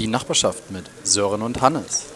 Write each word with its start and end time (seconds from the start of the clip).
Die 0.00 0.06
Nachbarschaft 0.06 0.70
mit 0.70 0.84
Sören 1.02 1.42
und 1.42 1.60
Hannes. 1.60 2.10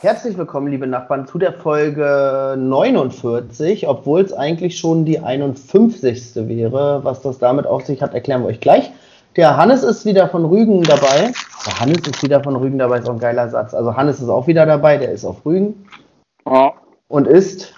Herzlich 0.00 0.36
willkommen, 0.36 0.72
liebe 0.72 0.88
Nachbarn, 0.88 1.28
zu 1.28 1.38
der 1.38 1.52
Folge 1.52 2.56
49, 2.58 3.86
obwohl 3.86 4.22
es 4.22 4.32
eigentlich 4.32 4.76
schon 4.76 5.04
die 5.04 5.20
51. 5.20 6.34
wäre. 6.48 7.04
Was 7.04 7.22
das 7.22 7.38
damit 7.38 7.64
auf 7.64 7.86
sich 7.86 8.02
hat, 8.02 8.12
erklären 8.12 8.42
wir 8.42 8.48
euch 8.48 8.58
gleich. 8.58 8.90
Der 9.36 9.56
Hannes 9.56 9.84
ist 9.84 10.04
wieder 10.04 10.28
von 10.30 10.44
Rügen 10.44 10.82
dabei. 10.82 11.32
Der 11.64 11.78
Hannes 11.78 12.08
ist 12.08 12.24
wieder 12.24 12.42
von 12.42 12.56
Rügen 12.56 12.78
dabei, 12.78 12.98
ist 12.98 13.08
auch 13.08 13.12
ein 13.12 13.20
geiler 13.20 13.48
Satz. 13.48 13.72
Also 13.72 13.94
Hannes 13.94 14.20
ist 14.20 14.28
auch 14.28 14.48
wieder 14.48 14.66
dabei, 14.66 14.96
der 14.96 15.12
ist 15.12 15.24
auf 15.24 15.46
Rügen. 15.46 15.88
Ja. 16.44 16.74
Und 17.06 17.28
ist. 17.28 17.72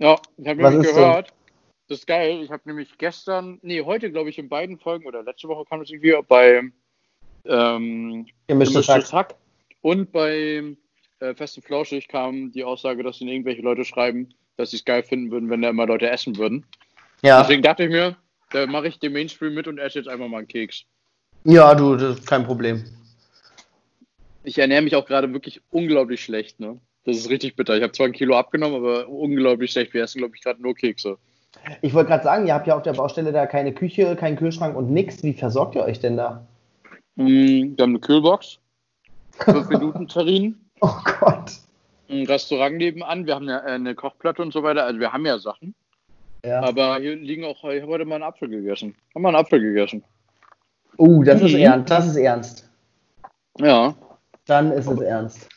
Ja, 0.00 0.16
ich 0.36 0.46
habe 0.46 0.62
nämlich 0.62 0.92
gehört. 0.92 1.32
Das 1.88 2.00
ist 2.00 2.06
geil. 2.06 2.42
Ich 2.42 2.50
habe 2.50 2.62
nämlich 2.66 2.98
gestern, 2.98 3.58
nee, 3.62 3.82
heute 3.82 4.12
glaube 4.12 4.28
ich 4.28 4.38
in 4.38 4.50
beiden 4.50 4.78
Folgen 4.78 5.06
oder 5.06 5.22
letzte 5.22 5.48
Woche 5.48 5.64
kam 5.64 5.80
es 5.80 5.88
irgendwie 5.88 6.14
bei 6.28 6.60
ähm, 7.44 8.26
Gemischtes 8.46 8.86
Gemischtes 8.86 9.12
Hack. 9.12 9.30
Hack 9.30 9.34
und 9.82 10.12
bei 10.12 10.76
äh, 11.20 11.34
Fest 11.34 11.56
und 11.56 11.64
Flauschig 11.64 12.08
kam 12.08 12.52
die 12.52 12.64
Aussage, 12.64 13.02
dass 13.02 13.20
ihnen 13.20 13.30
irgendwelche 13.30 13.62
Leute 13.62 13.84
schreiben, 13.84 14.28
dass 14.56 14.70
sie 14.70 14.76
es 14.76 14.84
geil 14.84 15.02
finden 15.02 15.30
würden, 15.30 15.50
wenn 15.50 15.62
da 15.62 15.70
immer 15.70 15.86
Leute 15.86 16.10
essen 16.10 16.36
würden. 16.36 16.64
Ja. 17.22 17.40
Deswegen 17.42 17.62
dachte 17.62 17.84
ich 17.84 17.90
mir, 17.90 18.16
da 18.50 18.66
mache 18.66 18.88
ich 18.88 18.98
den 18.98 19.12
Mainstream 19.12 19.54
mit 19.54 19.68
und 19.68 19.78
esse 19.78 19.98
jetzt 19.98 20.08
einfach 20.08 20.28
mal 20.28 20.38
einen 20.38 20.48
Keks. 20.48 20.84
ja, 21.44 21.74
du, 21.74 21.96
das 21.96 22.18
ist 22.18 22.26
kein 22.26 22.44
Problem. 22.44 22.84
Ich 24.42 24.58
ernähre 24.58 24.82
mich 24.82 24.96
auch 24.96 25.06
gerade 25.06 25.32
wirklich 25.32 25.60
unglaublich 25.70 26.24
schlecht, 26.24 26.60
ne? 26.60 26.78
Das 27.04 27.16
ist 27.16 27.30
richtig 27.30 27.56
bitter. 27.56 27.76
Ich 27.76 27.82
habe 27.82 27.92
zwar 27.92 28.06
ein 28.06 28.12
Kilo 28.12 28.36
abgenommen, 28.36 28.76
aber 28.76 29.08
unglaublich 29.08 29.72
schlecht. 29.72 29.94
Wir 29.94 30.02
essen, 30.02 30.18
glaube 30.18 30.36
ich, 30.36 30.42
gerade 30.42 30.60
nur 30.60 30.74
Kekse. 30.74 31.16
Ich 31.82 31.94
wollte 31.94 32.08
gerade 32.08 32.24
sagen, 32.24 32.46
ihr 32.46 32.54
habt 32.54 32.66
ja 32.66 32.76
auf 32.76 32.82
der 32.82 32.92
Baustelle 32.92 33.32
da 33.32 33.46
keine 33.46 33.72
Küche, 33.72 34.16
keinen 34.16 34.36
Kühlschrank 34.36 34.76
und 34.76 34.90
nix. 34.90 35.22
Wie 35.22 35.32
versorgt 35.32 35.74
ihr 35.74 35.82
euch 35.82 36.00
denn 36.00 36.16
da? 36.16 36.46
Mm, 37.20 37.76
Wir 37.76 37.82
haben 37.82 37.90
eine 37.90 37.98
Kühlbox, 38.00 38.58
5 39.44 39.68
Minuten 39.70 40.08
Terrinen, 40.08 40.64
Oh 40.80 40.94
Gott. 41.20 41.52
ein 42.08 42.26
Restaurant 42.26 42.76
nebenan, 42.78 43.26
wir 43.26 43.34
haben 43.34 43.46
ja 43.48 43.58
äh, 43.58 43.72
eine 43.72 43.94
Kochplatte 43.94 44.40
und 44.40 44.52
so 44.52 44.62
weiter, 44.62 44.84
also 44.84 44.98
wir 44.98 45.12
haben 45.12 45.26
ja 45.26 45.38
Sachen. 45.38 45.74
Ja. 46.44 46.62
Aber 46.62 46.96
hier 46.98 47.16
liegen 47.16 47.44
auch, 47.44 47.62
ich 47.64 47.82
habe 47.82 47.92
heute 47.92 48.04
mal 48.06 48.14
einen 48.14 48.24
Apfel 48.24 48.48
gegessen. 48.48 48.94
Haben 49.14 49.22
mal 49.22 49.28
einen 49.28 49.36
Apfel 49.36 49.60
gegessen. 49.60 50.02
Uh, 50.98 51.22
das 51.22 51.42
ist 51.42 51.52
Mhm. 51.52 51.58
ernst. 51.60 51.90
Das 51.90 52.06
ist 52.06 52.16
ernst. 52.16 52.70
Ja. 53.58 53.94
Dann 54.46 54.72
ist 54.72 54.86
es 54.86 55.00
ernst. 55.00 55.48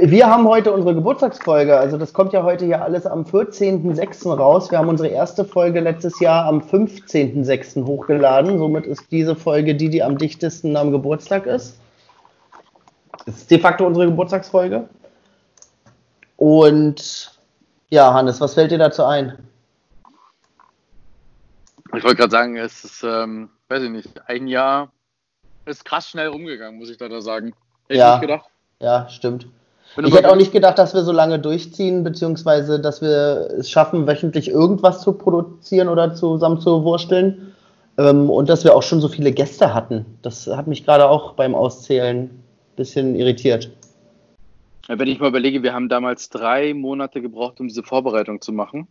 Wir 0.00 0.26
haben 0.28 0.48
heute 0.48 0.72
unsere 0.72 0.94
Geburtstagsfolge. 0.94 1.78
Also 1.78 1.96
das 1.98 2.12
kommt 2.12 2.32
ja 2.32 2.42
heute 2.42 2.64
hier 2.64 2.82
alles 2.82 3.06
am 3.06 3.22
14.06. 3.22 4.28
raus. 4.34 4.70
Wir 4.70 4.78
haben 4.78 4.88
unsere 4.88 5.08
erste 5.08 5.44
Folge 5.44 5.78
letztes 5.80 6.18
Jahr 6.18 6.46
am 6.46 6.60
15.06. 6.60 7.84
hochgeladen. 7.84 8.58
Somit 8.58 8.86
ist 8.86 9.10
diese 9.12 9.36
Folge 9.36 9.74
die, 9.76 9.90
die 9.90 10.02
am 10.02 10.18
dichtesten 10.18 10.76
am 10.76 10.90
Geburtstag 10.90 11.46
ist. 11.46 11.78
Das 13.24 13.36
ist 13.36 13.50
de 13.50 13.58
facto 13.60 13.86
unsere 13.86 14.06
Geburtstagsfolge. 14.06 14.88
Und 16.36 17.38
ja, 17.90 18.12
Hannes, 18.12 18.40
was 18.40 18.54
fällt 18.54 18.72
dir 18.72 18.78
dazu 18.78 19.04
ein? 19.04 19.38
Ich 21.96 22.02
wollte 22.02 22.16
gerade 22.16 22.32
sagen, 22.32 22.56
es 22.56 22.82
ist, 22.82 23.04
ähm, 23.04 23.48
weiß 23.68 23.84
ich 23.84 23.90
nicht, 23.90 24.28
ein 24.28 24.48
Jahr 24.48 24.90
ist 25.66 25.84
krass 25.84 26.08
schnell 26.08 26.26
rumgegangen, 26.28 26.80
muss 26.80 26.90
ich 26.90 26.96
da 26.96 27.20
sagen. 27.20 27.54
Hätte 27.88 28.00
Ja. 28.00 28.14
ich 28.16 28.20
nicht 28.20 28.28
gedacht. 28.28 28.50
Ja, 28.80 29.08
stimmt. 29.08 29.46
Ich 29.96 30.14
hätte 30.14 30.30
auch 30.30 30.36
nicht 30.36 30.52
gedacht, 30.52 30.78
dass 30.78 30.94
wir 30.94 31.02
so 31.02 31.12
lange 31.12 31.38
durchziehen, 31.38 32.02
beziehungsweise 32.02 32.80
dass 32.80 33.00
wir 33.00 33.48
es 33.58 33.70
schaffen, 33.70 34.06
wöchentlich 34.06 34.48
irgendwas 34.48 35.02
zu 35.02 35.12
produzieren 35.12 35.88
oder 35.88 36.14
zusammen 36.14 36.60
zu 36.60 36.82
wursteln. 36.82 37.54
Ähm, 37.96 38.28
und 38.28 38.48
dass 38.48 38.64
wir 38.64 38.74
auch 38.74 38.82
schon 38.82 39.00
so 39.00 39.08
viele 39.08 39.30
Gäste 39.30 39.72
hatten. 39.72 40.04
Das 40.22 40.48
hat 40.48 40.66
mich 40.66 40.84
gerade 40.84 41.08
auch 41.08 41.34
beim 41.34 41.54
Auszählen 41.54 42.24
ein 42.24 42.44
bisschen 42.76 43.14
irritiert. 43.14 43.70
Wenn 44.88 45.08
ich 45.08 45.20
mal 45.20 45.28
überlege, 45.28 45.62
wir 45.62 45.72
haben 45.72 45.88
damals 45.88 46.28
drei 46.28 46.74
Monate 46.74 47.22
gebraucht, 47.22 47.60
um 47.60 47.68
diese 47.68 47.82
Vorbereitung 47.82 48.40
zu 48.40 48.52
machen. 48.52 48.88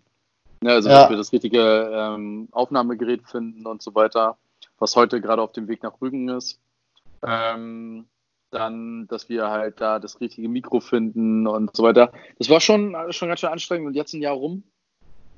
Ja, 0.63 0.71
also, 0.71 0.89
Ja. 0.89 1.01
dass 1.01 1.09
wir 1.09 1.17
das 1.17 1.33
richtige 1.33 1.91
ähm, 1.93 2.47
Aufnahmegerät 2.51 3.27
finden 3.27 3.67
und 3.67 3.81
so 3.81 3.93
weiter, 3.93 4.37
was 4.79 4.95
heute 4.95 5.19
gerade 5.19 5.41
auf 5.41 5.51
dem 5.51 5.67
Weg 5.67 5.83
nach 5.83 6.01
Rügen 6.01 6.29
ist. 6.29 6.59
Ähm, 7.25 8.05
dann, 8.53 9.07
dass 9.07 9.29
wir 9.29 9.49
halt 9.49 9.81
da 9.81 9.99
das 9.99 10.21
richtige 10.21 10.49
Mikro 10.49 10.79
finden 10.79 11.47
und 11.47 11.75
so 11.75 11.83
weiter. 11.83 12.11
Das 12.37 12.49
war 12.49 12.59
schon, 12.61 12.95
schon 13.09 13.29
ganz 13.29 13.39
schön 13.39 13.49
anstrengend 13.49 13.87
und 13.87 13.95
jetzt 13.95 14.13
ein 14.13 14.21
Jahr 14.21 14.35
rum. 14.35 14.63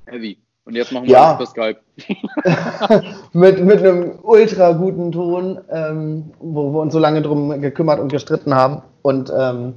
Heavy. 0.06 0.38
Und 0.64 0.74
jetzt 0.74 0.92
machen 0.92 1.06
wir 1.06 1.12
Ja. 1.12 1.36
alles 1.36 1.52
per 1.52 1.74
Skype. 1.74 3.04
mit, 3.32 3.64
mit 3.64 3.78
einem 3.78 4.18
ultra 4.22 4.72
guten 4.72 5.12
Ton, 5.12 5.60
ähm, 5.70 6.32
wo 6.40 6.72
wir 6.72 6.80
uns 6.80 6.92
so 6.92 6.98
lange 6.98 7.22
drum 7.22 7.60
gekümmert 7.60 8.00
und 8.00 8.10
gestritten 8.10 8.52
haben. 8.54 8.82
Und 9.02 9.32
ähm, 9.36 9.74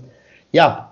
ja, 0.51 0.91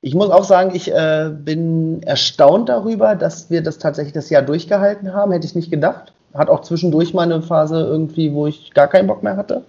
ich 0.00 0.14
muss 0.14 0.30
auch 0.30 0.44
sagen, 0.44 0.72
ich 0.74 0.92
äh, 0.92 1.30
bin 1.32 2.02
erstaunt 2.02 2.68
darüber, 2.68 3.14
dass 3.14 3.48
wir 3.48 3.62
das 3.62 3.78
tatsächlich 3.78 4.14
das 4.14 4.30
Jahr 4.30 4.42
durchgehalten 4.42 5.12
haben. 5.14 5.30
Hätte 5.32 5.46
ich 5.46 5.54
nicht 5.54 5.70
gedacht. 5.70 6.12
Hat 6.34 6.48
auch 6.50 6.62
zwischendurch 6.62 7.14
mal 7.14 7.22
eine 7.22 7.40
Phase 7.40 7.80
irgendwie, 7.80 8.32
wo 8.32 8.48
ich 8.48 8.74
gar 8.74 8.88
keinen 8.88 9.06
Bock 9.06 9.22
mehr 9.22 9.36
hatte. 9.36 9.62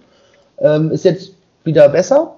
Ähm, 0.58 0.90
ist 0.90 1.04
jetzt 1.04 1.34
wieder 1.64 1.88
besser. 1.88 2.36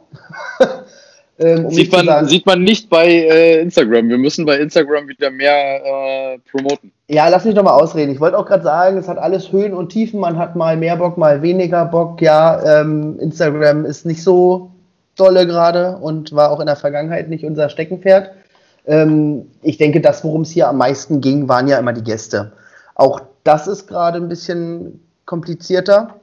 ähm, 1.39 1.67
um 1.67 1.73
Sieht 1.73 1.93
man, 1.93 2.07
sagen- 2.07 2.29
sieht 2.29 2.47
man 2.47 2.63
nicht 2.63 2.89
bei 2.91 3.07
äh, 3.07 3.61
Instagram. 3.61 4.09
Wir 4.09 4.19
müssen 4.19 4.45
bei 4.45 4.59
Instagram 4.59 5.09
wieder 5.09 5.31
mehr 5.31 6.35
äh, 6.35 6.39
promoten. 6.51 6.93
Ja, 7.09 7.29
lass 7.29 7.45
mich 7.45 7.55
doch 7.55 7.63
mal 7.63 7.75
ausreden. 7.75 8.13
Ich 8.13 8.21
wollte 8.21 8.39
auch 8.39 8.47
gerade 8.47 8.63
sagen, 8.65 8.97
es 8.99 9.09
hat 9.09 9.19
alles 9.19 9.51
Höhen 9.53 9.75
und 9.75 9.91
Tiefen. 9.91 10.21
Man 10.21 10.39
hat 10.39 10.57
mal 10.57 10.77
mehr 10.77 10.97
Bock, 10.97 11.19
mal 11.19 11.43
weniger 11.43 11.85
Bock. 11.85 12.21
Ja, 12.23 12.81
ähm, 12.81 13.19
Instagram 13.21 13.85
ist 13.85 14.07
nicht 14.07 14.23
so 14.23 14.71
dolle 15.17 15.47
gerade 15.47 15.97
und 15.97 16.33
war 16.35 16.51
auch 16.51 16.61
in 16.61 16.67
der 16.67 16.77
Vergangenheit 16.77 17.29
nicht 17.29 17.45
unser 17.45 17.69
Steckenpferd. 17.69 18.31
Ähm, 18.87 19.47
ich 19.63 19.77
denke, 19.77 20.01
das, 20.01 20.25
worum 20.25 20.43
es 20.43 20.51
hier 20.51 20.69
am 20.69 20.79
meisten 20.79 21.21
ging, 21.21 21.49
waren 21.49 21.69
ja 21.69 21.79
immer 21.79 21.93
die 21.93 22.05
Gäste. 22.05 22.53
Auch 22.95 23.21
das 23.45 23.67
ist 23.67 23.87
gerade 23.87 24.19
ein 24.19 24.29
bisschen 24.29 25.01
komplizierter. 25.27 26.20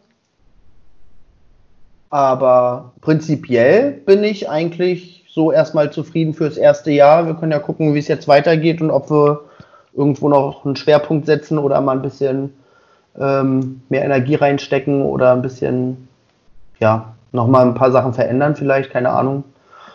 Aber 2.10 2.94
prinzipiell 3.02 3.92
bin 3.92 4.24
ich 4.24 4.50
eigentlich 4.50 5.26
so 5.30 5.52
erstmal 5.52 5.92
zufrieden 5.92 6.34
fürs 6.34 6.58
erste 6.58 6.92
Jahr. 6.92 7.28
Wir 7.28 7.36
können 7.36 7.52
ja 7.52 7.60
gucken, 7.60 7.94
wie 7.94 8.00
es 8.00 8.08
jetzt 8.08 8.28
weitergeht 8.28 8.82
und 8.82 8.92
ob 8.92 9.12
wir 9.12 9.42
irgendwo 9.94 10.30
noch 10.30 10.66
einen 10.66 10.76
Schwerpunkt 10.76 11.26
setzen 11.26 11.58
oder 11.58 11.82
mal 11.82 11.96
ein 11.96 12.02
bisschen 12.02 12.54
ähm, 13.20 13.82
mehr 13.90 14.06
Energie 14.06 14.36
reinstecken 14.36 15.02
oder 15.02 15.34
ein 15.34 15.42
bisschen, 15.42 16.08
ja, 16.80 17.16
nochmal 17.32 17.66
ein 17.66 17.74
paar 17.74 17.92
Sachen 17.92 18.14
verändern, 18.14 18.56
vielleicht, 18.56 18.92
keine 18.92 19.10
Ahnung. 19.10 19.44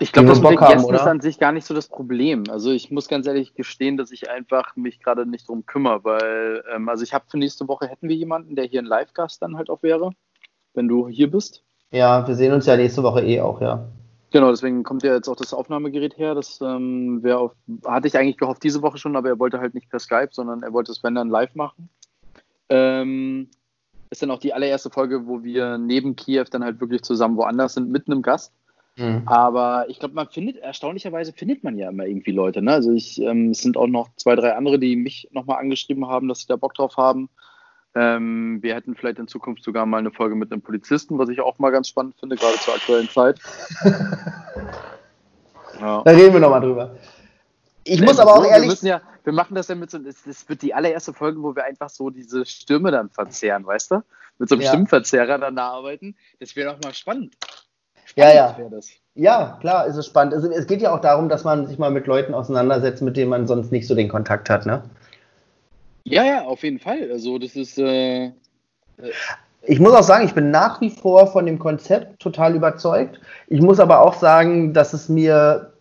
Ich 0.01 0.13
glaube, 0.13 0.29
das 0.29 0.41
Bock 0.41 0.61
haben, 0.61 0.93
ist 0.93 1.01
an 1.03 1.21
sich 1.21 1.39
gar 1.39 1.53
nicht 1.53 1.65
so 1.65 1.75
das 1.75 1.87
Problem. 1.87 2.45
Also 2.51 2.73
ich 2.73 2.91
muss 2.91 3.07
ganz 3.07 3.27
ehrlich 3.27 3.55
gestehen, 3.55 3.97
dass 3.97 4.11
ich 4.11 4.29
einfach 4.29 4.75
mich 4.75 5.01
gerade 5.01 5.27
nicht 5.27 5.49
drum 5.49 5.65
kümmere, 5.65 6.03
weil, 6.03 6.65
ähm, 6.75 6.89
also 6.89 7.05
ich 7.05 7.15
habe 7.15 7.25
für 7.29 7.39
nächste 7.39 7.69
Woche 7.69 7.87
hätten 7.87 8.09
wir 8.09 8.17
jemanden, 8.17 8.57
der 8.57 8.65
hier 8.65 8.83
ein 8.83 8.87
Live-Gast 8.87 9.41
dann 9.41 9.57
halt 9.57 9.71
auch 9.71 9.83
wäre, 9.83 10.11
wenn 10.75 10.89
du 10.89 11.09
hier 11.09 11.31
bist. 11.31 11.63
Ja, 11.93 12.27
wir 12.27 12.35
sehen 12.35 12.53
uns 12.53 12.67
ja 12.67 12.77
nächste 12.77 13.03
Woche 13.03 13.23
eh 13.23 13.41
auch, 13.41 13.61
ja. 13.61 13.87
Genau, 14.33 14.51
deswegen 14.51 14.83
kommt 14.83 15.03
ja 15.03 15.15
jetzt 15.15 15.29
auch 15.29 15.37
das 15.37 15.53
Aufnahmegerät 15.53 16.17
her. 16.17 16.35
Das 16.35 16.59
ähm, 16.63 17.23
auf, 17.27 17.53
hatte 17.87 18.09
ich 18.09 18.17
eigentlich 18.17 18.39
gehofft 18.39 18.65
diese 18.65 18.81
Woche 18.81 18.97
schon, 18.97 19.15
aber 19.15 19.29
er 19.29 19.39
wollte 19.39 19.61
halt 19.61 19.75
nicht 19.75 19.91
per 19.91 19.99
Skype, 19.99 20.31
sondern 20.33 20.63
er 20.63 20.73
wollte 20.73 20.91
es 20.91 21.05
wenn 21.05 21.15
dann 21.15 21.29
live 21.29 21.55
machen. 21.55 21.91
Ähm, 22.71 23.49
ist 24.09 24.23
dann 24.23 24.31
auch 24.31 24.39
die 24.39 24.55
allererste 24.55 24.89
Folge, 24.89 25.27
wo 25.27 25.43
wir 25.43 25.77
neben 25.77 26.17
Kiew 26.17 26.45
dann 26.51 26.65
halt 26.65 26.81
wirklich 26.81 27.03
zusammen 27.03 27.37
woanders 27.37 27.75
sind, 27.75 27.91
mit 27.91 28.07
einem 28.07 28.23
Gast. 28.23 28.55
Hm. 28.97 29.23
Aber 29.27 29.87
ich 29.89 29.99
glaube, 29.99 30.15
man 30.15 30.29
findet, 30.29 30.57
erstaunlicherweise 30.57 31.33
findet 31.33 31.63
man 31.65 31.79
ja 31.79 31.91
immer 31.91 32.07
irgendwie 32.07 32.33
Leute. 32.33 32.63
Ne? 32.63 32.73
Also 32.73 32.93
ich, 32.93 33.21
ähm, 33.21 33.51
es 33.51 33.63
sind 33.63 33.77
auch 33.77 33.87
noch 33.87 34.09
zwei, 34.17 34.35
drei 34.35 34.55
andere, 34.55 34.79
die 34.79 34.97
mich 34.97 35.29
nochmal 35.33 35.59
angeschrieben 35.59 36.07
haben, 36.09 36.29
dass 36.29 36.41
sie 36.41 36.47
da 36.47 36.57
Bock 36.57 36.75
drauf 36.75 36.97
haben. 36.97 37.29
Ähm, 37.95 38.59
wir 38.63 38.75
hätten 38.75 38.95
vielleicht 38.95 39.19
in 39.19 39.29
Zukunft 39.29 39.63
sogar 39.63 39.85
mal 39.85 39.99
eine 39.99 40.11
Folge 40.11 40.35
mit 40.35 40.51
einem 40.51 40.63
Polizisten, 40.63 41.19
was 41.19 41.29
ich 41.29 41.41
auch 41.41 41.59
mal 41.59 41.71
ganz 41.71 41.89
spannend 41.89 42.15
finde, 42.19 42.37
gerade 42.37 42.59
zur 42.59 42.75
aktuellen 42.75 43.09
Zeit. 43.11 43.39
ja. 45.81 46.03
Da 46.03 46.11
reden 46.11 46.33
wir 46.33 46.41
nochmal 46.41 46.63
drüber. 46.63 46.97
Ich 47.85 48.01
muss 48.01 48.19
aber 48.19 48.35
auch 48.35 48.45
wir 48.45 48.51
ehrlich. 48.51 48.71
Müssen 48.71 48.87
ja, 48.87 49.03
wir 49.25 49.33
machen 49.33 49.55
das 49.55 49.69
ja 49.69 49.75
mit 49.75 49.91
so, 49.91 49.99
das, 49.99 50.49
wird 50.49 50.63
die 50.63 50.73
allererste 50.73 51.13
Folge, 51.13 51.43
wo 51.43 51.55
wir 51.55 51.65
einfach 51.65 51.91
so 51.91 52.11
diese 52.11 52.47
Stürme 52.47 52.91
dann 52.91 53.11
verzehren, 53.11 53.67
weißt 53.67 53.91
du? 53.91 54.03
Mit 54.39 54.49
so 54.49 54.55
einem 54.55 54.63
Ja. 54.63 54.71
Stimmverzerrer 54.71 55.39
dann 55.39 55.57
da 55.57 55.69
arbeiten. 55.69 56.17
Das 56.41 56.57
wäre 56.57 56.73
doch 56.73 56.81
mal 56.83 56.95
spannend. 56.95 57.35
Ja, 58.17 58.31
Spannend 58.31 58.59
ja. 58.59 58.77
Das. 58.77 58.91
Ja, 59.15 59.59
klar, 59.61 59.87
ist 59.87 59.97
es 59.97 60.07
spannend. 60.07 60.35
Also, 60.35 60.51
es 60.51 60.67
geht 60.67 60.81
ja 60.81 60.95
auch 60.95 61.01
darum, 61.01 61.29
dass 61.29 61.45
man 61.45 61.67
sich 61.67 61.79
mal 61.79 61.91
mit 61.91 62.07
Leuten 62.07 62.33
auseinandersetzt, 62.33 63.03
mit 63.03 63.17
denen 63.17 63.31
man 63.31 63.47
sonst 63.47 63.71
nicht 63.71 63.87
so 63.87 63.95
den 63.95 64.09
Kontakt 64.09 64.49
hat, 64.49 64.65
ne? 64.65 64.83
Ja, 66.05 66.25
ja, 66.25 66.43
auf 66.43 66.63
jeden 66.63 66.79
Fall. 66.79 67.11
Also 67.11 67.39
das 67.39 67.57
ist, 67.57 67.79
äh, 67.79 68.33
Ich 69.65 69.79
muss 69.79 69.93
auch 69.93 70.03
sagen, 70.03 70.27
ich 70.27 70.35
bin 70.35 70.51
nach 70.51 70.81
wie 70.81 70.91
vor 70.91 71.29
von 71.29 71.47
dem 71.47 71.59
Konzept 71.59 72.21
total 72.21 72.57
überzeugt. 72.57 73.21
Ich 73.47 73.61
muss 73.61 73.79
aber 73.79 74.01
auch 74.01 74.15
sagen, 74.15 74.73
dass 74.75 74.93
es 74.93 75.09
mir 75.09 75.73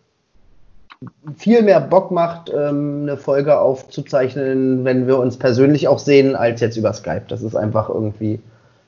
viel 1.36 1.62
mehr 1.62 1.80
Bock 1.80 2.12
macht, 2.12 2.50
ähm, 2.50 3.02
eine 3.02 3.16
Folge 3.16 3.58
aufzuzeichnen, 3.58 4.84
wenn 4.84 5.06
wir 5.08 5.18
uns 5.18 5.36
persönlich 5.36 5.88
auch 5.88 5.98
sehen, 5.98 6.36
als 6.36 6.60
jetzt 6.60 6.76
über 6.76 6.92
Skype. 6.92 7.24
Das 7.28 7.42
ist 7.42 7.56
einfach 7.56 7.88
irgendwie, 7.88 8.38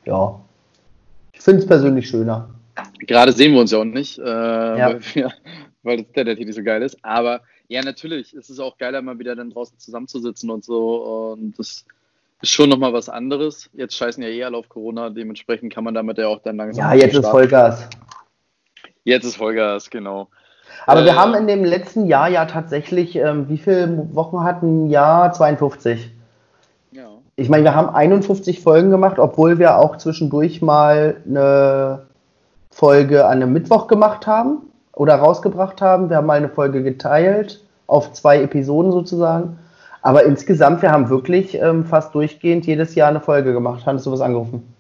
ja, 0.05 0.39
Ich 1.33 1.41
finde 1.41 1.61
es 1.63 1.67
persönlich 1.67 2.09
schöner. 2.09 2.49
Gerade 3.01 3.33
sehen 3.33 3.53
wir 3.53 3.61
uns 3.61 3.73
ja 3.73 3.79
auch 3.79 3.85
nicht, 3.85 4.19
äh, 4.19 4.23
ja. 4.23 4.89
weil, 4.89 5.01
wir, 5.15 5.33
weil 5.83 5.97
das 5.99 6.07
Internet 6.07 6.39
hier 6.39 6.47
nicht 6.47 6.57
so 6.57 6.63
geil 6.63 6.83
ist. 6.83 6.97
Aber 7.03 7.41
ja, 7.69 7.83
natürlich, 7.83 8.35
es 8.35 8.51
ist 8.51 8.61
auch 8.61 8.77
geiler, 8.77 9.01
mal 9.03 9.19
wieder 9.19 9.35
dann 9.35 9.51
draußen 9.51 9.79
zusammenzusitzen 9.79 10.51
und 10.51 10.65
so. 10.65 11.33
Und 11.33 11.59
das 11.59 11.85
ist 12.43 12.51
schon 12.51 12.69
nochmal 12.69 12.93
was 12.93 13.09
anderes. 13.09 13.71
Jetzt 13.73 13.97
scheißen 13.97 14.23
ja 14.23 14.29
eh 14.29 14.45
alle 14.45 14.57
auf 14.57 14.69
Corona, 14.69 15.11
dementsprechend 15.11 15.73
kann 15.73 15.85
man 15.85 15.95
damit 15.95 16.19
ja 16.19 16.29
auch 16.29 16.41
dann 16.43 16.57
langsam. 16.57 16.85
Ja, 16.85 16.95
jetzt 16.95 17.15
ist 17.15 17.27
Vollgas. 17.27 17.89
Jetzt 19.05 19.25
ist 19.25 19.37
Vollgas, 19.37 19.91
genau. 19.91 20.29
Aber 20.87 21.03
äh, 21.03 21.05
wir 21.05 21.17
haben 21.17 21.35
in 21.35 21.47
dem 21.47 21.65
letzten 21.65 22.07
Jahr 22.07 22.29
ja 22.29 22.45
tatsächlich, 22.45 23.17
ähm, 23.17 23.49
wie 23.49 23.59
viele 23.59 24.15
Wochen 24.15 24.43
hatten? 24.43 24.91
Jahr 24.91 25.33
52. 25.33 26.11
Ja. 26.93 27.09
Ich 27.37 27.49
meine, 27.49 27.65
wir 27.65 27.75
haben 27.75 27.95
51 27.95 28.61
Folgen 28.61 28.91
gemacht, 28.91 29.19
obwohl 29.19 29.59
wir 29.59 29.79
auch 29.79 29.97
zwischendurch 29.97 30.61
mal 30.61 31.23
eine 31.27 32.07
Folge 32.71 33.25
an 33.25 33.43
einem 33.43 33.53
Mittwoch 33.53 33.87
gemacht 33.87 34.27
haben 34.27 34.63
oder 34.97 35.17
rausgebracht 35.17 35.81
haben. 35.81 36.11
Wir 36.11 36.17
haben 36.19 36.27
mal 36.27 36.39
eine 36.39 36.49
Folge 36.49 36.83
geteilt 36.83 37.63
auf 37.87 38.13
zwei 38.13 38.43
Episoden 38.43 38.93
sozusagen. 38.93 39.59
Aber 40.03 40.25
insgesamt, 40.25 40.83
wir 40.83 40.91
haben 40.91 41.09
wirklich 41.09 41.55
ähm, 41.55 41.85
fast 41.87 42.15
durchgehend 42.15 42.67
jedes 42.67 42.95
Jahr 42.95 43.09
eine 43.09 43.21
Folge 43.21 43.53
gemacht. 43.53 43.87
Hattest 43.87 44.07
du 44.07 44.13
was 44.13 44.21
angerufen? 44.21 44.75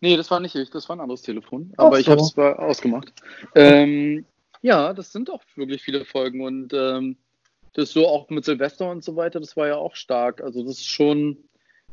Nee, 0.00 0.16
das 0.16 0.30
war 0.30 0.38
nicht 0.38 0.54
ich, 0.54 0.70
das 0.70 0.88
war 0.88 0.96
ein 0.96 1.00
anderes 1.00 1.22
Telefon. 1.22 1.72
Aber 1.76 1.96
so. 1.96 2.00
ich 2.00 2.08
habe 2.08 2.20
es 2.20 2.38
ausgemacht. 2.38 3.12
Ähm, 3.54 4.24
ja, 4.62 4.92
das 4.92 5.12
sind 5.12 5.30
auch 5.30 5.42
wirklich 5.56 5.82
viele 5.82 6.04
Folgen 6.04 6.42
und 6.42 6.72
ähm, 6.72 7.16
das 7.74 7.90
so 7.90 8.06
auch 8.06 8.28
mit 8.30 8.44
Silvester 8.44 8.90
und 8.90 9.04
so 9.04 9.16
weiter, 9.16 9.40
das 9.40 9.56
war 9.56 9.66
ja 9.66 9.76
auch 9.76 9.94
stark. 9.94 10.40
Also 10.42 10.62
das 10.62 10.74
ist 10.74 10.88
schon, 10.88 11.36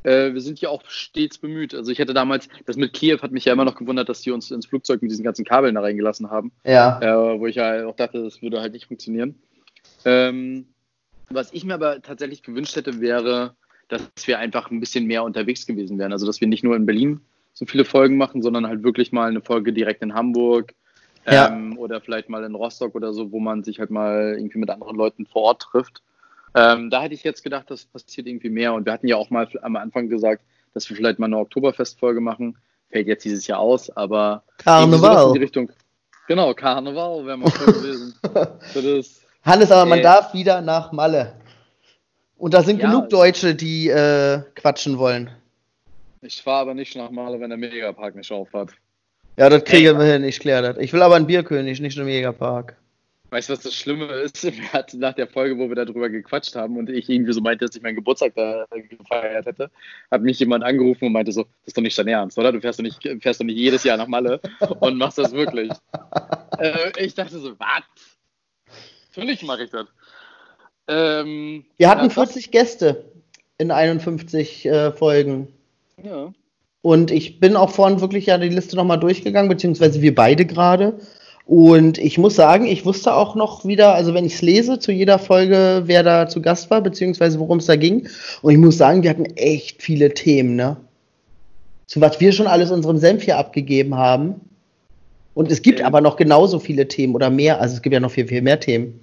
äh, 0.06 0.34
wir 0.34 0.42
sind 0.42 0.62
ja 0.62 0.69
auch 0.69 0.84
stets 0.88 1.38
bemüht. 1.38 1.74
Also 1.74 1.92
ich 1.92 2.00
hätte 2.00 2.13
damals, 2.13 2.48
das 2.66 2.78
mit 2.78 2.94
Kiew 2.94 3.19
hat 3.22 3.31
mich 3.31 3.46
ja 3.46 3.54
immer 3.54 3.66
noch 3.66 3.75
gewundert, 3.75 4.07
dass 4.07 4.22
die 4.22 4.31
uns 4.31 4.52
ins 4.52 4.68
Flugzeug 4.68 5.02
mit 5.02 5.12
diesen 5.12 5.24
ganzen 5.24 5.46
Kabeln 5.46 5.75
da 5.75 5.81
reingelassen 5.81 6.30
haben. 6.30 6.52
Ja. 6.63 7.00
Äh, 7.02 7.40
wo 7.40 7.48
ich 7.48 7.56
ja 7.56 7.88
auch 7.88 7.96
dachte, 7.96 8.24
das 8.24 8.42
würde 8.42 8.62
halt 8.62 8.74
nicht 8.74 8.88
funktionieren. 8.88 9.36
Ähm, 10.06 10.68
was 11.30 11.52
ich 11.54 11.66
mir 11.66 11.74
aber 11.74 12.02
tatsächlich 12.02 12.44
gewünscht 12.44 12.75
hätte, 12.75 13.02
wäre, 13.02 13.56
dass 13.88 14.04
wir 14.25 14.38
einfach 14.38 14.69
ein 14.69 14.80
bisschen 14.80 15.06
mehr 15.06 15.24
unterwegs 15.24 15.66
gewesen 15.66 15.98
wären. 15.98 16.12
Also 16.12 16.28
dass 16.28 16.40
wir 16.40 16.48
nicht 16.48 16.63
nur 16.63 16.75
in 16.75 16.86
Berlin 16.86 17.22
so 17.54 17.66
viele 17.66 17.86
Folgen 17.86 18.18
machen, 18.18 18.42
sondern 18.42 18.68
halt 18.68 18.84
wirklich 18.84 19.12
mal 19.12 19.30
eine 19.30 19.42
Folge 19.42 19.74
direkt 19.74 20.04
in 20.04 20.13
Hamburg 20.13 20.74
ja. 21.25 21.48
ähm, 21.48 21.78
oder 21.80 22.01
vielleicht 22.01 22.30
mal 22.30 22.44
in 22.44 22.54
Rostock 22.54 22.94
oder 22.94 23.13
so, 23.13 23.31
wo 23.31 23.40
man 23.40 23.63
sich 23.63 23.80
halt 23.80 23.90
mal 23.90 24.36
irgendwie 24.38 24.60
mit 24.60 24.69
anderen 24.69 24.96
Leuten 24.96 25.25
vor 25.25 25.44
Ort 25.44 25.62
trifft. 25.63 26.04
Ähm, 26.56 26.90
da 26.90 27.02
hätte 27.02 27.13
ich 27.13 27.24
jetzt 27.24 27.44
gedacht, 27.44 27.69
das 27.69 27.86
passiert 27.86 28.28
irgendwie 28.28 28.50
mehr. 28.50 28.74
Und 28.74 28.86
wir 28.86 28.94
hatten 28.94 29.07
ja 29.07 29.18
auch 29.18 29.30
mal 29.30 29.48
am 29.62 29.75
Anfang 29.75 30.07
gesagt, 30.07 30.42
dass 30.74 30.90
wir 30.90 30.96
vielleicht 30.96 31.19
mal 31.19 31.25
eine 31.25 31.38
Oktoberfestfolge 31.38 32.22
machen. 32.22 32.57
Fällt 32.90 33.07
jetzt 33.07 33.25
dieses 33.25 33.46
Jahr 33.46 33.60
aus, 33.60 33.90
aber 33.90 34.44
Karneval. 34.57 35.28
in 35.28 35.34
die 35.34 35.40
Richtung. 35.40 35.72
Genau, 36.28 36.54
Karneval 36.54 37.25
wäre 37.25 37.38
mal 37.38 37.52
cool 37.60 37.74
gewesen. 37.74 38.16
Hannes, 39.44 39.72
aber 39.72 39.86
man 39.86 40.02
darf 40.02 40.34
wieder 40.34 40.62
nach 40.62 40.92
Malle. 40.92 41.34
Und 42.38 42.54
da 42.54 42.63
sind 42.63 42.81
ja, 42.81 42.90
genug 42.90 43.10
Deutsche, 43.10 43.54
die 43.54 43.90
äh, 43.90 44.42
quatschen 44.56 44.98
wollen. 44.98 45.30
Ich 46.22 46.42
fahre 46.42 46.62
aber 46.62 46.74
nicht 46.74 46.96
nach 46.96 47.12
Malle, 47.12 47.40
wenn 47.40 47.50
der 47.50 47.58
Megapark 47.58 48.16
nicht 48.16 48.31
auf 48.31 48.51
hat. 48.54 48.69
Ja, 49.38 49.50
das 49.50 49.63
kriegen 49.66 50.00
wir 50.00 50.06
hin, 50.06 50.24
ich 50.24 50.40
kläre 50.40 50.74
das. 50.74 50.84
Ich 50.84 50.94
will 50.94 51.01
aber 51.01 51.16
einen 51.16 51.28
Bierkönig, 51.28 51.80
nicht 51.80 51.98
einen 51.98 52.08
Megapark. 52.08 52.78
Weißt 53.36 53.50
du, 53.50 53.54
was 53.54 53.64
das 53.64 53.74
Schlimme 53.74 54.06
ist? 54.06 54.42
Wir 54.44 54.72
hatten 54.72 55.00
nach 55.00 55.12
der 55.12 55.28
Folge, 55.28 55.58
wo 55.58 55.68
wir 55.68 55.76
darüber 55.76 56.08
gequatscht 56.08 56.56
haben 56.56 56.78
und 56.78 56.90
ich 56.90 57.10
irgendwie 57.10 57.34
so 57.34 57.42
meinte, 57.42 57.66
dass 57.66 57.76
ich 57.76 57.82
meinen 57.82 57.98
Geburtstag 57.98 58.34
da 58.34 58.66
gefeiert 58.72 59.46
hätte, 59.46 59.70
hat 60.10 60.22
mich 60.22 60.40
jemand 60.40 60.64
angerufen 60.64 61.08
und 61.08 61.12
meinte 61.12 61.34
so, 61.34 61.42
das 61.42 61.52
ist 61.66 61.78
doch 61.78 61.82
nicht 61.82 61.98
dein 61.98 62.08
Ernst, 62.08 62.38
oder? 62.38 62.54
Du 62.54 62.62
fährst 62.62 62.80
doch 62.80 62.84
nicht, 62.84 63.02
fährst 63.20 63.42
doch 63.42 63.46
nicht 63.46 63.58
jedes 63.58 63.84
Jahr 63.84 63.98
nach 63.98 64.08
Malle 64.08 64.40
und 64.80 64.98
machst 64.98 65.18
das 65.18 65.34
wirklich. 65.34 65.70
äh, 66.60 66.92
ich 66.98 67.14
dachte 67.14 67.38
so, 67.38 67.60
was? 67.60 67.84
Natürlich 69.10 69.44
mache 69.44 69.66
ich 69.66 69.70
das. 69.70 69.88
Ähm, 70.88 71.66
wir 71.76 71.90
hatten 71.90 72.06
ja, 72.06 72.10
40 72.12 72.52
Gäste 72.52 73.04
in 73.58 73.70
51 73.70 74.66
äh, 74.66 74.94
Folgen. 74.94 75.50
Ja. 76.02 76.32
Und 76.82 77.12
ich 77.12 77.42
bin 77.42 77.58
auch 77.58 77.72
vorhin 77.72 78.00
wirklich 78.00 78.28
ja 78.28 78.38
die 78.38 78.48
Liste 78.48 78.78
nochmal 78.78 79.00
durchgegangen, 79.02 79.50
beziehungsweise 79.50 80.02
wir 80.02 80.16
beide 80.16 80.46
gerade. 80.46 81.02
Und 81.45 82.00
ich 82.00 82.18
muss 82.18 82.36
sagen, 82.36 82.65
ich 82.65 82.86
wusste 82.86 83.13
auch 83.13 83.36
noch 83.36 83.65
wieder, 83.65 83.94
also 83.94 84.15
wenn 84.15 84.25
ich 84.25 84.33
es 84.33 84.42
lese, 84.42 84.80
zu 84.80 84.92
jeder 84.92 85.19
Folge, 85.19 85.83
wer 85.86 86.01
da 86.01 86.27
zu 86.27 86.42
Gast 86.42 86.71
war, 86.71 86.81
beziehungsweise 86.81 87.39
worum 87.39 87.59
es 87.59 87.68
da 87.68 87.75
ging. 87.75 88.07
Und 88.42 88.51
ich 88.51 88.57
muss 88.57 88.77
sagen, 88.77 89.03
wir 89.03 89.12
hatten 89.12 89.25
echt 89.36 89.83
viele 89.83 90.13
Themen, 90.13 90.56
ne? 90.56 90.77
Zu 91.86 92.01
was 92.01 92.19
wir 92.19 92.31
schon 92.31 92.47
alles 92.47 92.71
unserem 92.71 92.97
Senf 92.97 93.24
hier 93.24 93.38
abgegeben 93.38 93.94
haben. 93.94 94.42
Und 95.36 95.51
es 95.51 95.62
gibt 95.62 95.83
aber 95.83 96.01
noch 96.01 96.15
genauso 96.15 96.57
viele 96.57 96.88
Themen 96.88 97.13
oder 97.13 97.30
mehr. 97.30 97.62
Also 97.62 97.75
es 97.75 97.83
gibt 97.83 97.94
ja 97.94 98.00
noch 98.00 98.09
viel, 98.09 98.27
viel 98.27 98.41
mehr 98.41 98.59
Themen. 98.59 99.00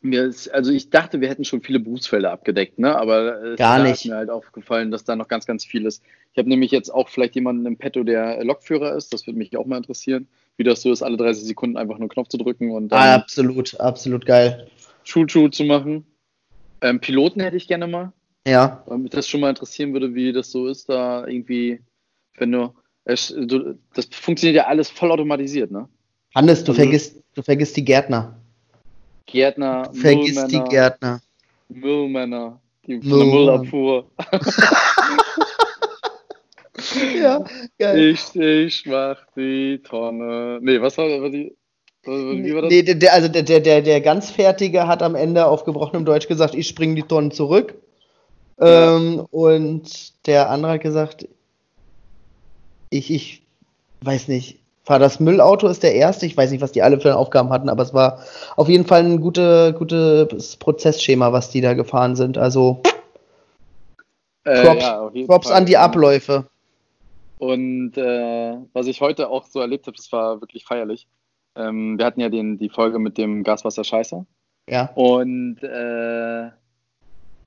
Mir 0.00 0.24
ist, 0.24 0.48
also 0.52 0.72
ich 0.72 0.90
dachte, 0.90 1.20
wir 1.20 1.28
hätten 1.28 1.44
schon 1.44 1.62
viele 1.62 1.78
Berufsfelder 1.78 2.32
abgedeckt, 2.32 2.80
ne? 2.80 2.96
Aber 2.96 3.40
es 3.44 3.56
Gar 3.56 3.84
nicht. 3.84 3.92
ist 3.92 4.06
mir 4.06 4.16
halt 4.16 4.30
aufgefallen, 4.30 4.90
dass 4.90 5.04
da 5.04 5.14
noch 5.14 5.28
ganz, 5.28 5.46
ganz 5.46 5.64
viel 5.64 5.86
ist. 5.86 6.02
Ich 6.32 6.38
habe 6.38 6.48
nämlich 6.48 6.72
jetzt 6.72 6.92
auch 6.92 7.08
vielleicht 7.08 7.36
jemanden 7.36 7.64
im 7.66 7.76
Petto, 7.76 8.02
der 8.02 8.42
Lokführer 8.42 8.96
ist. 8.96 9.12
Das 9.12 9.28
würde 9.28 9.38
mich 9.38 9.56
auch 9.56 9.66
mal 9.66 9.76
interessieren 9.76 10.26
wie 10.56 10.64
das 10.64 10.82
so 10.82 10.90
ist, 10.92 11.02
alle 11.02 11.16
30 11.16 11.44
Sekunden 11.44 11.76
einfach 11.76 11.94
nur 11.94 12.02
einen 12.02 12.08
Knopf 12.08 12.28
zu 12.28 12.38
drücken 12.38 12.70
und 12.72 12.88
dann 12.88 12.98
ah, 13.00 13.14
absolut, 13.14 13.78
absolut 13.80 14.26
geil. 14.26 14.68
Schuh-Schuh 15.04 15.48
zu 15.48 15.64
machen. 15.64 16.04
Ähm, 16.80 17.00
Piloten 17.00 17.40
hätte 17.40 17.56
ich 17.56 17.68
gerne 17.68 17.86
mal. 17.86 18.12
Ja. 18.46 18.82
Weil 18.86 18.98
mich 18.98 19.10
das 19.10 19.28
schon 19.28 19.40
mal 19.40 19.50
interessieren 19.50 19.92
würde, 19.92 20.14
wie 20.14 20.32
das 20.32 20.50
so 20.50 20.68
ist, 20.68 20.88
da 20.88 21.26
irgendwie, 21.26 21.80
wenn 22.36 22.52
du, 22.52 22.72
es, 23.04 23.28
du 23.28 23.78
das 23.94 24.06
funktioniert 24.10 24.56
ja 24.56 24.66
alles 24.66 24.88
voll 24.88 25.10
automatisiert, 25.10 25.70
ne? 25.70 25.88
Hannes, 26.34 26.64
du 26.64 26.72
also, 26.72 26.82
vergisst, 26.82 27.22
du 27.34 27.42
vergisst 27.42 27.76
die 27.76 27.84
Gärtner. 27.84 28.36
Gärtner, 29.26 29.90
du 29.92 30.00
vergisst 30.00 30.50
die 30.50 30.60
Gärtner. 30.60 31.20
Müllmänner, 31.68 32.60
die 32.86 32.98
Müll. 32.98 33.24
Müllabfuhr. 33.24 34.06
ja, 36.94 37.44
geil. 37.78 37.98
Ich, 37.98 38.34
ich 38.34 38.86
mach 38.86 39.18
die 39.36 39.80
Tonne. 39.82 40.58
Nee, 40.60 40.80
was 40.80 40.96
war, 40.98 41.06
was 41.06 41.32
die, 41.32 41.56
wie 42.04 42.54
war 42.54 42.62
das? 42.62 42.70
Nee, 42.70 42.82
der, 42.82 43.12
also 43.12 43.28
der, 43.28 43.42
der, 43.42 43.82
der 43.82 44.00
Ganzfertige 44.00 44.86
hat 44.86 45.02
am 45.02 45.14
Ende 45.14 45.46
auf 45.46 45.64
gebrochenem 45.64 46.04
Deutsch 46.04 46.28
gesagt, 46.28 46.54
ich 46.54 46.68
spring 46.68 46.94
die 46.94 47.02
Tonnen 47.02 47.30
zurück. 47.30 47.74
Ja. 48.60 48.96
Ähm, 48.96 49.26
und 49.30 50.26
der 50.26 50.50
andere 50.50 50.72
hat 50.72 50.80
gesagt, 50.80 51.28
ich, 52.90 53.10
ich 53.10 53.42
weiß 54.02 54.28
nicht, 54.28 54.60
fahr 54.84 54.98
das 54.98 55.20
Müllauto 55.20 55.66
ist 55.66 55.82
der 55.82 55.94
erste. 55.94 56.26
Ich 56.26 56.36
weiß 56.36 56.50
nicht, 56.50 56.60
was 56.60 56.72
die 56.72 56.82
alle 56.82 57.00
für 57.00 57.16
Aufgaben 57.16 57.50
hatten, 57.50 57.68
aber 57.68 57.82
es 57.82 57.92
war 57.92 58.24
auf 58.56 58.68
jeden 58.68 58.86
Fall 58.86 59.04
ein 59.04 59.20
gute, 59.20 59.74
gutes 59.76 60.56
Prozessschema, 60.56 61.32
was 61.32 61.50
die 61.50 61.60
da 61.60 61.74
gefahren 61.74 62.14
sind. 62.14 62.38
Also 62.38 62.82
äh, 64.44 64.62
Props, 64.62 64.82
ja, 64.82 65.10
Props 65.26 65.50
an 65.50 65.66
die 65.66 65.76
Abläufe. 65.76 66.46
Und 67.38 67.96
äh, 67.96 68.56
was 68.72 68.86
ich 68.86 69.00
heute 69.00 69.28
auch 69.28 69.46
so 69.46 69.60
erlebt 69.60 69.86
habe, 69.86 69.96
das 69.96 70.10
war 70.12 70.40
wirklich 70.40 70.64
feierlich. 70.64 71.06
Ähm, 71.54 71.98
wir 71.98 72.06
hatten 72.06 72.20
ja 72.20 72.28
den, 72.28 72.58
die 72.58 72.70
Folge 72.70 72.98
mit 72.98 73.18
dem 73.18 73.42
Gaswasser-Scheißer. 73.42 74.26
Ja. 74.68 74.90
Und 74.94 75.62
äh, 75.62 76.50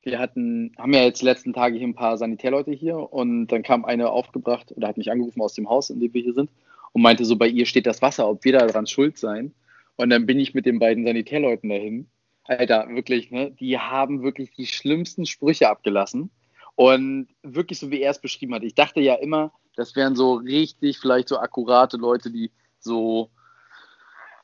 wir 0.03 0.19
hatten, 0.19 0.71
haben 0.77 0.93
ja 0.93 1.03
jetzt 1.03 1.21
die 1.21 1.25
letzten 1.25 1.53
Tage 1.53 1.77
hier 1.77 1.87
ein 1.87 1.95
paar 1.95 2.17
Sanitärleute 2.17 2.71
hier 2.71 2.97
und 2.97 3.47
dann 3.47 3.63
kam 3.63 3.83
eine 3.85 4.09
aufgebracht 4.09 4.71
oder 4.75 4.87
hat 4.87 4.97
mich 4.97 5.11
angerufen 5.11 5.41
aus 5.41 5.53
dem 5.53 5.69
Haus, 5.69 5.89
in 5.89 5.99
dem 5.99 6.13
wir 6.13 6.21
hier 6.21 6.33
sind 6.33 6.49
und 6.93 7.01
meinte 7.01 7.25
so, 7.25 7.35
bei 7.35 7.47
ihr 7.47 7.65
steht 7.65 7.85
das 7.85 8.01
Wasser, 8.01 8.27
ob 8.29 8.43
wir 8.43 8.53
daran 8.53 8.87
schuld 8.87 9.17
sein. 9.17 9.53
Und 9.95 10.09
dann 10.09 10.25
bin 10.25 10.39
ich 10.39 10.53
mit 10.53 10.65
den 10.65 10.79
beiden 10.79 11.05
Sanitärleuten 11.05 11.69
dahin. 11.69 12.07
Alter, 12.45 12.87
wirklich, 12.89 13.31
ne? 13.31 13.51
Die 13.51 13.77
haben 13.77 14.23
wirklich 14.23 14.51
die 14.51 14.65
schlimmsten 14.65 15.25
Sprüche 15.25 15.69
abgelassen. 15.69 16.31
Und 16.75 17.27
wirklich 17.43 17.77
so, 17.77 17.91
wie 17.91 18.01
er 18.01 18.11
es 18.11 18.21
beschrieben 18.21 18.55
hat. 18.55 18.63
Ich 18.63 18.73
dachte 18.73 19.01
ja 19.01 19.15
immer, 19.15 19.51
das 19.79 19.95
wären 19.95 20.15
so 20.15 20.33
richtig, 20.33 20.99
vielleicht 20.99 21.29
so 21.29 21.39
akkurate 21.39 21.95
Leute, 21.95 22.29
die 22.29 22.51
so, 22.79 23.29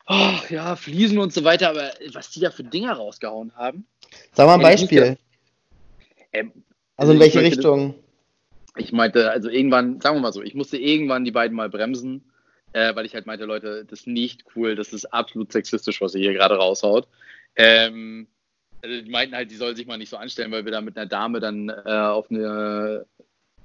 oh, 0.07 0.31
ja, 0.49 0.77
Fliesen 0.77 1.19
und 1.19 1.33
so 1.33 1.43
weiter, 1.43 1.69
aber 1.69 1.91
was 2.13 2.31
die 2.31 2.39
da 2.39 2.51
für 2.51 2.63
Dinger 2.63 2.93
rausgehauen 2.93 3.53
haben. 3.55 3.85
Sag 4.31 4.47
mal 4.47 4.55
ein 4.55 4.61
Beispiel. 4.61 5.17
Ähm, 6.31 6.53
also 6.95 7.11
in 7.11 7.19
welche 7.19 7.41
meinte, 7.41 7.57
Richtung? 7.57 7.95
Ich 8.77 8.93
meinte, 8.93 9.29
also 9.29 9.49
irgendwann, 9.49 9.99
sagen 9.99 10.15
wir 10.15 10.21
mal 10.21 10.33
so, 10.33 10.41
ich 10.41 10.55
musste 10.55 10.77
irgendwann 10.77 11.25
die 11.25 11.31
beiden 11.31 11.55
mal 11.55 11.69
bremsen, 11.69 12.23
äh, 12.71 12.95
weil 12.95 13.05
ich 13.05 13.13
halt 13.13 13.25
meinte, 13.25 13.43
Leute, 13.43 13.83
das 13.83 14.01
ist 14.01 14.07
nicht 14.07 14.45
cool, 14.55 14.75
das 14.75 14.93
ist 14.93 15.05
absolut 15.13 15.51
sexistisch, 15.51 15.99
was 15.99 16.15
ihr 16.15 16.21
hier 16.21 16.33
gerade 16.33 16.55
raushaut. 16.55 17.09
Ähm, 17.57 18.27
also 18.81 19.01
die 19.01 19.09
meinten 19.09 19.35
halt, 19.35 19.51
die 19.51 19.55
soll 19.55 19.75
sich 19.75 19.85
mal 19.85 19.97
nicht 19.97 20.09
so 20.09 20.17
anstellen, 20.17 20.51
weil 20.51 20.63
wir 20.63 20.71
da 20.71 20.79
mit 20.79 20.95
einer 20.95 21.07
Dame 21.07 21.41
dann 21.41 21.67
äh, 21.67 21.91
auf 21.91 22.31
eine 22.31 23.05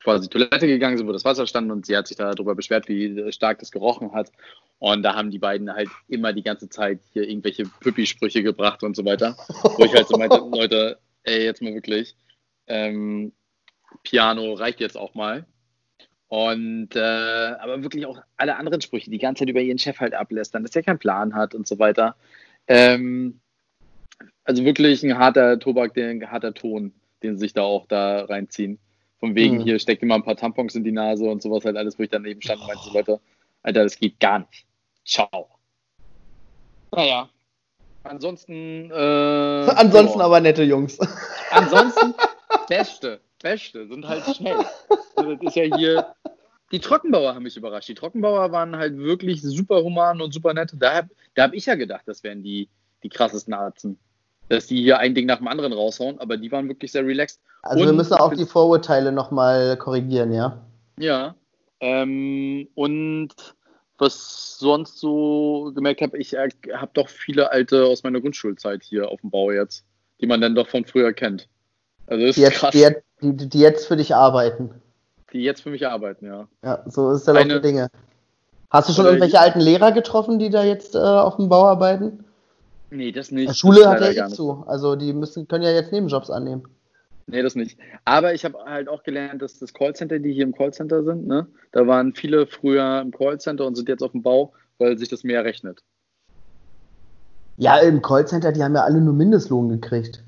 quasi 0.02 0.28
Toilette 0.28 0.66
gegangen 0.66 0.96
sind, 0.96 1.06
wo 1.06 1.12
das 1.12 1.24
Wasser 1.24 1.46
stand 1.46 1.70
und 1.70 1.86
sie 1.86 1.96
hat 1.96 2.08
sich 2.08 2.16
darüber 2.16 2.54
beschwert, 2.54 2.88
wie 2.88 3.32
stark 3.32 3.58
das 3.58 3.70
gerochen 3.70 4.12
hat. 4.12 4.32
Und 4.78 5.02
da 5.02 5.14
haben 5.14 5.30
die 5.30 5.38
beiden 5.38 5.72
halt 5.72 5.90
immer 6.08 6.32
die 6.32 6.42
ganze 6.42 6.68
Zeit 6.68 7.00
hier 7.12 7.28
irgendwelche 7.28 7.64
Püppi-Sprüche 7.64 8.42
gebracht 8.42 8.82
und 8.82 8.96
so 8.96 9.04
weiter. 9.04 9.36
Wo 9.76 9.84
ich 9.84 9.94
halt 9.94 10.08
so 10.08 10.16
meinte, 10.16 10.38
Leute, 10.52 10.98
ey, 11.24 11.44
jetzt 11.44 11.60
mal 11.60 11.74
wirklich, 11.74 12.16
ähm, 12.66 13.32
Piano 14.02 14.54
reicht 14.54 14.80
jetzt 14.80 14.96
auch 14.96 15.14
mal. 15.14 15.44
Und 16.28 16.94
äh, 16.94 17.00
aber 17.00 17.82
wirklich 17.82 18.06
auch 18.06 18.22
alle 18.36 18.56
anderen 18.56 18.80
Sprüche, 18.80 19.10
die 19.10 19.18
ganze 19.18 19.40
Zeit 19.40 19.50
über 19.50 19.60
ihren 19.60 19.78
Chef 19.78 19.98
halt 19.98 20.14
ablästern, 20.14 20.62
dass 20.62 20.76
er 20.76 20.84
keinen 20.84 21.00
Plan 21.00 21.34
hat 21.34 21.54
und 21.54 21.66
so 21.66 21.78
weiter. 21.78 22.14
Ähm, 22.68 23.40
also 24.44 24.64
wirklich 24.64 25.02
ein 25.02 25.18
harter 25.18 25.58
Tobak, 25.58 25.96
ein 25.98 26.30
harter 26.30 26.54
Ton, 26.54 26.92
den 27.22 27.36
sie 27.36 27.40
sich 27.40 27.52
da 27.52 27.62
auch 27.62 27.86
da 27.86 28.24
reinziehen. 28.24 28.78
Von 29.20 29.34
wegen, 29.34 29.58
Hm. 29.58 29.64
hier 29.64 29.78
steckt 29.78 30.02
immer 30.02 30.14
ein 30.14 30.22
paar 30.22 30.36
Tampons 30.36 30.74
in 30.74 30.82
die 30.82 30.92
Nase 30.92 31.24
und 31.24 31.42
sowas 31.42 31.64
halt 31.64 31.76
alles, 31.76 31.98
wo 31.98 32.02
ich 32.02 32.10
daneben 32.10 32.40
stand 32.42 32.60
und 32.62 32.66
meinte, 32.66 32.82
so, 32.84 32.92
Leute, 32.92 33.20
Alter, 33.62 33.82
das 33.84 33.98
geht 33.98 34.18
gar 34.18 34.40
nicht. 34.40 34.66
Ciao. 35.04 35.48
Naja. 36.92 37.28
Ansonsten. 38.02 38.90
Äh, 38.90 38.94
Ansonsten 38.94 40.18
ja. 40.20 40.24
aber 40.24 40.40
nette 40.40 40.62
Jungs. 40.62 40.98
Ansonsten, 41.50 42.14
Beste, 42.68 43.20
Beste, 43.42 43.86
sind 43.86 44.08
halt 44.08 44.24
schnell. 44.34 44.64
Also 45.16 45.34
das 45.34 45.42
ist 45.48 45.56
ja 45.56 45.76
hier. 45.76 46.14
Die 46.72 46.78
Trockenbauer 46.78 47.34
haben 47.34 47.42
mich 47.42 47.56
überrascht. 47.56 47.88
Die 47.88 47.94
Trockenbauer 47.94 48.52
waren 48.52 48.76
halt 48.76 48.96
wirklich 48.96 49.42
super 49.42 49.82
human 49.82 50.20
und 50.20 50.32
super 50.32 50.54
nett. 50.54 50.72
Da 50.78 50.94
habe 50.94 51.10
da 51.34 51.42
hab 51.42 51.52
ich 51.52 51.66
ja 51.66 51.74
gedacht, 51.74 52.02
das 52.06 52.22
wären 52.22 52.42
die, 52.42 52.68
die 53.02 53.08
krassesten 53.08 53.52
Arzen. 53.52 53.98
Dass 54.50 54.66
die 54.66 54.82
hier 54.82 54.98
ein 54.98 55.14
Ding 55.14 55.26
nach 55.26 55.38
dem 55.38 55.48
anderen 55.48 55.72
raushauen, 55.72 56.18
aber 56.20 56.36
die 56.36 56.50
waren 56.52 56.68
wirklich 56.68 56.92
sehr 56.92 57.06
relaxed. 57.06 57.40
Also 57.62 57.82
wir 57.84 57.90
Und 57.90 57.96
müssen 57.96 58.14
ich 58.14 58.20
auch 58.20 58.34
die 58.34 58.44
Vorurteile 58.44 59.12
nochmal 59.12 59.76
korrigieren, 59.76 60.32
ja? 60.32 60.58
Ja. 60.98 61.34
Ähm, 61.80 62.68
und 62.74 63.28
was 63.98 64.58
sonst 64.58 64.98
so 64.98 65.70
gemerkt 65.74 66.00
habe, 66.02 66.18
ich 66.18 66.34
äh, 66.36 66.48
habe 66.74 66.90
doch 66.94 67.08
viele 67.08 67.52
alte 67.52 67.84
aus 67.84 68.02
meiner 68.02 68.20
Grundschulzeit 68.20 68.82
hier 68.82 69.08
auf 69.08 69.20
dem 69.20 69.30
Bau 69.30 69.50
jetzt, 69.52 69.84
die 70.20 70.26
man 70.26 70.40
dann 70.40 70.54
doch 70.54 70.68
von 70.68 70.84
früher 70.84 71.12
kennt. 71.12 71.48
Also 72.06 72.26
das 72.26 72.34
Die 72.34 72.42
ist 72.42 72.48
jetzt, 72.48 72.58
krass, 72.58 72.70
die, 72.72 72.78
jetzt- 72.80 73.02
die, 73.22 73.36
die 73.48 73.60
jetzt 73.60 73.86
für 73.86 73.96
dich 73.96 74.14
arbeiten. 74.14 74.70
die 75.32 75.42
jetzt 75.42 75.62
für 75.62 75.70
mich 75.70 75.86
arbeiten, 75.86 76.26
ja. 76.26 76.48
Ja, 76.64 76.82
so 76.86 77.12
ist 77.12 77.26
der 77.26 77.34
Lauf 77.34 77.46
der 77.46 77.60
Dinge. 77.60 77.88
Hast 78.70 78.88
du 78.88 78.92
schon 78.94 79.04
irgendwelche 79.06 79.38
alten 79.38 79.60
Lehrer 79.60 79.92
getroffen, 79.92 80.38
die 80.40 80.50
da 80.50 80.64
jetzt 80.64 80.94
äh, 80.94 80.98
auf 80.98 81.36
dem 81.36 81.48
Bau 81.48 81.64
arbeiten? 81.66 82.24
Nee, 82.90 83.12
das 83.12 83.30
nicht. 83.30 83.50
Die 83.50 83.54
Schule 83.54 83.80
Das 83.80 83.86
hat 83.86 84.14
ja 84.14 84.24
eh 84.24 84.26
nicht. 84.26 84.36
zu. 84.36 84.64
Also 84.66 84.96
die 84.96 85.12
müssen, 85.12 85.46
können 85.46 85.64
ja 85.64 85.70
jetzt 85.70 85.92
Nebenjobs 85.92 86.30
annehmen. 86.30 86.64
Nee, 87.26 87.42
das 87.42 87.54
nicht. 87.54 87.78
Aber 88.04 88.34
ich 88.34 88.44
habe 88.44 88.58
halt 88.64 88.88
auch 88.88 89.04
gelernt, 89.04 89.40
dass 89.40 89.58
das 89.60 89.72
Callcenter, 89.72 90.18
die 90.18 90.32
hier 90.32 90.42
im 90.42 90.52
Callcenter 90.54 91.04
sind, 91.04 91.28
ne, 91.28 91.46
da 91.70 91.86
waren 91.86 92.12
viele 92.12 92.46
früher 92.46 93.00
im 93.00 93.12
Callcenter 93.12 93.66
und 93.66 93.76
sind 93.76 93.88
jetzt 93.88 94.02
auf 94.02 94.10
dem 94.12 94.22
Bau, 94.22 94.52
weil 94.78 94.98
sich 94.98 95.08
das 95.08 95.22
mehr 95.22 95.44
rechnet. 95.44 95.80
Ja, 97.56 97.78
im 97.78 98.02
Callcenter, 98.02 98.52
die 98.52 98.64
haben 98.64 98.74
ja 98.74 98.82
alle 98.82 99.00
nur 99.00 99.14
Mindestlohn 99.14 99.68
gekriegt. 99.68 100.24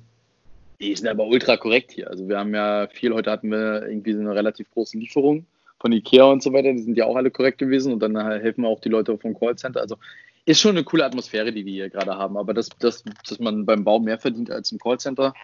Die 0.80 0.94
sind 0.94 1.08
aber 1.08 1.26
ultra 1.26 1.56
korrekt 1.56 1.90
hier. 1.92 2.08
Also 2.10 2.28
wir 2.28 2.38
haben 2.38 2.54
ja 2.54 2.86
viel, 2.88 3.12
heute 3.14 3.30
hatten 3.30 3.50
wir 3.50 3.88
irgendwie 3.88 4.12
so 4.12 4.20
eine 4.20 4.34
relativ 4.34 4.70
große 4.70 4.98
Lieferung 4.98 5.46
von 5.80 5.92
Ikea 5.92 6.24
und 6.24 6.42
so 6.42 6.52
weiter. 6.52 6.72
Die 6.72 6.82
sind 6.82 6.96
ja 6.96 7.06
auch 7.06 7.16
alle 7.16 7.30
korrekt 7.30 7.58
gewesen 7.58 7.92
und 7.92 8.00
dann 8.00 8.16
helfen 8.16 8.64
auch 8.64 8.80
die 8.80 8.90
Leute 8.90 9.16
vom 9.18 9.36
Callcenter. 9.38 9.80
Also 9.80 9.96
ist 10.44 10.60
schon 10.60 10.72
eine 10.72 10.84
coole 10.84 11.04
Atmosphäre, 11.04 11.52
die 11.52 11.64
wir 11.64 11.72
hier 11.72 11.90
gerade 11.90 12.16
haben. 12.16 12.36
Aber 12.36 12.54
das, 12.54 12.68
das, 12.78 13.04
dass 13.28 13.38
man 13.38 13.64
beim 13.64 13.84
Bau 13.84 13.98
mehr 14.00 14.18
verdient 14.18 14.50
als 14.50 14.72
im 14.72 14.78
Callcenter, 14.78 15.34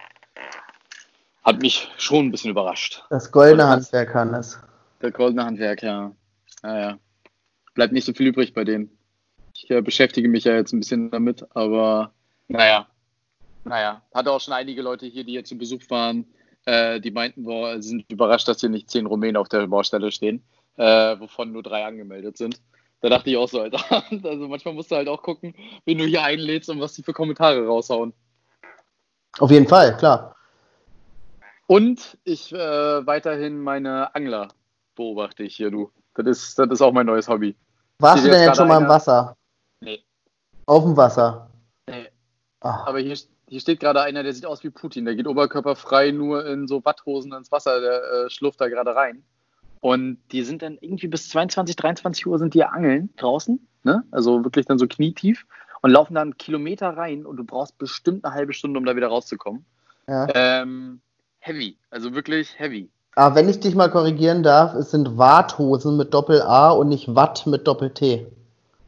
hat 1.43 1.61
mich 1.61 1.89
schon 1.97 2.25
ein 2.25 2.31
bisschen 2.31 2.51
überrascht. 2.51 3.03
Das 3.09 3.31
goldene 3.31 3.67
Handwerk 3.67 4.11
kann 4.11 4.33
es. 4.33 4.59
Der 5.01 5.11
goldene 5.11 5.45
Handwerk, 5.45 5.81
ja. 5.83 6.11
Naja. 6.61 6.99
Bleibt 7.73 7.93
nicht 7.93 8.05
so 8.05 8.13
viel 8.13 8.27
übrig 8.27 8.53
bei 8.53 8.65
denen. 8.65 8.97
Ich 9.53 9.69
äh, 9.69 9.81
beschäftige 9.81 10.27
mich 10.27 10.43
ja 10.43 10.55
jetzt 10.55 10.73
ein 10.73 10.79
bisschen 10.79 11.11
damit, 11.11 11.45
aber 11.55 12.13
naja. 12.47 12.87
Naja. 13.63 14.01
Hatte 14.13 14.31
auch 14.31 14.41
schon 14.41 14.53
einige 14.53 14.81
Leute 14.81 15.05
hier, 15.05 15.23
die 15.23 15.31
hier 15.31 15.45
zu 15.45 15.57
Besuch 15.57 15.81
waren, 15.89 16.25
äh, 16.65 16.99
die 16.99 17.11
meinten, 17.11 17.43
boah, 17.43 17.81
sie 17.81 17.89
sind 17.89 18.11
überrascht, 18.11 18.47
dass 18.47 18.59
hier 18.59 18.69
nicht 18.69 18.89
zehn 18.89 19.05
Rumänen 19.05 19.37
auf 19.37 19.47
der 19.47 19.67
Baustelle 19.67 20.11
stehen, 20.11 20.43
äh, 20.75 21.19
wovon 21.19 21.51
nur 21.51 21.63
drei 21.63 21.85
angemeldet 21.85 22.37
sind. 22.37 22.59
Da 23.01 23.09
dachte 23.09 23.29
ich 23.29 23.37
auch 23.37 23.47
so, 23.47 23.61
Alter. 23.61 23.79
Also 24.23 24.47
manchmal 24.47 24.73
musst 24.73 24.91
du 24.91 24.95
halt 24.95 25.07
auch 25.07 25.21
gucken, 25.21 25.55
wen 25.85 25.97
du 25.97 26.05
hier 26.05 26.23
einlädst 26.23 26.69
und 26.69 26.79
was 26.81 26.93
die 26.93 27.03
für 27.03 27.13
Kommentare 27.13 27.65
raushauen. 27.65 28.13
Auf 29.39 29.51
jeden 29.51 29.67
Fall, 29.67 29.95
klar. 29.97 30.35
Und 31.67 32.17
ich 32.23 32.51
äh, 32.51 32.57
weiterhin 33.05 33.59
meine 33.61 34.13
Angler 34.15 34.49
beobachte 34.95 35.43
ich 35.43 35.55
hier, 35.55 35.71
du. 35.71 35.91
Das 36.15 36.25
ist, 36.25 36.59
das 36.59 36.67
ist 36.69 36.81
auch 36.81 36.91
mein 36.91 37.05
neues 37.05 37.29
Hobby. 37.29 37.55
Warst 37.99 38.25
du 38.25 38.29
denn 38.29 38.41
jetzt 38.43 38.57
schon 38.57 38.67
mal 38.67 38.77
im 38.77 38.83
einer- 38.83 38.93
Wasser? 38.93 39.37
Nee. 39.79 40.03
Auf 40.65 40.83
dem 40.83 40.97
Wasser? 40.97 41.49
Nee. 41.87 42.09
Ach, 42.61 42.87
Aber 42.87 42.99
hier, 42.99 43.15
hier 43.47 43.59
steht 43.61 43.79
gerade 43.79 44.01
einer, 44.01 44.23
der 44.23 44.33
sieht 44.33 44.45
aus 44.45 44.63
wie 44.63 44.69
Putin. 44.71 45.05
Der 45.05 45.15
geht 45.15 45.27
oberkörperfrei 45.27 46.11
nur 46.11 46.45
in 46.45 46.67
so 46.67 46.83
Watthosen 46.83 47.31
ins 47.33 47.51
Wasser, 47.51 47.79
der 47.79 48.01
äh, 48.25 48.29
schlurft 48.29 48.59
da 48.59 48.67
gerade 48.67 48.93
rein. 48.95 49.23
Und 49.81 50.17
die 50.31 50.43
sind 50.43 50.61
dann 50.61 50.77
irgendwie 50.81 51.07
bis 51.07 51.29
22, 51.29 51.75
23 51.75 52.27
Uhr 52.27 52.37
sind 52.37 52.53
die 52.53 52.63
angeln 52.63 53.09
draußen, 53.17 53.65
ne? 53.83 54.03
Also 54.11 54.43
wirklich 54.43 54.65
dann 54.65 54.77
so 54.77 54.87
knietief 54.87 55.45
und 55.81 55.91
laufen 55.91 56.15
dann 56.15 56.37
Kilometer 56.37 56.89
rein 56.89 57.25
und 57.25 57.37
du 57.37 57.43
brauchst 57.43 57.77
bestimmt 57.77 58.25
eine 58.25 58.33
halbe 58.33 58.53
Stunde, 58.53 58.77
um 58.77 58.85
da 58.85 58.95
wieder 58.95 59.07
rauszukommen. 59.07 59.65
ja. 60.07 60.27
Ähm, 60.33 60.99
heavy, 61.39 61.77
also 61.89 62.13
wirklich 62.13 62.59
heavy. 62.59 62.89
Aber 63.15 63.35
wenn 63.35 63.49
ich 63.49 63.59
dich 63.59 63.75
mal 63.75 63.89
korrigieren 63.89 64.43
darf, 64.43 64.73
es 64.75 64.91
sind 64.91 65.17
Warthosen 65.17 65.97
mit 65.97 66.13
Doppel-A 66.13 66.71
und 66.71 66.89
nicht 66.89 67.15
Watt 67.15 67.47
mit 67.47 67.67
Doppel-T. 67.67 68.27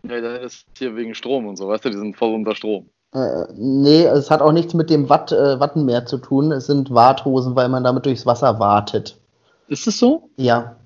Ja, 0.03 0.21
das 0.21 0.53
ist 0.53 0.65
hier 0.77 0.95
wegen 0.95 1.15
Strom 1.15 1.47
und 1.47 1.57
so, 1.57 1.67
weißt 1.67 1.85
du, 1.85 1.89
die 1.89 1.97
sind 1.97 2.15
voll 2.17 2.33
unter 2.33 2.55
Strom. 2.55 2.89
Äh, 3.13 3.45
nee, 3.55 4.05
es 4.05 4.31
hat 4.31 4.41
auch 4.41 4.53
nichts 4.53 4.73
mit 4.73 4.89
dem 4.89 5.09
Watt, 5.09 5.31
äh, 5.31 5.59
Wattenmeer 5.59 6.05
zu 6.05 6.17
tun. 6.17 6.51
Es 6.51 6.67
sind 6.67 6.91
Warthosen, 6.91 7.55
weil 7.55 7.67
man 7.67 7.83
damit 7.83 8.05
durchs 8.05 8.25
Wasser 8.25 8.59
wartet. 8.59 9.17
Ist 9.67 9.85
das 9.85 9.99
so? 9.99 10.29
Ja, 10.37 10.77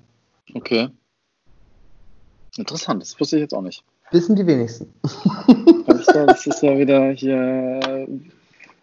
Okay. 0.54 0.88
Interessant, 2.56 3.02
das 3.02 3.18
wusste 3.20 3.36
ich 3.36 3.42
jetzt 3.42 3.54
auch 3.54 3.62
nicht. 3.62 3.84
wissen 4.12 4.36
die 4.36 4.46
wenigsten. 4.46 4.92
Das 5.86 6.46
ist 6.46 6.62
ja, 6.62 6.76
wieder 6.78 7.10
hier. 7.10 8.06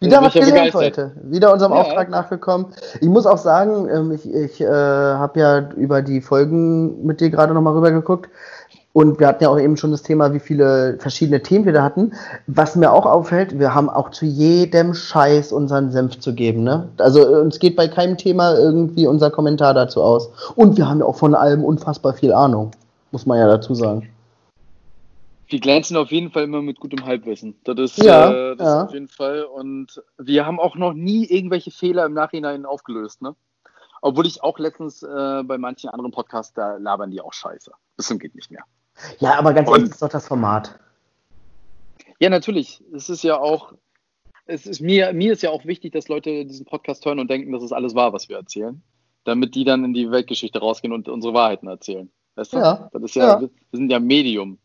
Wieder 0.00 0.18
bin 0.18 0.26
was 0.26 0.32
gelernt 0.32 0.72
begeistert. 0.72 0.74
heute. 0.74 1.12
Wieder 1.24 1.52
unserem 1.52 1.72
Ja. 1.72 1.80
Auftrag 1.80 2.08
nachgekommen. 2.08 2.66
Ich 3.00 3.08
muss 3.08 3.26
auch 3.26 3.38
sagen, 3.38 3.88
ähm, 3.88 4.12
ich, 4.12 4.26
ich 4.32 4.60
äh, 4.60 4.66
habe 4.66 5.40
ja 5.40 5.70
über 5.76 6.02
die 6.02 6.20
Folgen 6.20 7.04
mit 7.04 7.20
dir 7.20 7.30
gerade 7.30 7.52
nochmal 7.54 7.74
rüber 7.74 7.90
geguckt. 7.90 8.30
Und 8.94 9.18
wir 9.18 9.26
hatten 9.26 9.42
ja 9.42 9.50
auch 9.50 9.58
eben 9.58 9.76
schon 9.76 9.90
das 9.90 10.04
Thema, 10.04 10.32
wie 10.32 10.38
viele 10.38 10.98
verschiedene 11.00 11.42
Themen 11.42 11.64
wir 11.64 11.72
da 11.72 11.82
hatten. 11.82 12.12
Was 12.46 12.76
mir 12.76 12.92
auch 12.92 13.06
auffällt, 13.06 13.58
wir 13.58 13.74
haben 13.74 13.90
auch 13.90 14.10
zu 14.10 14.24
jedem 14.24 14.94
Scheiß 14.94 15.50
unseren 15.50 15.90
Senf 15.90 16.20
zu 16.20 16.32
geben. 16.32 16.62
Ne? 16.62 16.88
Also 16.98 17.20
äh, 17.20 17.40
uns 17.40 17.58
geht 17.58 17.74
bei 17.74 17.88
keinem 17.88 18.16
Thema 18.16 18.54
irgendwie 18.54 19.08
unser 19.08 19.32
Kommentar 19.32 19.74
dazu 19.74 20.00
aus. 20.00 20.30
Und 20.54 20.76
wir 20.76 20.88
haben 20.88 21.00
ja 21.00 21.06
auch 21.06 21.16
von 21.16 21.34
allem 21.34 21.64
unfassbar 21.64 22.14
viel 22.14 22.32
Ahnung, 22.32 22.70
muss 23.10 23.26
man 23.26 23.36
ja 23.36 23.48
dazu 23.48 23.74
sagen. 23.74 24.08
Wir 25.48 25.58
glänzen 25.58 25.96
auf 25.96 26.12
jeden 26.12 26.30
Fall 26.30 26.44
immer 26.44 26.62
mit 26.62 26.78
gutem 26.78 27.04
Halbwissen. 27.04 27.56
Das 27.64 27.76
ist, 27.76 27.98
Ja, 27.98 28.30
äh, 28.30 28.56
das 28.56 28.64
ja. 28.64 28.84
auf 28.84 28.92
jeden 28.92 29.08
Fall. 29.08 29.42
Und 29.42 30.00
wir 30.18 30.46
haben 30.46 30.60
auch 30.60 30.76
noch 30.76 30.94
nie 30.94 31.24
irgendwelche 31.24 31.72
Fehler 31.72 32.06
im 32.06 32.14
Nachhinein 32.14 32.64
aufgelöst, 32.64 33.22
ne? 33.22 33.34
Obwohl 34.02 34.26
ich 34.26 34.40
auch 34.40 34.60
letztens 34.60 35.02
äh, 35.02 35.42
bei 35.42 35.58
manchen 35.58 35.90
anderen 35.90 36.12
Podcasts, 36.12 36.52
da 36.54 36.76
labern 36.76 37.10
die 37.10 37.20
auch 37.20 37.32
scheiße. 37.32 37.72
Das 37.96 38.08
geht 38.18 38.36
nicht 38.36 38.52
mehr. 38.52 38.62
Ja, 39.18 39.38
aber 39.38 39.52
ganz 39.52 39.68
ehrlich, 39.68 39.90
ist 39.90 40.02
doch 40.02 40.08
das 40.08 40.26
Format. 40.26 40.78
Ja, 42.20 42.30
natürlich. 42.30 42.82
Es 42.94 43.08
ist 43.08 43.24
ja 43.24 43.38
auch, 43.38 43.72
es 44.46 44.66
ist 44.66 44.80
mir, 44.80 45.12
mir 45.12 45.32
ist 45.32 45.42
ja 45.42 45.50
auch 45.50 45.64
wichtig, 45.64 45.92
dass 45.92 46.08
Leute 46.08 46.44
diesen 46.44 46.66
Podcast 46.66 47.04
hören 47.04 47.18
und 47.18 47.30
denken, 47.30 47.52
das 47.52 47.62
ist 47.62 47.72
alles 47.72 47.94
wahr, 47.94 48.12
was 48.12 48.28
wir 48.28 48.36
erzählen. 48.36 48.82
Damit 49.24 49.54
die 49.54 49.64
dann 49.64 49.84
in 49.84 49.94
die 49.94 50.10
Weltgeschichte 50.10 50.58
rausgehen 50.58 50.92
und 50.92 51.08
unsere 51.08 51.34
Wahrheiten 51.34 51.66
erzählen. 51.66 52.10
Weißt 52.36 52.52
du? 52.52 52.58
Ja, 52.58 52.88
Das 52.92 53.02
ist 53.02 53.14
ja, 53.14 53.40
ja. 53.40 53.40
wir 53.40 53.50
sind 53.72 53.90
ja 53.90 53.98
Medium. 53.98 54.58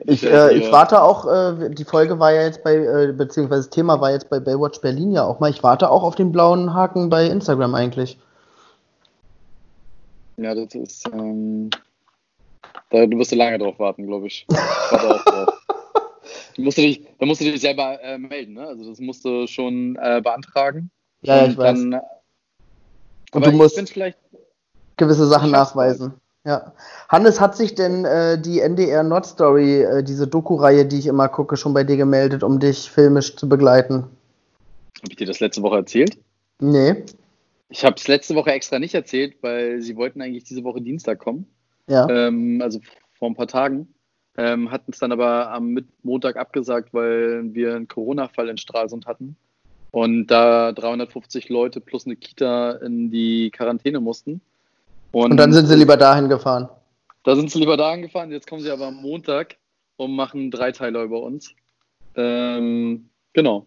Ich, 0.00 0.22
äh, 0.24 0.54
ich 0.54 0.70
warte 0.70 1.02
auch, 1.02 1.26
äh, 1.26 1.70
die 1.70 1.84
Folge 1.84 2.18
war 2.18 2.32
ja 2.32 2.42
jetzt 2.42 2.62
bei, 2.62 2.76
äh, 2.76 3.12
beziehungsweise 3.12 3.62
das 3.62 3.70
Thema 3.70 4.00
war 4.00 4.12
jetzt 4.12 4.30
bei 4.30 4.38
Baywatch 4.38 4.80
Berlin 4.80 5.12
ja 5.12 5.24
auch 5.24 5.40
mal. 5.40 5.50
Ich 5.50 5.62
warte 5.62 5.90
auch 5.90 6.04
auf 6.04 6.14
den 6.14 6.30
blauen 6.30 6.72
Haken 6.72 7.10
bei 7.10 7.26
Instagram 7.26 7.74
eigentlich. 7.74 8.18
Ja, 10.36 10.54
das 10.54 10.74
ist, 10.74 11.08
ähm, 11.12 11.70
da 12.90 13.06
du 13.06 13.18
wirst 13.18 13.32
du 13.32 13.36
lange 13.36 13.58
drauf 13.58 13.78
warten, 13.78 14.06
glaube 14.06 14.26
ich. 14.26 14.46
Warte 14.48 15.14
auch 15.14 15.24
drauf. 15.24 15.54
Du 16.56 16.64
musst 16.64 16.76
dich, 16.76 17.06
da 17.20 17.24
musst 17.24 17.40
du 17.40 17.44
dich 17.44 17.60
selber 17.60 18.02
äh, 18.02 18.18
melden, 18.18 18.54
ne? 18.54 18.66
Also 18.66 18.90
das 18.90 18.98
musst 18.98 19.24
du 19.24 19.46
schon 19.46 19.96
äh, 20.02 20.20
beantragen. 20.20 20.90
Ja, 21.22 21.46
ich 21.46 21.56
weiß. 21.56 21.78
Dann, 21.78 22.00
Und 23.32 23.46
du 23.46 23.52
musst 23.52 23.80
gewisse 24.96 25.26
Sachen 25.28 25.52
nachweisen. 25.52 26.14
Ja. 26.44 26.72
Hannes, 27.08 27.40
hat 27.40 27.56
sich 27.56 27.74
denn 27.74 28.04
äh, 28.04 28.40
die 28.40 28.60
NDR 28.60 29.04
Nord 29.04 29.26
Story, 29.26 29.82
äh, 29.82 30.02
diese 30.02 30.26
Doku-Reihe, 30.26 30.84
die 30.84 30.98
ich 30.98 31.06
immer 31.06 31.28
gucke, 31.28 31.56
schon 31.56 31.74
bei 31.74 31.84
dir 31.84 31.96
gemeldet, 31.96 32.42
um 32.42 32.58
dich 32.58 32.90
filmisch 32.90 33.36
zu 33.36 33.48
begleiten? 33.48 34.04
habe 35.02 35.10
ich 35.10 35.16
dir 35.16 35.26
das 35.26 35.40
letzte 35.40 35.62
Woche 35.62 35.76
erzählt? 35.76 36.18
Nee. 36.60 37.04
Ich 37.68 37.84
habe 37.84 37.96
es 37.96 38.08
letzte 38.08 38.34
Woche 38.34 38.50
extra 38.50 38.78
nicht 38.78 38.94
erzählt, 38.94 39.36
weil 39.42 39.80
sie 39.80 39.96
wollten 39.96 40.22
eigentlich 40.22 40.44
diese 40.44 40.64
Woche 40.64 40.80
Dienstag 40.80 41.18
kommen, 41.18 41.46
Ja. 41.88 42.08
ähm, 42.08 42.60
also 42.62 42.80
vor 43.12 43.28
ein 43.28 43.34
paar 43.34 43.48
Tagen. 43.48 43.94
Ähm, 44.36 44.70
hatten 44.70 44.92
es 44.92 45.00
dann 45.00 45.10
aber 45.10 45.50
am 45.50 45.80
Montag 46.04 46.36
abgesagt, 46.36 46.94
weil 46.94 47.54
wir 47.54 47.74
einen 47.74 47.88
Corona-Fall 47.88 48.48
in 48.48 48.56
Stralsund 48.56 49.06
hatten 49.06 49.36
und 49.90 50.26
da 50.28 50.72
350 50.72 51.48
Leute 51.48 51.80
plus 51.80 52.06
eine 52.06 52.16
Kita 52.16 52.72
in 52.72 53.10
die 53.10 53.50
Quarantäne 53.50 54.00
mussten. 54.00 54.40
Und, 55.12 55.32
und 55.32 55.36
dann 55.38 55.52
sind 55.52 55.66
sie 55.66 55.74
lieber 55.74 55.96
dahin 55.96 56.28
gefahren. 56.28 56.68
Da 57.24 57.34
sind 57.34 57.50
sie 57.50 57.58
lieber 57.58 57.76
dahin 57.76 58.02
gefahren. 58.02 58.30
Jetzt 58.30 58.48
kommen 58.48 58.62
sie 58.62 58.70
aber 58.70 58.86
am 58.86 58.96
Montag 58.96 59.56
und 59.96 60.14
machen 60.14 60.50
Dreiteiler 60.50 61.02
über 61.02 61.22
uns. 61.22 61.54
Ähm, 62.14 63.08
genau. 63.32 63.66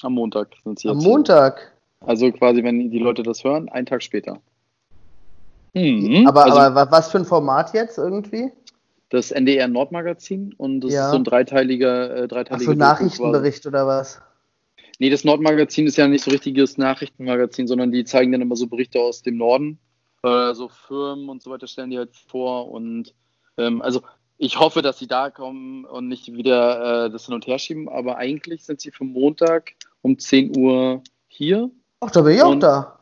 Am 0.00 0.14
Montag 0.14 0.48
sind 0.64 0.78
sie 0.78 0.88
jetzt. 0.88 0.96
Am 0.96 1.02
Montag? 1.02 1.72
Also 2.00 2.32
quasi, 2.32 2.64
wenn 2.64 2.90
die 2.90 2.98
Leute 2.98 3.22
das 3.22 3.44
hören, 3.44 3.68
einen 3.68 3.86
Tag 3.86 4.02
später. 4.02 4.40
Mhm. 5.74 6.26
Aber, 6.26 6.44
also, 6.44 6.58
aber 6.58 6.90
was 6.90 7.10
für 7.10 7.18
ein 7.18 7.24
Format 7.24 7.72
jetzt 7.74 7.98
irgendwie? 7.98 8.50
Das 9.08 9.30
NDR 9.30 9.68
Nordmagazin 9.68 10.54
und 10.56 10.80
das 10.80 10.92
ja. 10.92 11.06
ist 11.06 11.10
so 11.12 11.16
ein 11.16 11.24
dreiteiliger, 11.24 12.16
äh, 12.16 12.28
dreiteiliger 12.28 12.70
Ach 12.70 12.74
so, 12.74 12.78
Nachrichtenbericht 12.78 13.66
oder 13.66 13.86
was? 13.86 14.20
Nee, 14.98 15.10
das 15.10 15.24
Nordmagazin 15.24 15.86
ist 15.86 15.96
ja 15.96 16.06
nicht 16.06 16.24
so 16.24 16.30
richtiges 16.30 16.78
Nachrichtenmagazin, 16.78 17.66
sondern 17.66 17.90
die 17.90 18.04
zeigen 18.04 18.32
dann 18.32 18.40
immer 18.40 18.56
so 18.56 18.66
Berichte 18.66 19.00
aus 19.00 19.22
dem 19.22 19.36
Norden. 19.36 19.78
Äh, 20.22 20.54
so 20.54 20.68
Firmen 20.68 21.28
und 21.28 21.42
so 21.42 21.50
weiter 21.50 21.66
stellen 21.66 21.90
die 21.90 21.98
halt 21.98 22.14
vor. 22.14 22.70
Und 22.70 23.14
ähm, 23.58 23.82
also 23.82 24.02
ich 24.38 24.58
hoffe, 24.58 24.82
dass 24.82 24.98
sie 24.98 25.06
da 25.06 25.30
kommen 25.30 25.84
und 25.84 26.08
nicht 26.08 26.32
wieder 26.32 27.06
äh, 27.06 27.10
das 27.10 27.26
hin 27.26 27.34
und 27.34 27.46
her 27.46 27.58
schieben, 27.58 27.88
aber 27.88 28.16
eigentlich 28.16 28.64
sind 28.64 28.80
sie 28.80 28.90
für 28.90 29.04
Montag 29.04 29.72
um 30.02 30.18
10 30.18 30.56
Uhr 30.56 31.02
hier. 31.28 31.70
Ach, 32.00 32.10
da 32.10 32.22
bin 32.22 32.34
ich 32.34 32.42
auch 32.42 32.54
da. 32.56 32.98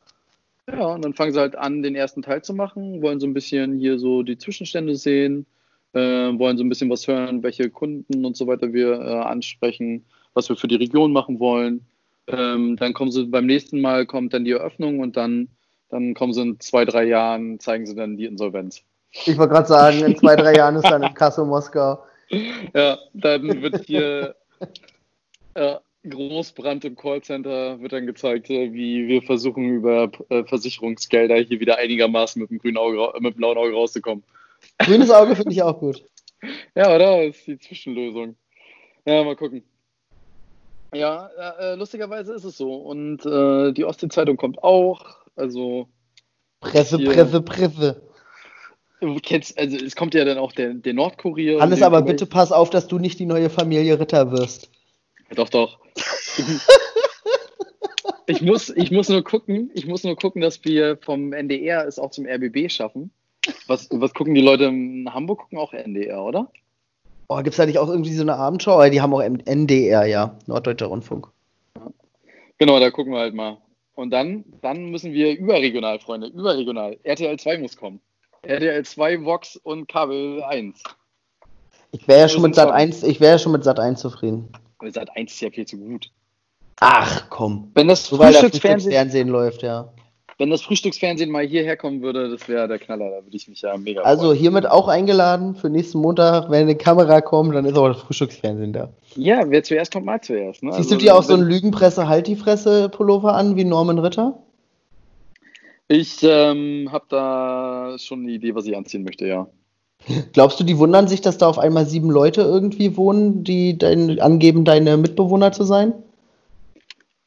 Ja, 0.72 0.86
und 0.86 1.04
dann 1.04 1.14
fangen 1.14 1.32
sie 1.32 1.40
halt 1.40 1.56
an, 1.56 1.82
den 1.82 1.94
ersten 1.94 2.22
Teil 2.22 2.42
zu 2.42 2.54
machen, 2.54 3.02
wollen 3.02 3.20
so 3.20 3.26
ein 3.26 3.34
bisschen 3.34 3.78
hier 3.78 3.98
so 3.98 4.22
die 4.22 4.38
Zwischenstände 4.38 4.96
sehen, 4.96 5.46
äh, 5.94 5.98
wollen 5.98 6.56
so 6.56 6.64
ein 6.64 6.68
bisschen 6.68 6.90
was 6.90 7.08
hören, 7.08 7.42
welche 7.42 7.70
Kunden 7.70 8.24
und 8.24 8.36
so 8.36 8.46
weiter 8.46 8.72
wir 8.72 8.92
äh, 8.92 9.20
ansprechen, 9.20 10.04
was 10.34 10.48
wir 10.48 10.56
für 10.56 10.68
die 10.68 10.76
Region 10.76 11.12
machen 11.12 11.40
wollen. 11.40 11.86
Ähm, 12.28 12.76
dann 12.76 12.92
kommen 12.92 13.10
sie 13.10 13.24
beim 13.24 13.46
nächsten 13.46 13.80
Mal, 13.80 14.06
kommt 14.06 14.32
dann 14.32 14.44
die 14.44 14.52
Eröffnung 14.52 15.00
und 15.00 15.16
dann, 15.16 15.48
dann 15.88 16.14
kommen 16.14 16.32
sie 16.32 16.42
in 16.42 16.60
zwei, 16.60 16.84
drei 16.84 17.04
Jahren, 17.04 17.58
zeigen 17.58 17.86
sie 17.86 17.96
dann 17.96 18.16
die 18.16 18.26
Insolvenz. 18.26 18.82
Ich 19.10 19.36
wollte 19.36 19.54
gerade 19.54 19.66
sagen, 19.66 20.04
in 20.04 20.16
zwei, 20.16 20.36
drei 20.36 20.54
Jahren 20.54 20.76
ist 20.76 20.88
dann 20.88 21.02
in 21.02 21.14
Kassel 21.14 21.44
Moskau. 21.44 21.98
Ja, 22.74 22.96
dann 23.12 23.60
wird 23.60 23.84
hier 23.86 24.36
ja, 25.56 25.80
Großbrand 26.08 26.84
im 26.86 26.96
Callcenter, 26.96 27.80
wird 27.80 27.92
dann 27.92 28.06
gezeigt, 28.06 28.48
wie 28.48 29.06
wir 29.06 29.22
versuchen, 29.22 29.68
über 29.68 30.10
äh, 30.30 30.44
Versicherungsgelder 30.44 31.36
hier 31.36 31.60
wieder 31.60 31.76
einigermaßen 31.76 32.40
mit 32.40 32.50
dem 32.50 32.58
grünen 32.58 32.78
Auge, 32.78 33.12
mit 33.20 33.34
dem 33.34 33.36
blauen 33.36 33.58
Auge 33.58 33.72
rauszukommen. 33.74 34.24
Grünes 34.78 35.10
Auge 35.10 35.36
finde 35.36 35.52
ich 35.52 35.62
auch 35.62 35.78
gut. 35.78 36.04
Ja, 36.74 36.94
oder? 36.94 37.26
Das 37.26 37.36
ist 37.36 37.46
die 37.46 37.58
Zwischenlösung. 37.58 38.34
Ja, 39.04 39.22
mal 39.24 39.36
gucken. 39.36 39.62
Ja, 40.94 41.28
äh, 41.60 41.74
lustigerweise 41.74 42.32
ist 42.32 42.44
es 42.44 42.56
so. 42.56 42.76
Und 42.76 43.26
äh, 43.26 43.72
die 43.72 43.84
Ostsee-Zeitung 43.84 44.38
kommt 44.38 44.62
auch. 44.62 45.18
Also. 45.36 45.88
Presse, 46.60 46.96
hier, 46.96 47.12
Presse, 47.12 47.42
Presse. 47.42 48.02
Du 49.00 49.16
kennst, 49.22 49.58
also 49.58 49.76
es 49.76 49.96
kommt 49.96 50.14
ja 50.14 50.24
dann 50.24 50.38
auch 50.38 50.52
der, 50.52 50.72
der 50.74 50.94
Nordkurier. 50.94 51.60
Hannes, 51.60 51.82
aber 51.82 52.00
bitte 52.02 52.24
pass 52.24 52.52
auf, 52.52 52.70
dass 52.70 52.86
du 52.86 52.98
nicht 52.98 53.18
die 53.18 53.26
neue 53.26 53.50
Familie 53.50 53.98
Ritter 53.98 54.32
wirst. 54.32 54.69
Doch, 55.34 55.48
doch. 55.48 55.78
ich, 58.26 58.42
muss, 58.42 58.70
ich 58.70 58.90
muss 58.90 59.08
nur 59.08 59.22
gucken, 59.22 59.70
ich 59.74 59.86
muss 59.86 60.04
nur 60.04 60.16
gucken, 60.16 60.40
dass 60.42 60.64
wir 60.64 60.96
vom 60.98 61.32
NDR 61.32 61.86
es 61.86 61.98
auch 61.98 62.10
zum 62.10 62.26
RBB 62.26 62.70
schaffen. 62.70 63.10
Was, 63.66 63.88
was 63.90 64.12
gucken 64.12 64.34
die 64.34 64.40
Leute 64.40 64.64
in 64.64 65.08
Hamburg? 65.12 65.40
Gucken 65.40 65.58
auch 65.58 65.72
NDR, 65.72 66.22
oder? 66.22 66.50
Oh, 67.28 67.36
gibt 67.36 67.50
es 67.50 67.56
da 67.56 67.66
nicht 67.66 67.78
auch 67.78 67.88
irgendwie 67.88 68.12
so 68.12 68.22
eine 68.22 68.36
Abendschau? 68.36 68.88
Die 68.88 69.00
haben 69.00 69.14
auch 69.14 69.20
NDR, 69.20 70.04
ja, 70.06 70.36
Norddeutscher 70.46 70.86
Rundfunk. 70.86 71.28
Genau, 72.58 72.80
da 72.80 72.90
gucken 72.90 73.12
wir 73.12 73.20
halt 73.20 73.34
mal. 73.34 73.58
Und 73.94 74.10
dann, 74.10 74.44
dann 74.62 74.90
müssen 74.90 75.12
wir 75.12 75.38
überregional, 75.38 76.00
Freunde, 76.00 76.26
überregional. 76.28 76.98
RTL 77.02 77.38
2 77.38 77.58
muss 77.58 77.76
kommen. 77.76 78.00
RTL 78.42 78.84
2, 78.84 79.24
Vox 79.24 79.56
und 79.56 79.86
Kabel 79.88 80.42
1. 80.42 80.82
Ich 81.92 82.08
wäre 82.08 82.20
ja 82.20 82.28
schon 82.28 82.42
mit 82.42 82.54
Sat 82.54 82.70
1, 82.70 83.02
ich 83.02 83.20
wäre 83.20 83.32
ja 83.32 83.38
schon 83.38 83.52
mit 83.52 83.64
Sat 83.64 83.78
1 83.78 84.00
zufrieden. 84.00 84.48
Aber 84.80 84.90
Sat 84.90 85.14
1 85.14 85.32
ist 85.32 85.40
ja 85.40 85.50
viel 85.50 85.66
zu 85.66 85.76
gut. 85.76 86.10
Ach 86.80 87.28
komm. 87.28 87.70
Wenn 87.74 87.88
das 87.88 88.08
Frühstücksfernsehen 88.08 89.28
läuft, 89.28 89.62
ja. 89.62 89.92
Wenn 90.38 90.48
das 90.48 90.62
Frühstücksfernsehen 90.62 91.30
mal 91.30 91.46
hierher 91.46 91.76
kommen 91.76 92.00
würde, 92.00 92.30
das 92.30 92.48
wäre 92.48 92.66
der 92.66 92.78
Knaller, 92.78 93.10
da 93.10 93.26
würde 93.26 93.36
ich 93.36 93.46
mich 93.46 93.60
ja 93.60 93.76
mega 93.76 94.00
Also 94.00 94.28
freuen. 94.28 94.38
hiermit 94.38 94.66
auch 94.66 94.88
eingeladen 94.88 95.54
für 95.54 95.68
nächsten 95.68 95.98
Montag, 95.98 96.50
wenn 96.50 96.62
eine 96.62 96.76
Kamera 96.76 97.20
kommt, 97.20 97.54
dann 97.54 97.66
ist 97.66 97.76
auch 97.76 97.88
das 97.88 98.00
Frühstücksfernsehen 98.00 98.72
da. 98.72 98.88
Ja, 99.16 99.42
wer 99.50 99.62
zuerst 99.62 99.92
kommt, 99.92 100.06
mal 100.06 100.22
zuerst. 100.22 100.62
Ne? 100.62 100.72
Siehst 100.72 100.90
also, 100.90 100.94
du 100.94 101.02
dir 101.02 101.14
auch 101.14 101.22
so 101.22 101.34
einen 101.34 101.46
Lügenpresse-Halt-die-Fresse-Pullover 101.46 103.34
an 103.34 103.56
wie 103.56 103.64
Norman 103.64 103.98
Ritter? 103.98 104.38
Ich 105.88 106.22
ähm, 106.22 106.88
habe 106.90 107.04
da 107.10 107.96
schon 107.98 108.20
eine 108.20 108.32
Idee, 108.32 108.54
was 108.54 108.64
ich 108.64 108.74
anziehen 108.74 109.04
möchte, 109.04 109.26
ja. 109.26 109.46
Glaubst 110.32 110.58
du, 110.58 110.64
die 110.64 110.78
wundern 110.78 111.08
sich, 111.08 111.20
dass 111.20 111.38
da 111.38 111.48
auf 111.48 111.58
einmal 111.58 111.86
sieben 111.86 112.10
Leute 112.10 112.42
irgendwie 112.42 112.96
wohnen, 112.96 113.44
die 113.44 113.76
dein, 113.76 114.18
angeben, 114.20 114.64
deine 114.64 114.96
Mitbewohner 114.96 115.52
zu 115.52 115.64
sein? 115.64 115.92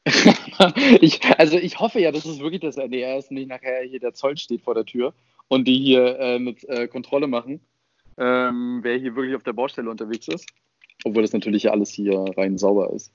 ich, 1.00 1.20
also 1.38 1.56
ich 1.56 1.78
hoffe 1.78 2.00
ja, 2.00 2.12
dass 2.12 2.24
es 2.26 2.40
wirklich 2.40 2.60
das 2.60 2.76
NDR 2.76 3.18
ist 3.18 3.30
und 3.30 3.36
nicht 3.36 3.48
nachher 3.48 3.82
hier 3.88 4.00
der 4.00 4.12
Zoll 4.12 4.36
steht 4.36 4.62
vor 4.62 4.74
der 4.74 4.84
Tür 4.84 5.14
und 5.48 5.66
die 5.66 5.78
hier 5.78 6.18
äh, 6.18 6.38
mit 6.38 6.68
äh, 6.68 6.88
Kontrolle 6.88 7.26
machen, 7.26 7.60
ähm, 8.18 8.80
wer 8.82 8.96
hier 8.98 9.16
wirklich 9.16 9.34
auf 9.34 9.42
der 9.42 9.54
Baustelle 9.54 9.88
unterwegs 9.90 10.28
ist. 10.28 10.46
Obwohl 11.04 11.22
das 11.22 11.32
natürlich 11.32 11.64
ja 11.64 11.70
alles 11.72 11.90
hier 11.90 12.24
rein 12.36 12.58
sauber 12.58 12.90
ist. 12.92 13.12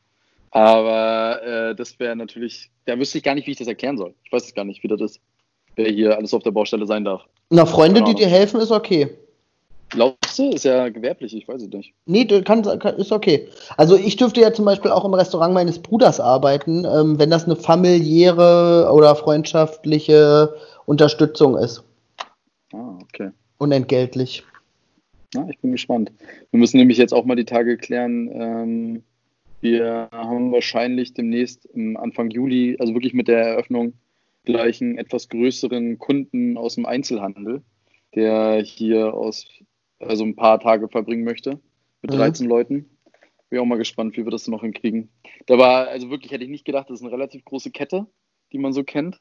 Aber 0.51 1.41
äh, 1.43 1.75
das 1.75 1.99
wäre 1.99 2.15
natürlich, 2.15 2.71
da 2.85 2.97
wüsste 2.97 3.19
ich 3.19 3.23
gar 3.23 3.35
nicht, 3.35 3.45
wie 3.45 3.51
ich 3.51 3.57
das 3.57 3.67
erklären 3.67 3.97
soll. 3.97 4.13
Ich 4.23 4.31
weiß 4.31 4.45
es 4.45 4.55
gar 4.55 4.65
nicht, 4.65 4.81
wie 4.83 4.87
das 4.87 5.01
ist, 5.01 5.21
wer 5.75 5.89
hier 5.89 6.17
alles 6.17 6.33
auf 6.33 6.43
der 6.43 6.51
Baustelle 6.51 6.87
sein 6.87 7.05
darf. 7.05 7.23
Na, 7.51 7.65
Freunde, 7.65 8.03
die 8.03 8.15
dir 8.15 8.27
helfen, 8.27 8.59
ist 8.59 8.71
okay. 8.71 9.09
Glaubst 9.89 10.37
du? 10.37 10.51
Ist 10.51 10.65
ja 10.65 10.89
gewerblich, 10.89 11.35
ich 11.35 11.47
weiß 11.47 11.63
es 11.63 11.69
nicht. 11.69 11.93
Nee, 12.05 12.25
kann, 12.25 12.63
ist 12.63 13.11
okay. 13.11 13.47
Also 13.75 13.95
ich 13.97 14.15
dürfte 14.15 14.41
ja 14.41 14.53
zum 14.53 14.65
Beispiel 14.65 14.91
auch 14.91 15.03
im 15.03 15.13
Restaurant 15.13 15.53
meines 15.53 15.79
Bruders 15.79 16.19
arbeiten, 16.19 16.85
ähm, 16.85 17.19
wenn 17.19 17.31
das 17.31 17.45
eine 17.45 17.55
familiäre 17.55 18.91
oder 18.93 19.15
freundschaftliche 19.15 20.53
Unterstützung 20.85 21.57
ist. 21.57 21.83
Ah, 22.71 22.99
okay. 23.01 23.31
Unentgeltlich. 23.57 24.43
Ja, 25.33 25.47
ich 25.49 25.59
bin 25.59 25.71
gespannt. 25.71 26.11
Wir 26.51 26.59
müssen 26.59 26.77
nämlich 26.77 26.97
jetzt 26.97 27.13
auch 27.13 27.25
mal 27.25 27.35
die 27.35 27.45
Tage 27.45 27.77
klären. 27.77 28.29
Ähm, 28.31 29.03
wir 29.61 30.09
haben 30.11 30.51
wahrscheinlich 30.51 31.13
demnächst 31.13 31.65
im 31.65 31.97
Anfang 31.97 32.29
Juli, 32.29 32.77
also 32.79 32.93
wirklich 32.93 33.13
mit 33.13 33.27
der 33.27 33.39
Eröffnung, 33.39 33.93
gleich 34.45 34.81
einen 34.81 34.97
etwas 34.97 35.29
größeren 35.29 35.99
Kunden 35.99 36.57
aus 36.57 36.75
dem 36.75 36.85
Einzelhandel, 36.85 37.61
der 38.15 38.61
hier 38.61 39.13
aus 39.13 39.45
also 39.99 40.23
ein 40.23 40.35
paar 40.35 40.59
Tage 40.59 40.87
verbringen 40.87 41.23
möchte 41.23 41.59
mit 42.01 42.13
13 42.13 42.45
mhm. 42.45 42.49
Leuten. 42.49 42.89
Bin 43.49 43.59
auch 43.59 43.65
mal 43.65 43.77
gespannt, 43.77 44.15
wie 44.15 44.25
wir 44.25 44.31
das 44.31 44.47
noch 44.47 44.61
hinkriegen. 44.61 45.09
Da 45.47 45.57
war, 45.57 45.87
also 45.87 46.09
wirklich 46.09 46.31
hätte 46.31 46.43
ich 46.43 46.49
nicht 46.49 46.65
gedacht, 46.65 46.89
das 46.89 46.99
ist 46.99 47.05
eine 47.05 47.11
relativ 47.11 47.43
große 47.45 47.71
Kette, 47.71 48.05
die 48.51 48.59
man 48.59 48.73
so 48.73 48.83
kennt. 48.83 49.19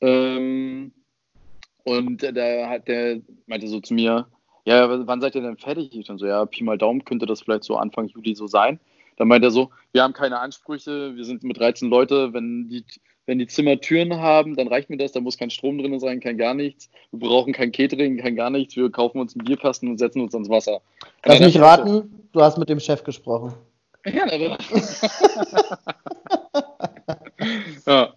Ähm, 0.00 0.92
und 1.84 2.22
da 2.22 2.68
hat 2.68 2.88
der 2.88 3.20
meinte 3.46 3.68
so 3.68 3.80
zu 3.80 3.94
mir, 3.94 4.26
ja, 4.64 5.06
wann 5.06 5.20
seid 5.20 5.34
ihr 5.34 5.42
denn 5.42 5.56
fertig? 5.56 5.96
Ich 5.96 6.06
dann 6.06 6.18
so, 6.18 6.26
ja, 6.26 6.44
Pi 6.44 6.62
mal 6.62 6.78
Daumen 6.78 7.04
könnte 7.04 7.26
das 7.26 7.42
vielleicht 7.42 7.64
so 7.64 7.76
Anfang 7.76 8.08
Juli 8.08 8.34
so 8.34 8.46
sein. 8.46 8.80
Dann 9.16 9.28
meint 9.28 9.44
er 9.44 9.50
so, 9.50 9.70
wir 9.92 10.02
haben 10.02 10.12
keine 10.12 10.38
Ansprüche, 10.38 11.16
wir 11.16 11.24
sind 11.24 11.42
mit 11.42 11.58
13 11.58 11.88
Leute, 11.88 12.32
wenn 12.32 12.68
die 12.68 12.84
wenn 13.28 13.38
die 13.38 13.46
Zimmer 13.46 13.78
Türen 13.78 14.16
haben, 14.16 14.56
dann 14.56 14.68
reicht 14.68 14.88
mir 14.88 14.96
das, 14.96 15.12
da 15.12 15.20
muss 15.20 15.36
kein 15.36 15.50
Strom 15.50 15.76
drin 15.76 16.00
sein, 16.00 16.18
kein 16.18 16.38
gar 16.38 16.54
nichts. 16.54 16.88
Wir 17.12 17.28
brauchen 17.28 17.52
kein 17.52 17.72
Catering, 17.72 18.16
kein 18.16 18.36
gar 18.36 18.48
nichts. 18.48 18.74
Wir 18.74 18.90
kaufen 18.90 19.20
uns 19.20 19.36
einen 19.36 19.44
Bierkasten 19.44 19.86
und 19.90 19.98
setzen 19.98 20.22
uns 20.22 20.32
ans 20.32 20.48
Wasser. 20.48 20.80
Lass 21.26 21.38
mich 21.38 21.60
raten, 21.60 21.88
so, 21.88 22.08
du 22.32 22.40
hast 22.40 22.56
mit 22.56 22.70
dem 22.70 22.80
Chef 22.80 23.04
gesprochen. 23.04 23.52
Ja, 24.06 24.24
aber. 24.32 24.56
ja. 27.86 28.14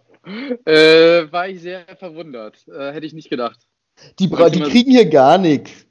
Äh, 0.66 1.30
war 1.30 1.50
ich 1.50 1.60
sehr 1.60 1.84
verwundert. 1.98 2.66
Äh, 2.70 2.94
hätte 2.94 3.06
ich 3.06 3.12
nicht 3.12 3.30
gedacht. 3.30 3.60
Die, 4.18 4.30
die 4.30 4.62
kriegen 4.62 4.92
hier 4.92 5.10
gar 5.10 5.38
nichts. 5.38 5.88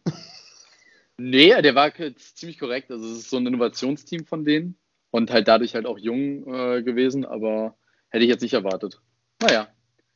Nee, 1.18 1.60
der 1.60 1.74
war 1.74 1.92
ziemlich 2.16 2.58
korrekt. 2.58 2.90
Also 2.90 3.04
es 3.04 3.18
ist 3.18 3.28
so 3.28 3.36
ein 3.36 3.46
Innovationsteam 3.46 4.24
von 4.24 4.46
denen 4.46 4.78
und 5.10 5.30
halt 5.30 5.46
dadurch 5.46 5.74
halt 5.74 5.84
auch 5.84 5.98
jung 5.98 6.46
äh, 6.46 6.82
gewesen, 6.82 7.26
aber 7.26 7.76
hätte 8.08 8.24
ich 8.24 8.30
jetzt 8.30 8.40
nicht 8.40 8.54
erwartet. 8.54 9.02
Naja. 9.40 9.68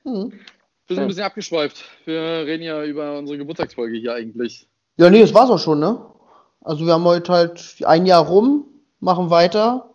Mhm. 0.05 0.33
Wir 0.87 0.97
sind 0.97 1.05
ein 1.05 1.09
bisschen 1.09 1.25
abgeschweift. 1.25 1.83
Wir 2.05 2.21
reden 2.21 2.63
ja 2.63 2.85
über 2.85 3.19
unsere 3.19 3.39
Geburtstagsfolge 3.39 3.97
hier 3.97 4.15
eigentlich. 4.15 4.69
Ja, 4.99 5.09
nee, 5.09 5.21
das 5.21 5.33
war's 5.33 5.51
auch 5.51 5.59
schon, 5.59 5.81
ne? 5.81 5.99
Also 6.61 6.87
wir 6.87 6.93
haben 6.93 7.05
heute 7.05 7.33
halt 7.33 7.77
ein 7.85 8.07
Jahr 8.07 8.27
rum, 8.27 8.67
machen 9.01 9.31
weiter, 9.31 9.91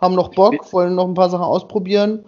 haben 0.00 0.14
noch 0.14 0.30
Bock, 0.30 0.72
wollen 0.72 0.94
noch 0.94 1.06
ein 1.06 1.14
paar 1.14 1.30
Sachen 1.30 1.44
ausprobieren, 1.44 2.24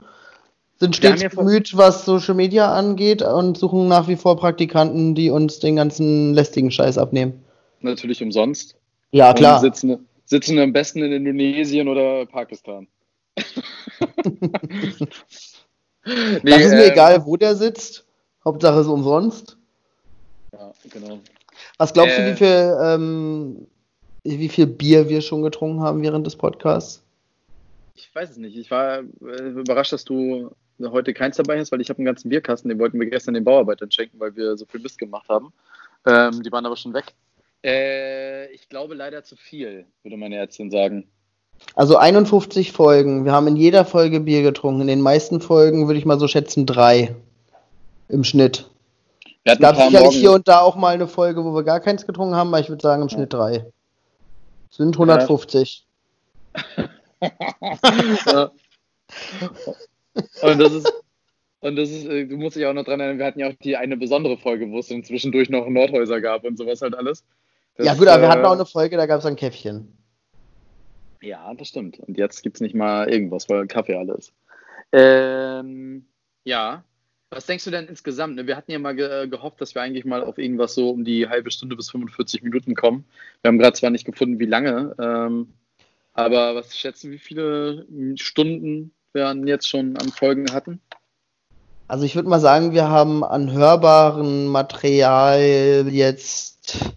sind 0.79 0.97
stets 0.97 1.35
bemüht, 1.35 1.77
was 1.77 2.05
Social 2.05 2.35
Media 2.35 2.73
angeht 2.73 3.23
und 3.23 3.59
suchen 3.59 3.89
nach 3.89 4.09
wie 4.09 4.17
vor 4.17 4.37
Praktikanten, 4.37 5.15
die 5.15 5.31
uns 5.31 5.61
den 5.61 5.77
ganzen 5.77 6.35
lästigen 6.35 6.71
Scheiß 6.71 6.99
abnehmen. 6.99 7.45
Natürlich 7.81 8.23
umsonst. 8.23 8.77
Ja, 9.13 9.33
klar. 9.35 9.57
Und 9.57 9.63
sitzen, 9.63 10.07
sitzen 10.25 10.59
am 10.59 10.73
besten 10.73 11.03
in 11.03 11.13
Indonesien 11.13 11.89
oder 11.89 12.27
Pakistan. 12.27 12.87
nee, 16.43 16.51
das 16.51 16.61
ist 16.67 16.73
mir 16.73 16.85
äh, 16.85 16.93
egal, 16.93 17.25
wo 17.27 17.37
der 17.37 17.55
sitzt. 17.55 18.05
Hauptsache 18.45 18.81
ist 18.81 18.87
umsonst. 18.87 19.57
genau. 20.91 21.21
Was 21.79 21.93
glaubst 21.93 22.17
du, 22.17 22.23
Äh. 22.23 22.33
wie 22.33 22.37
viel, 22.37 22.77
ähm, 22.83 23.67
wie 24.25 24.49
viel 24.49 24.67
Bier 24.67 25.09
wir 25.09 25.21
schon 25.21 25.43
getrunken 25.43 25.81
haben 25.83 26.03
während 26.03 26.27
des 26.27 26.37
Podcasts? 26.37 27.03
Ich 27.95 28.15
weiß 28.15 28.31
es 28.31 28.37
nicht. 28.39 28.57
Ich 28.57 28.71
war 28.71 29.01
äh, 29.01 29.49
überrascht, 29.51 29.93
dass 29.93 30.05
du 30.05 30.51
heute 30.83 31.13
keins 31.13 31.37
dabei 31.37 31.59
hast, 31.59 31.71
weil 31.73 31.81
ich 31.83 31.91
habe 31.91 31.99
einen 31.99 32.07
ganzen 32.07 32.31
Bierkasten, 32.31 32.71
den 32.71 32.79
wollten 32.79 32.99
wir 32.99 33.09
gestern 33.11 33.35
den 33.35 33.45
Bauarbeitern 33.45 33.91
schenken, 33.91 34.19
weil 34.19 34.35
wir 34.35 34.57
so 34.57 34.65
viel 34.67 34.81
Mist 34.81 34.99
gemacht 34.99 35.29
haben. 35.29 35.53
Ähm, 36.07 36.43
die 36.43 36.51
waren 36.51 36.65
aber 36.65 36.77
schon 36.77 36.95
weg. 36.95 37.13
Äh, 37.63 38.51
ich 38.53 38.69
glaube 38.71 38.95
leider 38.95 39.23
zu 39.23 39.37
viel, 39.37 39.85
würde 40.03 40.17
meine 40.17 40.37
Ärztin 40.37 40.71
sagen. 40.71 41.07
Also 41.75 41.97
51 41.97 42.73
Folgen. 42.73 43.25
Wir 43.25 43.33
haben 43.33 43.47
in 43.47 43.57
jeder 43.57 43.85
Folge 43.85 44.21
Bier 44.21 44.43
getrunken. 44.43 44.83
In 44.83 44.87
den 44.89 45.01
meisten 45.01 45.41
Folgen 45.41 45.87
würde 45.87 45.99
ich 45.99 46.05
mal 46.05 46.19
so 46.19 46.29
schätzen 46.29 46.67
drei 46.67 47.15
im 48.09 48.25
Schnitt. 48.25 48.69
Es 49.45 49.59
gab 49.59 49.77
sicherlich 49.77 50.01
Morgen- 50.01 50.11
hier 50.17 50.33
und 50.33 50.49
da 50.49 50.61
auch 50.61 50.77
mal 50.77 50.95
eine 50.95 51.09
Folge, 51.09 51.45
wo 51.45 51.55
wir 51.55 51.63
gar 51.63 51.81
keins 51.81 52.07
getrunken 52.07 52.35
haben, 52.35 52.49
aber 52.49 52.61
ich 52.61 52.69
würde 52.69 52.83
sagen 52.83 53.03
im 53.03 53.09
Schnitt 53.09 53.33
drei. 53.33 53.65
Sind 54.71 54.95
150. 54.95 55.87
ja. 58.27 58.51
Und 60.43 60.59
das 60.59 60.73
ist, 60.73 60.93
und 61.61 61.77
das 61.77 61.91
ist, 61.91 62.07
äh, 62.07 62.27
du 62.27 62.37
musst 62.37 62.57
dich 62.57 62.67
auch 62.67 62.73
noch 62.73 62.85
dran 62.85 63.01
erinnern, 63.01 63.19
wir 63.19 63.27
hatten 63.27 63.41
ja 63.41 63.49
auch 63.49 63.55
die 63.63 63.77
eine 63.77 63.97
besondere 63.97 64.37
Folge, 64.37 64.71
wo 64.71 64.79
es 64.79 64.89
dann 64.89 65.05
zwischendurch 65.05 65.51
noch 65.51 65.69
Nordhäuser 65.69 66.21
gab 66.21 66.45
und 66.45 66.57
sowas 66.57 66.81
halt 66.83 66.95
alles. 66.95 67.25
Das, 67.77 67.87
ja 67.87 67.95
gut, 67.95 68.09
aber 68.09 68.23
wir 68.23 68.29
hatten 68.29 68.45
äh, 68.45 68.47
auch 68.47 68.53
eine 68.53 68.67
Folge, 68.67 68.97
da 68.97 69.07
gab 69.07 69.21
es 69.21 69.27
ein 69.27 69.37
Käffchen. 69.37 69.97
Ja, 71.23 71.53
das 71.55 71.69
stimmt. 71.69 71.99
Und 72.01 72.17
jetzt 72.17 72.43
gibt 72.43 72.57
es 72.57 72.61
nicht 72.61 72.75
mal 72.75 73.09
irgendwas, 73.09 73.49
weil 73.49 73.67
Kaffee 73.67 73.97
alles. 73.97 74.33
Ähm, 74.93 76.07
ja. 76.45 76.85
Was 77.33 77.47
denkst 77.47 77.65
du 77.65 77.71
denn 77.71 77.87
insgesamt? 77.87 78.35
ne? 78.35 78.47
Wir 78.49 78.57
hatten 78.57 78.73
ja 78.73 78.81
mal 78.81 78.97
ge 78.97 79.29
gehofft, 79.29 79.61
dass 79.61 79.77
wir 79.77 79.83
eigentlich 79.83 80.05
mal 80.05 80.25
auf 80.25 80.37
irgendwas 80.37 80.75
so 80.75 80.91
um 80.91 81.05
die 81.05 81.29
halbe 81.29 81.53
Stunde 81.53 81.77
bis 81.77 81.91
45 81.91 82.43
Minuten 82.43 82.75
kommen. 82.75 83.05
Wir 83.43 83.49
haben 83.51 83.59
gerade 83.59 83.77
zwar 83.77 83.91
nicht 83.91 84.05
gefunden, 84.05 84.41
wie 84.41 84.47
lange, 84.47 84.97
ähm, 84.99 85.53
aber 86.13 86.57
was 86.57 86.77
schätzen, 86.77 87.13
wie 87.13 87.19
viele 87.19 87.87
Stunden 88.17 88.93
wir 89.13 89.33
jetzt 89.47 89.69
schon 89.69 89.97
an 89.97 90.09
Folgen 90.09 90.53
hatten? 90.53 90.81
Also 91.87 92.05
ich 92.05 92.15
würde 92.15 92.29
mal 92.29 92.41
sagen, 92.41 92.73
wir 92.73 92.89
haben 92.89 93.25
an 93.25 93.53
hörbaren 93.53 94.47
Material 94.47 95.87
jetzt. 95.89 96.95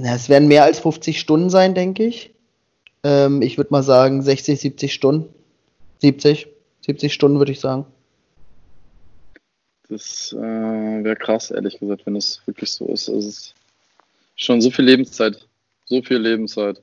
Na, 0.00 0.14
es 0.14 0.28
werden 0.28 0.46
mehr 0.46 0.62
als 0.62 0.78
50 0.78 1.18
Stunden 1.18 1.50
sein, 1.50 1.74
denke 1.74 2.04
ich. 2.04 2.32
Ähm, 3.02 3.42
ich 3.42 3.58
würde 3.58 3.72
mal 3.72 3.82
sagen 3.82 4.22
60, 4.22 4.60
70 4.60 4.94
Stunden. 4.94 5.28
70, 5.98 6.46
70 6.82 7.12
Stunden 7.12 7.38
würde 7.38 7.50
ich 7.50 7.58
sagen. 7.58 7.84
Das 9.88 10.32
äh, 10.38 10.40
wäre 10.40 11.16
krass, 11.16 11.50
ehrlich 11.50 11.80
gesagt, 11.80 12.06
wenn 12.06 12.14
es 12.14 12.40
wirklich 12.46 12.70
so 12.70 12.86
ist. 12.86 13.08
Also 13.08 13.28
es 13.28 13.38
ist 13.38 13.54
schon 14.36 14.60
so 14.60 14.70
viel 14.70 14.84
Lebenszeit. 14.84 15.48
So 15.86 16.00
viel 16.00 16.18
Lebenszeit. 16.18 16.80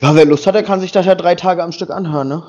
Ja, 0.00 0.14
wer 0.14 0.24
Lust 0.24 0.46
hat, 0.46 0.54
der 0.54 0.62
kann 0.62 0.80
sich 0.80 0.92
das 0.92 1.04
ja 1.04 1.14
drei 1.14 1.34
Tage 1.34 1.62
am 1.62 1.72
Stück 1.72 1.90
anhören, 1.90 2.28
ne? 2.28 2.42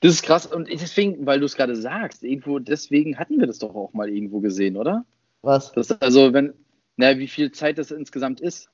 Das 0.00 0.12
ist 0.12 0.22
krass. 0.22 0.44
Und 0.44 0.68
deswegen, 0.68 1.24
weil 1.24 1.40
du 1.40 1.46
es 1.46 1.56
gerade 1.56 1.76
sagst, 1.76 2.22
irgendwo, 2.24 2.58
deswegen 2.58 3.18
hatten 3.18 3.40
wir 3.40 3.46
das 3.46 3.58
doch 3.58 3.74
auch 3.74 3.94
mal 3.94 4.10
irgendwo 4.10 4.40
gesehen, 4.40 4.76
oder? 4.76 5.06
Was? 5.40 5.72
Das, 5.72 5.90
also, 6.02 6.34
wenn, 6.34 6.52
na, 6.96 7.16
wie 7.16 7.28
viel 7.28 7.52
Zeit 7.52 7.78
das 7.78 7.90
insgesamt 7.90 8.42
ist. 8.42 8.68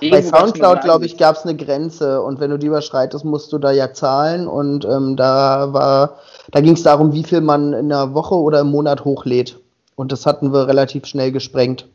Bei 0.00 0.22
Soundcloud, 0.22 0.80
glaube 0.80 1.04
ich, 1.04 1.18
gab 1.18 1.36
es 1.36 1.42
eine 1.42 1.56
Grenze 1.56 2.22
und 2.22 2.40
wenn 2.40 2.50
du 2.50 2.58
die 2.58 2.68
überschreitest, 2.68 3.24
musst 3.24 3.52
du 3.52 3.58
da 3.58 3.70
ja 3.70 3.92
zahlen 3.92 4.48
und 4.48 4.84
ähm, 4.84 5.16
da 5.16 5.72
war, 5.72 6.16
da 6.52 6.60
ging 6.60 6.72
es 6.72 6.82
darum, 6.82 7.12
wie 7.12 7.24
viel 7.24 7.42
man 7.42 7.72
in 7.72 7.92
einer 7.92 8.14
Woche 8.14 8.34
oder 8.34 8.60
im 8.60 8.70
Monat 8.70 9.04
hochlädt. 9.04 9.58
Und 9.96 10.12
das 10.12 10.24
hatten 10.24 10.52
wir 10.52 10.66
relativ 10.66 11.04
schnell 11.04 11.32
gesprengt. 11.32 11.86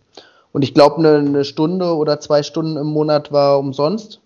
Und 0.52 0.62
ich 0.62 0.76
glaube, 0.76 0.98
eine, 0.98 1.18
eine 1.18 1.44
Stunde 1.44 1.96
oder 1.96 2.20
zwei 2.20 2.44
Stunden 2.44 2.78
im 2.78 2.88
Monat 2.88 3.32
war 3.32 3.58
umsonst. 3.58 4.20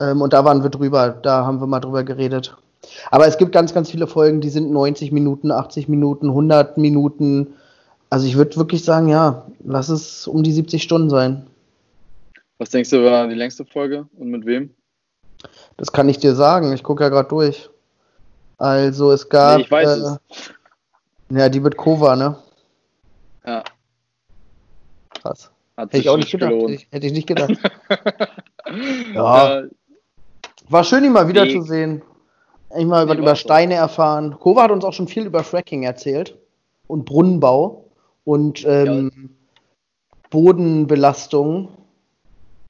Ähm, 0.00 0.20
und 0.20 0.32
da 0.32 0.44
waren 0.44 0.64
wir 0.64 0.70
drüber, 0.70 1.10
da 1.10 1.46
haben 1.46 1.60
wir 1.60 1.68
mal 1.68 1.80
drüber 1.80 2.02
geredet. 2.02 2.56
Aber 3.10 3.28
es 3.28 3.38
gibt 3.38 3.52
ganz, 3.52 3.72
ganz 3.72 3.90
viele 3.90 4.08
Folgen, 4.08 4.40
die 4.40 4.50
sind 4.50 4.72
90 4.72 5.12
Minuten, 5.12 5.52
80 5.52 5.88
Minuten, 5.88 6.28
100 6.28 6.76
Minuten. 6.78 7.54
Also 8.10 8.26
ich 8.26 8.36
würde 8.36 8.56
wirklich 8.56 8.84
sagen, 8.84 9.06
ja, 9.08 9.44
lass 9.64 9.88
es 9.88 10.26
um 10.26 10.42
die 10.42 10.52
70 10.52 10.82
Stunden 10.82 11.10
sein. 11.10 11.46
Was 12.58 12.70
denkst 12.70 12.90
du, 12.90 13.04
war 13.04 13.26
die 13.28 13.34
längste 13.34 13.64
Folge 13.64 14.06
und 14.16 14.28
mit 14.28 14.46
wem? 14.46 14.74
Das 15.76 15.92
kann 15.92 16.08
ich 16.08 16.18
dir 16.18 16.34
sagen. 16.34 16.72
Ich 16.72 16.82
gucke 16.82 17.02
ja 17.02 17.08
gerade 17.08 17.28
durch. 17.28 17.68
Also 18.58 19.10
es 19.10 19.28
gab. 19.28 19.58
Nee, 19.58 19.64
ich 19.64 19.70
weiß 19.70 19.88
äh, 19.88 20.00
es. 20.00 20.18
Ja, 21.30 21.48
die 21.48 21.60
mit 21.60 21.76
Kova, 21.76 22.14
ne? 22.14 22.36
Ja, 23.44 23.64
Krass. 25.22 25.50
Hätte 25.76 25.98
ich 25.98 26.08
auch 26.08 26.16
nicht 26.16 26.30
gedacht. 26.30 26.52
Hätte 26.52 26.72
ich, 26.72 26.88
hätte 26.90 27.06
ich 27.06 27.12
nicht 27.12 27.26
gedacht. 27.28 27.52
Ja. 29.14 29.58
Äh, 29.58 29.68
War 30.68 30.84
schön, 30.84 31.04
ihn 31.04 31.12
mal 31.12 31.24
Nee. 31.24 31.30
wiederzusehen. 31.30 32.00
Ich 32.78 32.86
mal 32.86 33.04
Nee, 33.04 33.14
über 33.14 33.32
auch 33.32 33.36
so. 33.36 33.40
Steine 33.40 33.74
erfahren. 33.74 34.38
Kova 34.38 34.62
hat 34.62 34.70
uns 34.70 34.84
auch 34.84 34.92
schon 34.92 35.08
viel 35.08 35.26
über 35.26 35.42
Fracking 35.42 35.82
erzählt. 35.82 36.38
Und 36.86 37.04
Brunnenbau. 37.04 37.84
Und 38.24 38.64
ähm, 38.64 39.36
Bodenbelastung. 40.30 41.68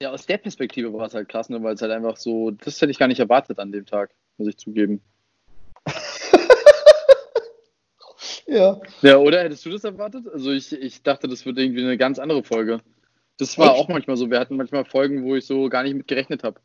Ja, 0.02 0.10
aus 0.10 0.26
der 0.26 0.36
Perspektive 0.38 0.92
war 0.92 1.06
es 1.06 1.14
halt 1.14 1.28
krass, 1.28 1.48
ne, 1.48 1.62
weil 1.62 1.74
es 1.74 1.80
halt 1.82 1.92
einfach 1.92 2.16
so, 2.16 2.50
das 2.50 2.80
hätte 2.80 2.90
ich 2.90 2.98
gar 2.98 3.06
nicht 3.06 3.20
erwartet 3.20 3.60
an 3.60 3.70
dem 3.70 3.86
Tag, 3.86 4.10
muss 4.36 4.48
ich 4.48 4.58
zugeben. 4.58 5.00
Ja. 8.44 8.78
Ja, 9.00 9.16
oder 9.16 9.42
hättest 9.42 9.64
du 9.64 9.70
das 9.70 9.82
erwartet? 9.82 10.26
Also 10.30 10.50
ich, 10.50 10.72
ich 10.72 11.02
dachte, 11.02 11.26
das 11.26 11.46
wird 11.46 11.58
irgendwie 11.58 11.82
eine 11.82 11.96
ganz 11.96 12.18
andere 12.18 12.44
Folge. 12.44 12.80
Das 13.38 13.56
war 13.56 13.72
Echt? 13.72 13.80
auch 13.80 13.88
manchmal 13.88 14.18
so. 14.18 14.30
Wir 14.30 14.38
hatten 14.38 14.56
manchmal 14.56 14.84
Folgen, 14.84 15.24
wo 15.24 15.36
ich 15.36 15.46
so 15.46 15.70
gar 15.70 15.84
nicht 15.84 15.94
mit 15.94 16.06
gerechnet 16.06 16.44
habe, 16.44 16.60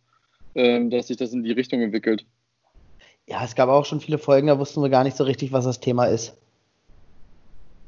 ähm, 0.53 0.89
dass 0.89 1.07
sich 1.07 1.15
das 1.15 1.31
in 1.31 1.43
die 1.43 1.53
Richtung 1.53 1.81
entwickelt. 1.81 2.25
Ja, 3.25 3.41
es 3.41 3.55
gab 3.55 3.69
auch 3.69 3.85
schon 3.85 4.01
viele 4.01 4.17
Folgen, 4.17 4.47
da 4.47 4.59
wussten 4.59 4.81
wir 4.81 4.89
gar 4.89 5.05
nicht 5.05 5.15
so 5.15 5.23
richtig, 5.23 5.53
was 5.53 5.63
das 5.63 5.79
Thema 5.79 6.07
ist. 6.07 6.35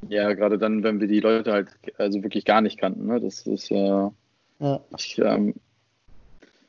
Ja, 0.07 0.31
gerade 0.33 0.57
dann, 0.57 0.81
wenn 0.83 1.01
wir 1.01 1.09
die 1.09 1.19
Leute 1.19 1.51
halt 1.51 1.67
also 1.97 2.23
wirklich 2.23 2.45
gar 2.45 2.61
nicht 2.61 2.79
kannten. 2.79 3.05
Ne? 3.05 3.19
Das 3.19 3.45
ist 3.45 3.69
äh, 3.69 4.09
Ja. 4.59 4.81
ich, 4.97 5.17
ähm, 5.19 5.55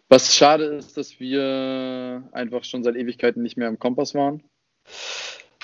was 0.09 0.35
schade 0.35 0.65
ist, 0.65 0.97
dass 0.97 1.21
wir 1.21 2.23
einfach 2.33 2.65
schon 2.65 2.83
seit 2.83 2.97
Ewigkeiten 2.97 3.43
nicht 3.43 3.57
mehr 3.57 3.69
im 3.69 3.79
Kompass 3.79 4.15
waren. 4.15 4.43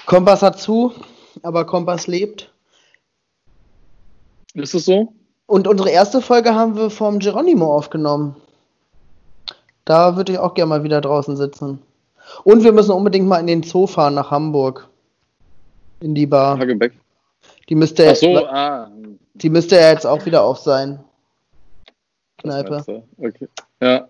Kompass 0.06 0.42
hat 0.42 0.60
zu, 0.60 0.92
aber 1.42 1.66
Kompass 1.66 2.06
lebt. 2.06 2.52
Ist 4.54 4.74
es 4.74 4.84
so? 4.84 5.12
Und 5.46 5.68
unsere 5.68 5.90
erste 5.90 6.20
Folge 6.20 6.54
haben 6.54 6.76
wir 6.76 6.90
vom 6.90 7.18
Geronimo 7.18 7.74
aufgenommen. 7.74 8.36
Da 9.84 10.16
würde 10.16 10.32
ich 10.32 10.38
auch 10.38 10.54
gerne 10.54 10.68
mal 10.68 10.84
wieder 10.84 11.00
draußen 11.00 11.36
sitzen. 11.36 11.80
Und 12.42 12.64
wir 12.64 12.72
müssen 12.72 12.90
unbedingt 12.90 13.28
mal 13.28 13.38
in 13.38 13.46
den 13.46 13.62
Zoo 13.62 13.86
fahren 13.86 14.14
nach 14.14 14.30
Hamburg. 14.30 14.88
In 16.00 16.14
die 16.14 16.26
Bar. 16.26 16.58
Hagebeck. 16.58 16.92
Die 17.68 17.74
müsste, 17.74 18.14
so, 18.14 18.46
ah. 18.46 18.90
die 19.34 19.50
müsste 19.50 19.76
ja 19.76 19.90
jetzt 19.90 20.06
auch 20.06 20.24
wieder 20.26 20.42
auf 20.42 20.58
sein. 20.58 21.00
Kneipe. 22.46 23.02
Okay. 23.18 23.48
Ja. 23.80 24.06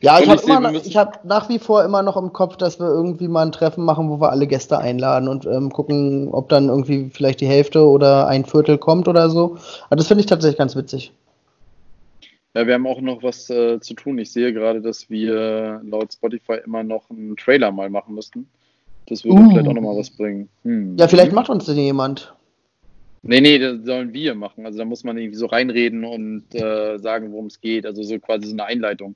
Ja, 0.00 0.18
ich 0.20 0.28
habe 0.28 0.40
ich 0.42 0.48
immer, 0.48 0.72
habe 0.72 1.18
nach 1.24 1.48
wie 1.48 1.58
vor 1.58 1.84
immer 1.84 2.02
noch 2.02 2.16
im 2.16 2.32
Kopf, 2.32 2.56
dass 2.56 2.78
wir 2.78 2.86
irgendwie 2.86 3.28
mal 3.28 3.46
ein 3.46 3.52
Treffen 3.52 3.84
machen, 3.84 4.10
wo 4.10 4.20
wir 4.20 4.30
alle 4.30 4.46
Gäste 4.46 4.78
einladen 4.78 5.28
und 5.28 5.46
ähm, 5.46 5.70
gucken, 5.70 6.28
ob 6.32 6.48
dann 6.48 6.68
irgendwie 6.68 7.10
vielleicht 7.12 7.40
die 7.40 7.46
Hälfte 7.46 7.86
oder 7.86 8.26
ein 8.26 8.44
Viertel 8.44 8.78
kommt 8.78 9.08
oder 9.08 9.30
so. 9.30 9.56
Aber 9.86 9.96
das 9.96 10.08
finde 10.08 10.20
ich 10.20 10.26
tatsächlich 10.26 10.58
ganz 10.58 10.76
witzig. 10.76 11.12
Ja, 12.54 12.66
wir 12.66 12.74
haben 12.74 12.86
auch 12.86 13.00
noch 13.00 13.22
was 13.22 13.48
äh, 13.48 13.80
zu 13.80 13.94
tun. 13.94 14.18
Ich 14.18 14.32
sehe 14.32 14.52
gerade, 14.52 14.80
dass 14.82 15.08
wir 15.08 15.80
laut 15.84 16.12
Spotify 16.12 16.58
immer 16.64 16.82
noch 16.82 17.08
einen 17.08 17.36
Trailer 17.36 17.70
mal 17.70 17.88
machen 17.90 18.14
müssten. 18.14 18.48
Das 19.06 19.24
würde 19.24 19.40
Uh. 19.40 19.50
vielleicht 19.50 19.68
auch 19.68 19.74
nochmal 19.74 19.96
was 19.96 20.10
bringen. 20.10 20.48
Hm. 20.64 20.96
Ja, 20.98 21.08
vielleicht 21.08 21.32
macht 21.32 21.48
uns 21.48 21.66
denn 21.66 21.76
jemand. 21.76 22.34
Nee, 23.22 23.40
nee, 23.40 23.58
das 23.58 23.84
sollen 23.84 24.12
wir 24.14 24.34
machen. 24.34 24.64
Also 24.64 24.78
da 24.78 24.84
muss 24.84 25.04
man 25.04 25.18
irgendwie 25.18 25.36
so 25.36 25.46
reinreden 25.46 26.04
und 26.04 26.54
äh, 26.54 26.98
sagen, 26.98 27.32
worum 27.32 27.46
es 27.46 27.60
geht. 27.60 27.84
Also 27.84 28.02
so 28.02 28.18
quasi 28.18 28.46
so 28.46 28.52
eine 28.54 28.64
Einleitung. 28.64 29.14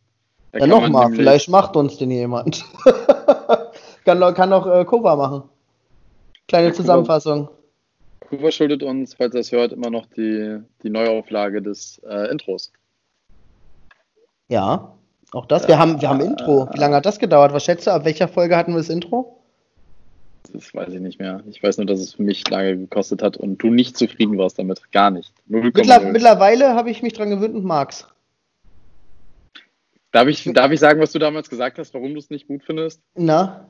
Da 0.53 0.59
Ja, 0.61 0.67
nochmal, 0.67 1.11
vielleicht 1.13 1.49
macht 1.49 1.75
uns 1.77 1.97
denn 1.97 2.11
jemand. 2.11 2.65
kann, 4.05 4.35
kann 4.35 4.53
auch 4.53 4.67
äh, 4.67 4.85
Kova 4.85 5.17
machen. 5.17 5.43
Kleine 6.49 6.67
Ja, 6.67 6.73
Kova- 6.73 6.77
Zusammenfassung. 6.77 7.49
Kuba 8.21 8.51
schuldet 8.51 8.83
uns, 8.83 9.15
falls 9.15 9.35
er 9.35 9.41
es 9.41 9.53
hört, 9.53 9.73
immer 9.73 9.91
noch 9.91 10.07
die, 10.07 10.59
die 10.83 10.91
Neuauflage 10.91 11.63
des 11.63 12.01
äh, 12.09 12.31
Intros. 12.31 12.73
Ja, 14.49 14.95
auch 15.33 15.47
das. 15.47 15.67
Wir 15.67 15.79
haben, 15.79 16.01
wir 16.01 16.09
haben 16.11 16.21
Intro. 16.21 16.69
Wie 16.73 16.79
lange 16.79 16.97
hat 16.97 17.07
das 17.07 17.19
gedauert? 17.19 17.53
Was 17.53 17.65
schätzt 17.65 17.87
du, 17.87 17.91
ab 17.93 18.05
welcher 18.05 18.29
Folge 18.29 18.57
hatten 18.57 18.73
wir 18.73 18.79
das 18.79 18.91
Intro? 18.91 19.41
Das 20.53 20.75
weiß 20.75 20.93
ich 20.93 21.01
nicht 21.01 21.19
mehr. 21.19 21.43
Ich 21.49 21.63
weiß 21.63 21.79
nur, 21.79 21.87
dass 21.87 22.01
es 22.01 22.15
für 22.15 22.23
mich 22.23 22.49
lange 22.49 22.77
gekostet 22.77 23.23
hat 23.23 23.37
und 23.37 23.59
du 23.59 23.71
nicht 23.71 23.97
zufrieden 23.97 24.39
warst 24.39 24.59
damit. 24.59 24.81
Gar 24.93 25.11
nicht. 25.11 25.33
0,0. 25.51 25.63
Mittler, 25.77 26.01
mittlerweile 26.01 26.75
habe 26.75 26.91
ich 26.91 27.03
mich 27.03 27.13
dran 27.13 27.31
gewöhnt 27.31 27.55
und 27.55 27.65
mag's. 27.65 28.07
Darf 30.13 30.29
ich, 30.29 30.45
darf 30.53 30.71
ich 30.71 30.79
sagen, 30.79 31.01
was 31.01 31.11
du 31.13 31.19
damals 31.19 31.51
gesagt 31.51 31.79
hast, 31.79 31.93
warum 31.95 32.13
du 32.13 32.21
es 32.21 32.31
nicht 32.31 32.47
gut 32.47 32.63
findest? 32.63 33.01
Na? 33.17 33.67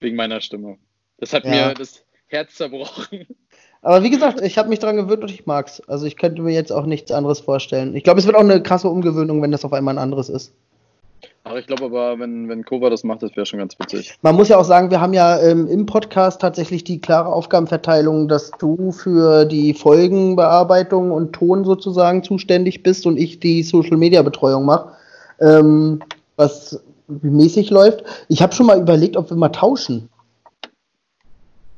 Wegen 0.00 0.16
meiner 0.16 0.40
Stimme. 0.40 0.78
Das 1.18 1.32
hat 1.32 1.44
Ja. 1.44 1.68
mir 1.68 1.74
das 1.74 2.02
Herz 2.26 2.54
zerbrochen. 2.54 3.26
Aber 3.82 4.02
wie 4.02 4.10
gesagt, 4.10 4.40
ich 4.40 4.58
habe 4.58 4.68
mich 4.68 4.80
daran 4.80 4.96
gewöhnt 4.96 5.22
und 5.22 5.30
ich 5.30 5.46
mag's. 5.46 5.80
Also 5.82 6.06
ich 6.06 6.16
könnte 6.16 6.42
mir 6.42 6.52
jetzt 6.52 6.72
auch 6.72 6.84
nichts 6.84 7.12
anderes 7.12 7.38
vorstellen. 7.40 7.94
Ich 7.94 8.02
glaube, 8.02 8.18
es 8.18 8.26
wird 8.26 8.34
auch 8.34 8.40
eine 8.40 8.60
krasse 8.62 8.88
Umgewöhnung, 8.88 9.40
wenn 9.40 9.52
das 9.52 9.64
auf 9.64 9.72
einmal 9.72 9.94
ein 9.94 9.98
anderes 10.02 10.28
ist. 10.28 10.52
Ach, 11.50 11.56
ich 11.56 11.66
glaube 11.66 11.86
aber, 11.86 12.18
wenn, 12.18 12.48
wenn 12.48 12.62
Kova 12.62 12.90
das 12.90 13.04
macht, 13.04 13.22
das 13.22 13.34
wäre 13.34 13.46
schon 13.46 13.58
ganz 13.58 13.78
witzig. 13.78 14.18
Man 14.20 14.34
muss 14.34 14.48
ja 14.48 14.58
auch 14.58 14.64
sagen, 14.64 14.90
wir 14.90 15.00
haben 15.00 15.14
ja 15.14 15.40
ähm, 15.40 15.66
im 15.66 15.86
Podcast 15.86 16.42
tatsächlich 16.42 16.84
die 16.84 17.00
klare 17.00 17.32
Aufgabenverteilung, 17.32 18.28
dass 18.28 18.50
du 18.58 18.92
für 18.92 19.46
die 19.46 19.72
Folgenbearbeitung 19.72 21.10
und 21.10 21.32
Ton 21.32 21.64
sozusagen 21.64 22.22
zuständig 22.22 22.82
bist 22.82 23.06
und 23.06 23.16
ich 23.16 23.40
die 23.40 23.62
Social-Media-Betreuung 23.62 24.66
mache. 24.66 24.92
Ähm, 25.40 26.00
was 26.36 26.82
mäßig 27.06 27.70
läuft. 27.70 28.04
Ich 28.28 28.42
habe 28.42 28.54
schon 28.54 28.66
mal 28.66 28.78
überlegt, 28.78 29.16
ob 29.16 29.30
wir 29.30 29.36
mal 29.36 29.48
tauschen. 29.48 30.10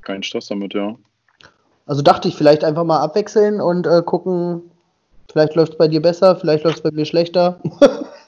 Kein 0.03 0.25
Stress 0.25 0.49
damit, 0.49 0.75
ja. 0.75 0.97
Also 1.87 2.03
dachte 2.03 2.27
ich, 2.27 2.35
vielleicht 2.35 2.65
einfach 2.65 2.85
mal 2.85 2.99
abwechseln 2.99 3.61
und 3.61 3.87
äh, 3.87 4.03
gucken, 4.05 4.63
vielleicht 5.31 5.55
läuft 5.55 5.73
es 5.73 5.79
bei 5.79 5.87
dir 5.87 6.03
besser, 6.03 6.35
vielleicht 6.35 6.65
läuft 6.65 6.79
es 6.79 6.83
bei 6.83 6.91
mir 6.91 7.05
schlechter. 7.05 7.61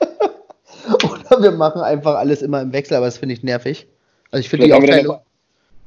Wir 1.40 1.50
machen 1.52 1.80
einfach 1.82 2.16
alles 2.16 2.42
immer 2.42 2.60
im 2.62 2.72
Wechsel, 2.72 2.96
aber 2.96 3.06
das 3.06 3.18
finde 3.18 3.34
ich 3.34 3.42
nervig. 3.42 3.86
Also 4.30 4.40
ich 4.40 4.48
finde 4.48 4.66
die 4.66 4.72
Vielleicht 4.72 4.82
haben 4.82 5.04
wir 5.04 5.10
Aufteilung. 5.12 5.26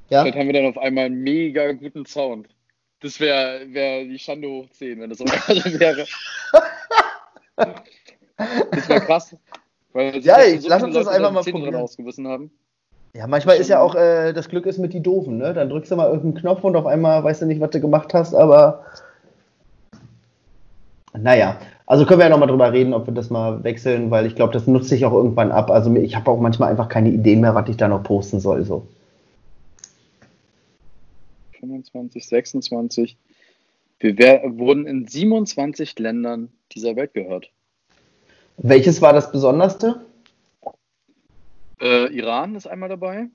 Ja? 0.10 0.22
Vielleicht 0.22 0.38
haben 0.38 0.48
wir 0.48 0.54
dann 0.54 0.66
auf 0.68 0.78
einmal 0.78 1.06
einen 1.06 1.22
mega 1.22 1.72
guten 1.74 2.06
Sound. 2.06 2.48
Das 3.02 3.20
wäre 3.20 3.62
wär 3.74 4.04
die 4.06 4.18
Schande 4.20 4.48
hoch 4.48 4.70
10, 4.72 5.00
wenn 5.02 5.10
das 5.10 5.20
so 5.20 5.26
wäre. 5.80 6.06
das 7.56 8.90
wäre 8.90 9.02
krass. 9.02 9.36
Ja, 10.22 10.44
ich- 10.44 10.68
lass 10.68 10.84
uns 10.84 10.94
das 10.96 11.06
Leute 11.06 11.18
einfach 11.18 11.32
mal 11.32 11.44
probieren. 11.44 12.28
haben. 12.28 12.52
ja, 13.14 13.28
manchmal 13.28 13.58
ist 13.58 13.70
ja 13.70 13.80
auch 13.80 13.96
äh, 13.96 14.34
das 14.34 14.50
Glück 14.50 14.66
ist 14.66 14.78
mit 14.78 14.94
die 14.94 15.02
Doofen, 15.02 15.38
ne? 15.38 15.54
Dann 15.54 15.70
drückst 15.70 15.92
du 15.92 15.96
mal 15.96 16.08
irgendeinen 16.08 16.36
Knopf 16.42 16.64
und 16.64 16.76
auf 16.76 16.86
einmal 16.86 17.24
weißt 17.24 17.44
du 17.44 17.46
nicht, 17.46 17.62
was 17.62 17.70
du 17.72 17.80
gemacht 17.80 18.14
hast, 18.14 18.34
aber 18.34 18.86
naja, 21.14 21.58
also 21.88 22.06
können 22.06 22.20
wir 22.20 22.26
ja 22.26 22.30
nochmal 22.30 22.48
drüber 22.48 22.74
reden, 22.74 22.94
ob 22.94 23.06
wir 23.06 23.14
das 23.14 23.30
mal 23.30 23.64
wechseln, 23.64 24.10
weil 24.10 24.26
ich 24.26 24.36
glaube, 24.36 24.54
das 24.54 24.66
nutzt 24.66 24.90
sich 24.90 25.06
auch 25.06 25.14
irgendwann 25.14 25.52
ab. 25.52 25.70
Also 25.70 25.94
ich 25.96 26.16
habe 26.16 26.32
auch 26.32 26.40
manchmal 26.40 26.72
einfach 26.72 26.90
keine 26.90 27.10
Ideen 27.10 27.42
mehr, 27.42 27.54
was 27.54 27.70
ich 27.70 27.78
da 27.78 27.88
noch 27.88 28.04
posten 28.04 28.40
soll. 28.40 28.64
So. 28.64 28.88
25, 31.60 32.28
26. 32.28 33.18
Wir 34.00 34.42
wurden 34.58 34.88
in 34.88 35.08
27 35.08 35.98
Ländern 36.00 36.50
dieser 36.72 36.96
Welt 36.96 37.14
gehört. 37.14 37.52
Welches 38.58 39.02
war 39.02 39.14
das 39.14 39.32
Besonderste? 39.32 40.02
Äh, 41.82 42.08
Iran 42.16 42.56
ist 42.56 42.68
einmal 42.68 42.90
dabei. 42.90 43.28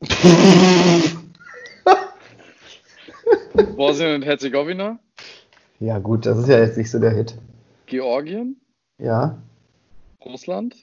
Bosnien 3.76 4.14
und 4.16 4.24
Herzegowina. 4.24 4.98
Ja, 5.78 5.98
gut, 5.98 6.26
das 6.26 6.38
ist 6.38 6.48
ja 6.48 6.58
jetzt 6.58 6.76
nicht 6.76 6.90
so 6.90 6.98
der 6.98 7.12
Hit. 7.12 7.36
Georgien. 7.90 8.58
Ja. 8.98 9.36
Russland. 10.24 10.76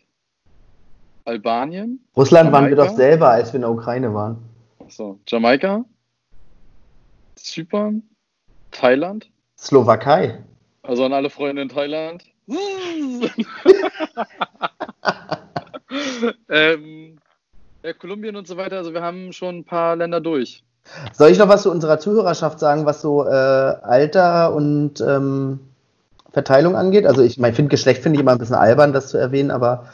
Albanien. 1.26 2.00
Russland 2.16 2.52
waren 2.52 2.66
wir 2.66 2.72
Jamaika? 2.72 2.92
doch 2.92 2.98
selber, 2.98 3.30
als 3.30 3.54
wir 3.54 3.56
in 3.56 3.62
der 3.62 3.72
Ukraine 3.72 4.14
waren. 4.14 4.38
Achso, 4.80 5.18
Jamaika. 5.26 5.86
Zypern. 7.36 8.04
Thailand. 8.72 9.30
Slowakei. 9.58 10.44
Also 10.84 11.06
an 11.06 11.14
alle 11.14 11.30
Freunde 11.30 11.62
in 11.62 11.70
Thailand. 11.70 12.26
ähm, 16.50 17.20
ja, 17.84 17.94
Kolumbien 17.94 18.36
und 18.36 18.48
so 18.48 18.58
weiter. 18.58 18.76
Also 18.78 18.94
wir 18.94 19.02
haben 19.02 19.32
schon 19.34 19.60
ein 19.60 19.66
paar 19.66 19.96
Länder 19.96 20.20
durch. 20.22 20.64
Soll 21.14 21.32
ich 21.32 21.38
noch 21.38 21.48
was 21.50 21.64
zu 21.64 21.72
unserer 21.72 22.00
Zuhörerschaft 22.00 22.60
sagen, 22.60 22.86
was 22.86 23.02
so 23.02 23.26
äh, 23.26 23.30
Alter 23.30 24.54
und 24.54 25.02
ähm, 25.02 25.60
Verteilung 26.38 26.76
angeht? 26.76 27.08
Also 27.08 27.24
ich 27.24 27.40
mein, 27.40 27.56
finde 27.56 27.70
Geschlecht 27.70 28.04
finde 28.04 28.18
ich 28.18 28.22
immer 28.22 28.34
ein 28.34 28.38
bisschen 28.38 28.56
albern, 28.56 28.94
das 28.94 29.08
zu 29.08 29.18
erwähnen, 29.18 29.50
aber 29.50 29.86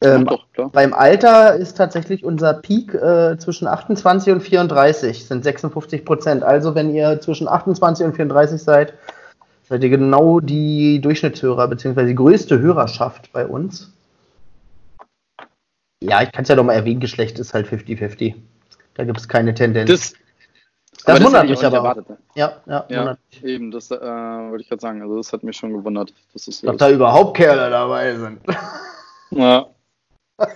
ähm, 0.00 0.26
doch, 0.26 0.70
beim 0.70 0.94
Alter 0.94 1.56
ist 1.56 1.76
tatsächlich 1.76 2.24
unser 2.24 2.54
Peak 2.54 2.94
äh, 2.94 3.36
zwischen 3.38 3.66
28 3.66 4.32
und 4.32 4.40
34, 4.40 5.26
sind 5.26 5.42
56 5.42 6.04
Prozent. 6.04 6.44
Also 6.44 6.76
wenn 6.76 6.94
ihr 6.94 7.20
zwischen 7.20 7.48
28 7.48 8.06
und 8.06 8.14
34 8.14 8.62
seid, 8.62 8.94
seid 9.68 9.82
ihr 9.82 9.90
genau 9.90 10.38
die 10.38 11.00
Durchschnittshörer, 11.00 11.66
beziehungsweise 11.66 12.06
die 12.06 12.14
größte 12.14 12.60
Hörerschaft 12.60 13.32
bei 13.32 13.44
uns. 13.48 13.92
Ja, 16.00 16.22
ich 16.22 16.30
kann 16.30 16.44
es 16.44 16.48
ja 16.48 16.54
noch 16.54 16.62
mal 16.62 16.74
erwähnen, 16.74 17.00
Geschlecht 17.00 17.40
ist 17.40 17.52
halt 17.52 17.66
50-50. 17.66 18.36
Da 18.94 19.02
gibt 19.02 19.18
es 19.18 19.26
keine 19.26 19.52
Tendenz. 19.54 19.90
Das, 19.90 20.12
Das 21.04 21.16
aber 21.16 21.24
wundert 21.26 21.48
mich 21.48 21.64
aber 21.64 21.76
erwartet, 21.76 22.08
ne? 22.10 22.18
ja, 22.34 22.60
ja, 22.66 22.84
Ja, 22.88 23.16
eben, 23.42 23.70
das 23.70 23.90
äh, 23.90 23.98
wollte 24.00 24.62
ich 24.62 24.68
gerade 24.68 24.80
sagen. 24.80 25.00
Also 25.02 25.16
das 25.16 25.32
hat 25.32 25.42
mich 25.42 25.56
schon 25.56 25.72
gewundert. 25.72 26.12
Dass 26.32 26.46
das 26.46 26.58
so 26.58 26.66
Dass 26.66 26.74
ist. 26.74 26.80
da 26.80 26.90
überhaupt 26.90 27.36
Kerle 27.36 27.70
dabei 27.70 28.16
sind. 28.16 28.40
Ja. 29.30 29.66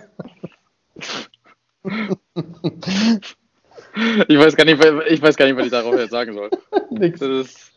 ich 4.29 4.39
weiß 4.39 4.57
gar 4.57 4.65
nicht, 4.65 4.85
ich 5.09 5.23
weiß 5.23 5.37
gar 5.37 5.47
nicht, 5.47 5.57
was 5.57 5.67
ich 5.67 5.71
darauf 5.71 5.95
jetzt 5.95 6.11
sagen 6.11 6.35
soll. 6.35 6.51
Nix. 6.91 7.21
Das 7.21 7.29
ist, 7.29 7.73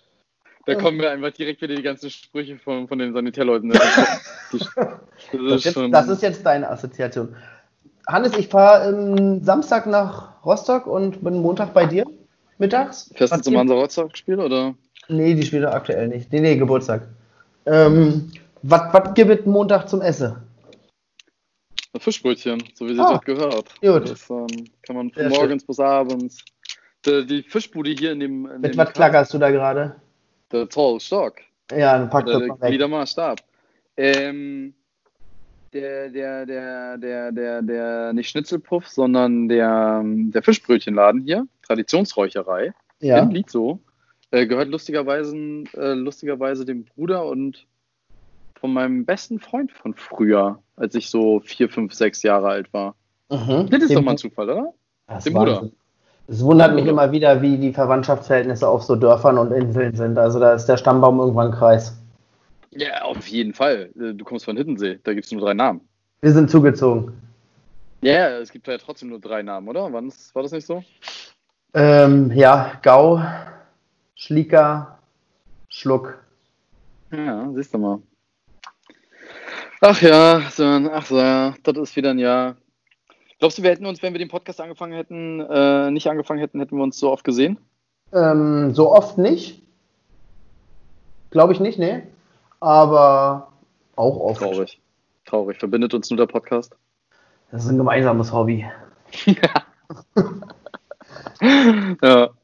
da 0.65 0.75
kommen 0.75 0.97
mir 0.97 1.11
einfach 1.11 1.31
direkt 1.31 1.61
wieder 1.61 1.75
die 1.75 1.83
ganzen 1.83 2.09
Sprüche 2.09 2.57
von, 2.57 2.87
von 2.87 2.97
den 2.97 3.13
Sanitärleuten. 3.13 3.69
ne? 3.69 3.79
Die, 4.51 4.59
das, 4.59 4.69
Das, 4.75 5.33
ist 5.33 5.65
ist 5.65 5.75
jetzt, 5.75 5.93
das 5.93 6.07
ist 6.07 6.21
jetzt 6.21 6.45
deine 6.45 6.69
Assoziation. 6.69 7.35
Hannes, 8.07 8.37
ich 8.37 8.47
fahre 8.47 8.89
ähm, 8.89 9.43
Samstag 9.43 9.87
nach 9.87 10.43
Rostock 10.45 10.85
und 10.87 11.23
bin 11.23 11.41
Montag 11.41 11.73
bei 11.73 11.85
dir 11.85 12.05
mittags. 12.57 13.11
Fährst 13.15 13.35
du 13.35 13.41
zum 13.41 13.57
Hansa 13.57 13.73
Rostock 13.73 14.17
Spiel 14.17 14.39
oder? 14.39 14.75
Nee, 15.07 15.35
die 15.35 15.43
spielt 15.43 15.63
er 15.63 15.73
aktuell 15.73 16.07
nicht. 16.07 16.31
Nee, 16.31 16.39
nee, 16.39 16.55
Geburtstag. 16.55 17.07
Ähm, 17.65 18.31
was 18.61 19.13
gibt 19.13 19.31
es 19.31 19.45
Montag 19.45 19.87
zum 19.87 20.01
Essen? 20.01 20.35
Ein 21.93 21.99
Fischbrötchen, 21.99 22.63
so 22.73 22.87
wie 22.87 22.93
sie 22.95 22.99
Ah, 22.99 23.13
das 23.13 23.21
gehört. 23.21 23.79
gut. 23.81 24.09
Das 24.09 24.29
ähm, 24.29 24.47
kann 24.81 24.95
man 24.95 25.11
Sehr 25.15 25.29
von 25.29 25.39
morgens 25.39 25.65
bis 25.65 25.79
abends. 25.79 26.43
Die, 27.05 27.25
die 27.25 27.43
Fischbude 27.43 27.91
hier 27.91 28.11
in 28.11 28.19
dem. 28.19 28.45
In 28.47 28.61
Mit 28.61 28.73
dem 28.73 28.77
was 28.77 28.93
klackerst 28.93 29.33
du 29.33 29.37
da 29.37 29.51
gerade? 29.51 29.95
Der 30.51 30.69
Zollstock. 30.69 31.35
Ja, 31.71 31.97
dann 31.97 32.09
pack 32.09 32.25
das 32.25 32.39
Der 32.39 32.47
mal 32.47 32.61
weg. 32.61 32.69
Gliedermaßstab. 32.69 33.41
Ähm, 33.97 34.73
der, 35.73 36.09
der, 36.09 36.45
der, 36.45 36.97
der, 36.97 37.31
der, 37.31 37.61
der, 37.61 38.13
nicht 38.13 38.29
Schnitzelpuff, 38.29 38.87
sondern 38.87 39.47
der, 39.47 40.01
der 40.05 40.41
Fischbrötchenladen 40.41 41.21
hier, 41.23 41.47
Traditionsräucherei 41.67 42.73
Ja. 43.01 43.19
in 43.19 43.31
Lietzow, 43.31 43.79
äh, 44.31 44.45
gehört 44.47 44.69
lustigerweise, 44.69 45.35
äh, 45.73 45.93
lustigerweise 45.93 46.65
dem 46.65 46.85
Bruder 46.85 47.25
und 47.25 47.65
von 48.59 48.73
meinem 48.73 49.05
besten 49.05 49.39
Freund 49.39 49.71
von 49.71 49.93
früher, 49.93 50.59
als 50.75 50.95
ich 50.95 51.09
so 51.09 51.39
vier, 51.41 51.69
fünf, 51.69 51.93
sechs 51.93 52.23
Jahre 52.23 52.47
alt 52.49 52.73
war. 52.73 52.95
Mhm. 53.29 53.69
Das 53.69 53.81
ist 53.81 53.89
Dem- 53.89 53.95
doch 53.97 54.01
mal 54.03 54.11
ein 54.11 54.17
Zufall, 54.17 54.49
oder? 54.49 54.73
Das 55.07 55.23
dem 55.23 55.33
Bruder. 55.33 55.57
Wahnsinn. 55.57 55.71
Es 56.27 56.43
wundert 56.43 56.73
mich 56.73 56.87
immer 56.87 57.11
wieder, 57.11 57.39
wie 57.43 57.57
die 57.57 57.71
Verwandtschaftsverhältnisse 57.71 58.67
auf 58.67 58.81
so 58.81 58.95
Dörfern 58.95 59.37
und 59.37 59.51
Inseln 59.51 59.95
sind. 59.95 60.17
Also 60.17 60.39
da 60.39 60.55
ist 60.55 60.65
der 60.65 60.77
Stammbaum 60.77 61.19
irgendwann 61.19 61.51
Kreis. 61.51 61.95
Ja, 62.71 63.03
auf 63.03 63.27
jeden 63.27 63.53
Fall. 63.53 63.91
Äh, 63.99 64.13
Du 64.13 64.25
kommst 64.25 64.45
von 64.45 64.57
Hiddensee, 64.57 64.99
da 65.03 65.13
gibt 65.13 65.25
es 65.25 65.31
nur 65.31 65.41
drei 65.41 65.53
Namen. 65.53 65.81
Wir 66.21 66.31
sind 66.31 66.49
zugezogen. 66.49 67.13
Ja, 68.01 68.39
es 68.39 68.51
gibt 68.51 68.67
ja 68.67 68.77
trotzdem 68.79 69.09
nur 69.09 69.19
drei 69.19 69.43
Namen, 69.43 69.67
oder? 69.67 69.91
Wann 69.93 70.11
war 70.33 70.41
das 70.43 70.51
nicht 70.51 70.65
so? 70.65 70.83
Ähm, 71.77 72.31
ja, 72.31 72.79
Gau, 72.83 73.21
Schlieker, 74.15 74.97
Schluck. 75.67 76.17
Ja, 77.11 77.49
siehst 77.53 77.73
du 77.73 77.77
mal. 77.77 77.99
Ach 79.81 80.01
ja, 80.01 80.39
so, 80.51 80.63
ach 80.63 81.05
so, 81.05 81.17
ja, 81.17 81.53
das 81.63 81.77
ist 81.77 81.97
wieder 81.97 82.11
ein 82.11 82.19
Jahr. 82.19 82.55
Glaubst 83.39 83.57
du, 83.57 83.63
wir 83.63 83.71
hätten 83.71 83.85
uns, 83.85 84.01
wenn 84.01 84.13
wir 84.13 84.19
den 84.19 84.29
Podcast 84.29 84.61
angefangen 84.61 84.93
hätten, 84.93 85.41
äh, 85.41 85.91
nicht 85.91 86.07
angefangen 86.07 86.39
hätten, 86.39 86.61
hätten 86.61 86.77
wir 86.77 86.83
uns 86.83 86.97
so 86.97 87.11
oft 87.11 87.25
gesehen? 87.25 87.57
Ähm, 88.13 88.73
so 88.73 88.93
oft 88.93 89.17
nicht. 89.17 89.61
Glaube 91.29 91.51
ich 91.51 91.59
nicht, 91.59 91.77
nee. 91.77 92.03
Aber 92.61 93.49
auch 93.97 94.17
oft. 94.21 94.39
Traurig. 94.39 94.79
Traurig. 95.25 95.59
Verbindet 95.59 95.93
uns 95.93 96.09
nur 96.09 96.17
der 96.17 96.27
Podcast? 96.27 96.73
Das 97.51 97.65
ist 97.65 97.69
ein 97.69 97.77
gemeinsames 97.77 98.31
Hobby. 98.31 98.65
Ja, 99.25 99.65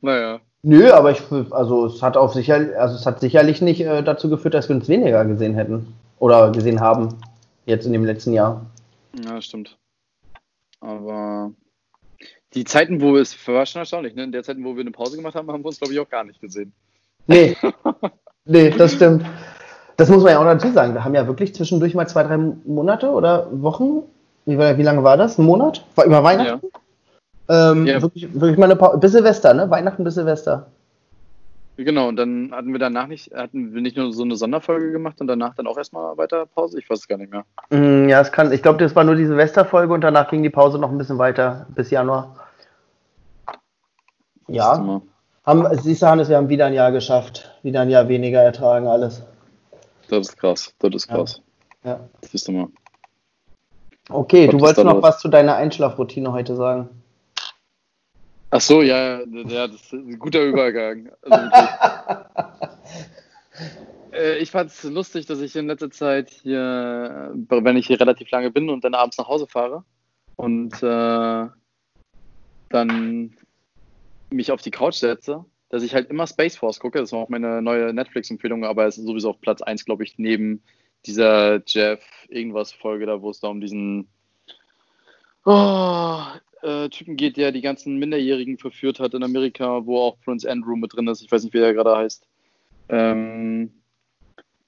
naja. 0.02 0.40
Nö, 0.64 0.92
aber 0.92 1.12
ich, 1.12 1.22
also 1.52 1.88
es 1.88 2.04
hat 2.04 2.18
auf 2.18 2.34
sicher, 2.34 2.70
also 2.78 2.96
es 2.96 3.06
hat 3.06 3.20
sicherlich 3.20 3.62
nicht 3.62 3.82
äh, 3.82 4.04
dazu 4.04 4.30
geführt, 4.30 4.54
dass 4.54 4.70
wir 4.70 4.76
uns 4.76 4.88
weniger 4.88 5.26
gesehen 5.26 5.56
hätten. 5.56 5.94
Oder 6.20 6.52
gesehen 6.52 6.80
haben. 6.80 7.10
Jetzt 7.66 7.86
in 7.86 7.94
dem 7.94 8.06
letzten 8.06 8.34
Jahr. 8.34 8.68
Ja, 9.26 9.42
stimmt. 9.42 9.78
Aber 10.80 11.52
die 12.54 12.64
Zeiten, 12.64 13.02
wo 13.02 13.18
es 13.18 13.48
war 13.48 13.66
schon 13.66 13.80
erstaunlich, 13.80 14.14
ne? 14.14 14.24
In 14.24 14.32
der 14.32 14.44
Zeiten, 14.44 14.64
wo 14.64 14.76
wir 14.76 14.82
eine 14.82 14.92
Pause 14.92 15.16
gemacht 15.16 15.36
haben, 15.36 15.50
haben 15.50 15.64
wir 15.64 15.68
uns, 15.68 15.80
glaube 15.80 15.94
ich, 15.94 16.00
auch 16.00 16.10
gar 16.10 16.24
nicht 16.24 16.40
gesehen. 16.40 16.74
Nee. 17.26 17.58
nee, 18.46 18.70
das 18.70 18.94
stimmt. 18.94 19.26
Das 19.98 20.10
muss 20.10 20.24
man 20.24 20.34
ja 20.34 20.40
auch 20.40 20.44
dazu 20.44 20.72
sagen. 20.72 20.94
Wir 20.94 21.04
haben 21.04 21.16
ja 21.16 21.26
wirklich 21.28 21.56
zwischendurch 21.56 21.96
mal 21.96 22.08
zwei, 22.08 22.24
drei 22.24 22.38
Monate 22.38 23.10
oder 23.10 23.48
Wochen. 23.52 24.04
Wie, 24.46 24.58
wie 24.58 24.84
lange 24.84 25.04
war 25.04 25.18
das? 25.18 25.38
Ein 25.38 25.46
Monat? 25.46 25.86
War 25.96 26.06
über 26.06 26.24
Weihnachten? 26.24 26.68
Ähm, 27.50 27.86
Ja. 27.86 28.02
wirklich, 28.02 28.34
wirklich 28.34 28.58
mal 28.58 28.66
eine 28.66 28.76
Pause. 28.76 28.98
Bis 28.98 29.12
Silvester, 29.12 29.54
ne? 29.54 29.70
Weihnachten 29.70 30.04
bis 30.04 30.16
Silvester. 30.16 30.68
Genau, 31.78 32.10
und 32.10 32.16
dann 32.18 32.52
hatten 32.54 32.72
wir 32.74 32.80
danach 32.80 33.08
nicht, 33.08 33.34
hatten 33.34 33.74
wir 33.74 33.82
nicht 33.82 33.98
nur 33.98 34.14
so 34.14 34.24
eine 34.24 34.36
Sonderfolge 34.36 34.92
gemacht 34.92 35.20
und 35.20 35.28
danach 35.28 35.56
dann 35.56 35.66
auch 35.68 35.78
erstmal 35.78 36.16
weiter 36.18 36.46
Pause? 36.46 36.78
Ich 36.80 36.90
weiß 36.90 37.00
es 37.00 37.08
gar 37.08 37.18
nicht 37.18 37.32
mehr. 37.32 37.44
Mm, 37.70 38.08
Ja, 38.08 38.22
es 38.22 38.32
kann, 38.32 38.52
ich 38.52 38.62
glaube, 38.62 38.78
das 38.78 38.96
war 38.96 39.04
nur 39.04 39.16
die 39.16 39.26
Silvesterfolge 39.26 39.92
und 39.94 40.02
danach 40.02 40.30
ging 40.30 40.44
die 40.44 40.50
Pause 40.50 40.78
noch 40.78 40.92
ein 40.92 40.98
bisschen 40.98 41.18
weiter 41.18 41.66
bis 41.70 41.90
Januar. 41.90 42.36
Ja, 44.48 45.02
haben, 45.46 45.78
siehst 45.80 46.02
du, 46.02 46.08
Hannes, 46.08 46.30
wir 46.30 46.38
haben 46.38 46.50
wieder 46.50 46.66
ein 46.68 46.74
Jahr 46.74 46.92
geschafft. 46.92 47.50
Wieder 47.64 47.82
ein 47.82 47.90
Jahr 47.90 48.08
weniger 48.08 48.42
ertragen, 48.42 48.88
alles. 48.88 49.24
Das 50.10 50.28
ist 50.28 50.38
krass, 50.38 50.74
das 50.80 50.94
ist 50.94 51.10
Ja. 51.10 51.16
krass. 51.16 51.42
Ja. 51.84 52.00
Siehst 52.22 52.48
du 52.48 52.52
mal. 52.52 52.68
Okay, 54.10 54.48
Was 54.48 54.52
du 54.52 54.60
wolltest 54.60 54.86
noch 54.86 55.02
was 55.02 55.20
zu 55.20 55.30
deiner 55.30 55.56
Einschlafroutine 55.56 56.32
heute 56.32 56.56
sagen. 56.56 56.90
Ach 58.52 58.62
so, 58.62 58.82
ja, 58.82 59.22
ja, 59.22 59.68
das 59.68 59.82
ist 59.82 59.94
ein 59.94 60.20
guter 60.20 60.44
Übergang. 60.44 61.10
Also. 61.24 61.50
Äh, 64.14 64.40
ich 64.40 64.52
fand 64.52 64.70
es 64.70 64.84
lustig, 64.84 65.26
dass 65.26 65.40
ich 65.40 65.56
in 65.56 65.68
letzter 65.68 65.90
Zeit 65.90 66.30
hier, 66.30 67.32
wenn 67.48 67.78
ich 67.78 67.88
hier 67.88 68.00
relativ 68.00 68.30
lange 68.32 68.52
bin 68.52 68.70
und 68.70 68.84
dann 68.84 68.94
abends 68.94 69.18
nach 69.18 69.28
Hause 69.28 69.48
fahre 69.48 69.86
und 70.36 70.74
äh, 70.84 71.48
dann 72.70 73.38
mich 74.30 74.52
auf 74.52 74.62
die 74.62 74.72
Couch 74.72 74.96
setze, 74.96 75.46
dass 75.70 75.84
ich 75.84 75.94
halt 75.94 76.10
immer 76.10 76.28
Space 76.28 76.58
Force 76.58 76.80
gucke. 76.80 77.00
Das 77.00 77.12
war 77.12 77.20
auch 77.20 77.30
meine 77.30 77.62
neue 77.62 77.94
Netflix-Empfehlung, 77.94 78.66
aber 78.66 78.86
es 78.86 78.98
ist 78.98 79.06
sowieso 79.06 79.30
auf 79.30 79.42
Platz 79.42 79.62
1, 79.62 79.86
glaube 79.86 80.04
ich, 80.04 80.18
neben 80.18 80.62
dieser 81.06 81.62
Jeff 81.66 82.04
irgendwas 82.28 82.72
Folge 82.72 83.06
da, 83.06 83.22
wo 83.22 83.30
es 83.30 83.40
da 83.40 83.48
um 83.48 83.62
diesen 83.62 84.08
oh, 85.46 86.22
äh, 86.62 86.90
Typen 86.90 87.16
geht, 87.16 87.38
der 87.38 87.52
die 87.52 87.62
ganzen 87.62 87.98
Minderjährigen 87.98 88.58
verführt 88.58 89.00
hat 89.00 89.14
in 89.14 89.24
Amerika, 89.24 89.86
wo 89.86 90.00
auch 90.00 90.20
Prince 90.24 90.50
Andrew 90.50 90.76
mit 90.76 90.94
drin 90.96 91.08
ist. 91.08 91.22
Ich 91.22 91.32
weiß 91.32 91.44
nicht, 91.44 91.54
wie 91.54 91.60
er 91.60 91.74
gerade 91.74 91.96
heißt. 91.96 92.28
Ähm, 92.90 93.72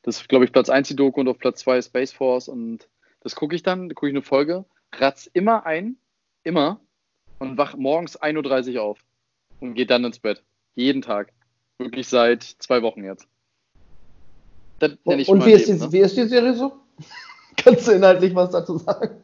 das 0.02 0.18
ist, 0.18 0.30
glaube 0.30 0.46
ich, 0.46 0.52
Platz 0.52 0.70
1 0.70 0.90
die 0.90 0.96
Doku 0.96 1.22
und 1.22 1.28
auf 1.28 1.38
Platz 1.38 1.60
2 1.62 1.82
Space 1.82 2.12
Force. 2.12 2.48
Und 2.48 2.88
das 3.22 3.36
gucke 3.36 3.56
ich 3.56 3.64
dann, 3.64 3.90
da 3.90 3.94
gucke 3.94 4.08
ich 4.08 4.14
eine 4.14 4.22
Folge, 4.22 4.66
ratz 4.94 5.30
immer 5.34 5.66
ein, 5.66 5.98
immer, 6.44 6.80
und 7.40 7.58
wach 7.58 7.76
morgens 7.76 8.20
1.30 8.20 8.76
Uhr 8.76 8.84
auf 8.84 9.00
und 9.60 9.74
geht 9.74 9.90
dann 9.90 10.04
ins 10.06 10.20
Bett. 10.20 10.44
Jeden 10.76 11.02
Tag. 11.02 11.32
Wirklich 11.78 12.08
seit 12.08 12.44
zwei 12.44 12.82
Wochen 12.82 13.04
jetzt. 13.04 13.28
Das 14.80 14.92
nenne 15.06 15.22
ich 15.22 15.30
Und 15.30 15.46
wie 15.46 15.52
ist, 15.52 15.68
Leben, 15.68 15.80
die, 15.80 15.86
ne? 15.86 15.92
wie 15.92 16.00
ist 16.00 16.18
die 16.18 16.28
Serie 16.28 16.54
so? 16.54 16.74
Kannst 17.58 17.88
du 17.88 17.92
inhaltlich 17.92 18.34
was 18.36 18.52
dazu 18.52 18.78
sagen? 18.78 19.22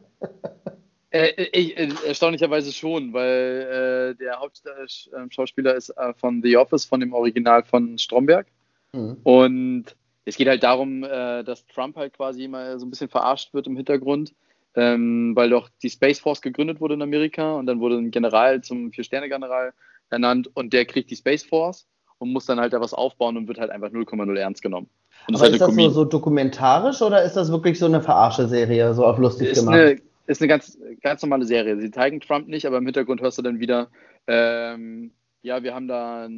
Äh, 1.12 1.28
äh, 1.28 1.72
äh, 1.72 1.88
erstaunlicherweise 2.06 2.72
schon, 2.72 3.12
weil 3.12 4.14
äh, 4.16 4.22
der 4.22 4.38
Hauptschauspieler 4.38 5.74
ist 5.74 5.90
äh, 5.90 6.14
von 6.14 6.40
The 6.42 6.56
Office, 6.56 6.84
von 6.84 7.00
dem 7.00 7.12
Original 7.12 7.64
von 7.64 7.98
Stromberg. 7.98 8.46
Hm. 8.94 9.16
Und 9.24 9.86
es 10.24 10.36
geht 10.36 10.46
halt 10.46 10.62
darum, 10.62 11.02
äh, 11.02 11.42
dass 11.42 11.66
Trump 11.66 11.96
halt 11.96 12.16
quasi 12.16 12.44
immer 12.44 12.78
so 12.78 12.86
ein 12.86 12.90
bisschen 12.90 13.08
verarscht 13.08 13.52
wird 13.52 13.66
im 13.66 13.76
Hintergrund, 13.76 14.32
ähm, 14.76 15.32
weil 15.34 15.50
doch 15.50 15.68
die 15.82 15.90
Space 15.90 16.20
Force 16.20 16.42
gegründet 16.42 16.80
wurde 16.80 16.94
in 16.94 17.02
Amerika 17.02 17.54
und 17.54 17.66
dann 17.66 17.80
wurde 17.80 17.96
ein 17.96 18.12
General 18.12 18.62
zum 18.62 18.92
Vier-Sterne-General 18.92 19.72
ernannt 20.10 20.48
und 20.54 20.72
der 20.72 20.84
kriegt 20.84 21.10
die 21.10 21.16
Space 21.16 21.42
Force 21.42 21.86
und 22.18 22.32
muss 22.32 22.46
dann 22.46 22.60
halt 22.60 22.72
da 22.72 22.80
was 22.80 22.94
aufbauen 22.94 23.36
und 23.36 23.48
wird 23.48 23.58
halt 23.58 23.70
einfach 23.70 23.88
0,0 23.88 24.38
ernst 24.38 24.62
genommen. 24.62 24.88
Und 25.26 25.34
Aber 25.36 25.46
ist 25.46 25.60
das 25.60 25.60
so, 25.60 25.66
Comedy. 25.66 25.92
so 25.92 26.04
dokumentarisch 26.04 27.02
oder 27.02 27.22
ist 27.24 27.34
das 27.34 27.50
wirklich 27.50 27.78
so 27.78 27.86
eine 27.86 28.00
Verarsche-Serie, 28.00 28.94
so 28.94 29.04
auf 29.04 29.18
lustig 29.18 29.48
ist 29.48 29.60
gemacht? 29.60 29.74
eine, 29.74 30.00
ist 30.26 30.40
eine 30.40 30.48
ganz, 30.48 30.78
ganz 31.02 31.22
normale 31.22 31.44
Serie. 31.44 31.80
Sie 31.80 31.90
zeigen 31.90 32.20
Trump 32.20 32.48
nicht, 32.48 32.66
aber 32.66 32.78
im 32.78 32.84
Hintergrund 32.84 33.20
hörst 33.20 33.38
du 33.38 33.42
dann 33.42 33.60
wieder, 33.60 33.90
ähm, 34.26 35.12
ja, 35.42 35.62
wir 35.62 35.74
haben 35.74 35.88
da 35.88 36.28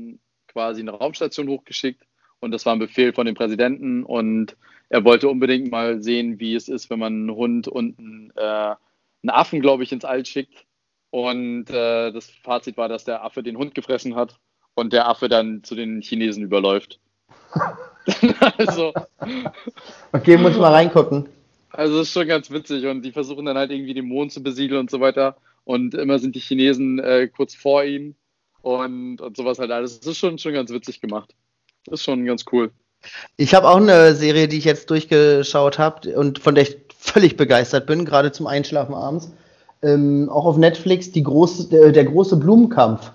quasi 0.49 0.81
eine 0.81 0.92
Raumstation 0.92 1.49
hochgeschickt 1.49 2.05
und 2.40 2.53
das 2.53 2.66
war 2.66 2.75
ein 2.75 2.79
Befehl 2.79 3.12
von 3.12 3.27
dem 3.27 3.35
Präsidenten 3.35 4.05
und 4.05 4.57
er 4.88 5.05
wollte 5.05 5.29
unbedingt 5.29 5.71
mal 5.71 6.03
sehen, 6.03 6.38
wie 6.38 6.55
es 6.55 6.68
ist, 6.68 6.90
wenn 6.90 6.99
man 6.99 7.12
einen 7.12 7.35
Hund 7.35 7.68
und 7.68 7.99
einen, 7.99 8.33
äh, 8.37 8.40
einen 8.42 9.31
Affen, 9.31 9.61
glaube 9.61 9.83
ich, 9.83 9.92
ins 9.92 10.05
All 10.05 10.25
schickt. 10.27 10.66
Und 11.11 11.71
äh, 11.71 12.11
das 12.11 12.31
Fazit 12.31 12.77
war, 12.77 12.88
dass 12.88 13.05
der 13.05 13.25
Affe 13.25 13.42
den 13.42 13.57
Hund 13.57 13.75
gefressen 13.75 14.16
hat 14.16 14.38
und 14.75 14.92
der 14.92 15.09
Affe 15.09 15.29
dann 15.29 15.62
zu 15.62 15.75
den 15.75 16.03
Chinesen 16.03 16.42
überläuft. 16.42 17.01
also, 18.59 18.92
Okay, 20.12 20.37
muss 20.37 20.53
ich 20.53 20.59
mal 20.59 20.73
reingucken. 20.73 21.29
Also 21.72 21.98
das 21.98 22.08
ist 22.08 22.12
schon 22.12 22.28
ganz 22.28 22.50
witzig 22.50 22.87
und 22.87 23.02
die 23.02 23.12
versuchen 23.12 23.46
dann 23.46 23.56
halt 23.56 23.70
irgendwie 23.70 23.94
den 23.94 24.06
Mond 24.06 24.32
zu 24.32 24.42
besiedeln 24.42 24.80
und 24.80 24.90
so 24.90 25.00
weiter 25.00 25.37
und 25.64 25.94
immer 25.94 26.18
sind 26.18 26.35
die 26.35 26.40
Chinesen 26.40 26.98
äh, 26.98 27.28
kurz 27.28 27.54
vor 27.54 27.85
ihnen 27.85 28.14
und, 28.62 29.20
und 29.20 29.37
sowas 29.37 29.58
halt 29.58 29.70
alles. 29.70 30.00
Das 30.00 30.08
ist 30.08 30.18
schon, 30.18 30.38
schon 30.38 30.52
ganz 30.52 30.70
witzig 30.70 31.00
gemacht. 31.00 31.35
Das 31.85 32.00
ist 32.00 32.04
schon 32.04 32.24
ganz 32.24 32.44
cool. 32.52 32.70
Ich 33.37 33.54
habe 33.54 33.68
auch 33.68 33.78
eine 33.78 34.14
Serie, 34.14 34.46
die 34.48 34.58
ich 34.58 34.64
jetzt 34.64 34.90
durchgeschaut 34.90 35.78
habe 35.78 36.16
und 36.16 36.38
von 36.38 36.54
der 36.54 36.64
ich 36.64 36.76
völlig 36.96 37.37
begeistert 37.37 37.87
bin, 37.87 38.04
gerade 38.04 38.30
zum 38.30 38.46
Einschlafen 38.46 38.94
abends. 38.94 39.32
Ähm, 39.82 40.28
auch 40.30 40.44
auf 40.44 40.56
Netflix, 40.56 41.11
die 41.11 41.24
große, 41.24 41.68
der, 41.68 41.90
der 41.90 42.04
große 42.04 42.37
Blumenkampf. 42.37 43.12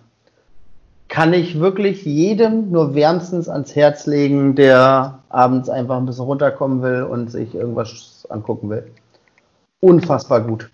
Kann 1.07 1.33
ich 1.33 1.59
wirklich 1.59 2.03
jedem 2.03 2.71
nur 2.71 2.93
wärmstens 2.93 3.47
ans 3.47 3.75
Herz 3.75 4.05
legen, 4.07 4.55
der 4.55 5.19
abends 5.29 5.69
einfach 5.69 5.97
ein 5.97 6.05
bisschen 6.05 6.25
runterkommen 6.25 6.81
will 6.81 7.03
und 7.03 7.31
sich 7.31 7.55
irgendwas 7.55 8.25
angucken 8.29 8.69
will. 8.69 8.91
Unfassbar 9.79 10.41
gut. 10.41 10.69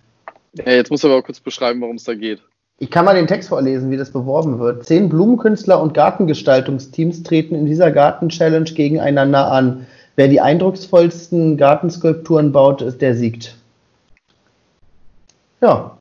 Ja, 0.54 0.72
jetzt 0.72 0.90
musst 0.90 1.04
du 1.04 1.08
aber 1.08 1.18
auch 1.18 1.24
kurz 1.24 1.40
beschreiben, 1.40 1.82
worum 1.82 1.98
es 1.98 2.04
da 2.04 2.16
geht. 2.16 2.42
Ich 2.80 2.90
kann 2.90 3.06
mal 3.06 3.16
den 3.16 3.28
Text 3.28 3.50
vorlesen, 3.50 3.92
wie 3.92 3.98
das 3.98 4.12
beworben 4.12 4.60
wird. 4.60 4.86
Zehn 4.86 5.08
Blumenkünstler 5.08 5.80
und 5.80 5.94
Gartengestaltungsteams 5.94 7.24
treten 7.24 7.56
in 7.56 7.66
dieser 7.66 7.92
Garten-Challenge 7.92 8.70
gegeneinander 8.72 9.52
an. 9.52 9.86
Wer 10.16 10.28
die 10.28 10.42
eindrucksvollsten 10.42 11.58
Gartenskulpturen 11.58 12.52
baut, 12.52 12.82
ist 12.82 13.02
der 13.02 13.16
siegt. 13.16 13.56
Ja, 15.62 15.98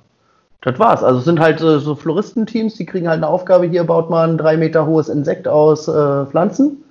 das 0.63 0.79
war's. 0.79 1.03
Also 1.03 1.19
es 1.19 1.25
sind 1.25 1.41
halt 1.41 1.61
äh, 1.61 1.79
so 1.79 1.95
Floristenteams, 1.95 2.75
die 2.77 2.87
kriegen 2.87 3.09
halt 3.09 3.19
eine 3.19 3.29
Aufgabe, 3.29 3.67
hier 3.67 3.85
baut 3.85 4.11
man 4.11 4.31
ein 4.31 4.39
drei 4.39 4.57
Meter 4.57 4.87
hohes 4.87 5.09
Insekt 5.09 5.47
aus 5.47 5.89
äh, 5.89 6.27
Pflanzen. 6.27 6.83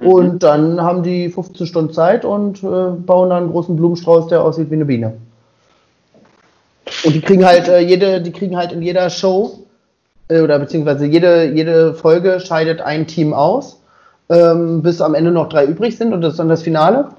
Und 0.00 0.42
dann 0.42 0.82
haben 0.82 1.04
die 1.04 1.28
15 1.28 1.66
Stunden 1.66 1.92
Zeit 1.92 2.24
und 2.24 2.64
äh, 2.64 2.66
bauen 2.66 3.30
dann 3.30 3.44
einen 3.44 3.52
großen 3.52 3.76
Blumenstrauß, 3.76 4.26
der 4.26 4.42
aussieht 4.42 4.68
wie 4.70 4.74
eine 4.74 4.84
Biene. 4.86 5.14
Und 7.04 7.14
die 7.14 7.20
kriegen 7.20 7.44
halt 7.44 7.68
äh, 7.68 7.78
jede, 7.78 8.20
die 8.20 8.32
kriegen 8.32 8.56
halt 8.56 8.72
in 8.72 8.82
jeder 8.82 9.08
Show 9.08 9.60
äh, 10.28 10.40
oder 10.40 10.58
beziehungsweise 10.58 11.06
jede, 11.06 11.44
jede 11.44 11.94
Folge 11.94 12.40
scheidet 12.40 12.80
ein 12.80 13.06
Team 13.06 13.32
aus, 13.32 13.80
ähm, 14.28 14.82
bis 14.82 15.00
am 15.00 15.14
Ende 15.14 15.30
noch 15.30 15.48
drei 15.48 15.64
übrig 15.64 15.96
sind 15.96 16.12
und 16.12 16.22
das 16.22 16.32
ist 16.32 16.38
dann 16.38 16.48
das 16.48 16.62
Finale. 16.62 17.10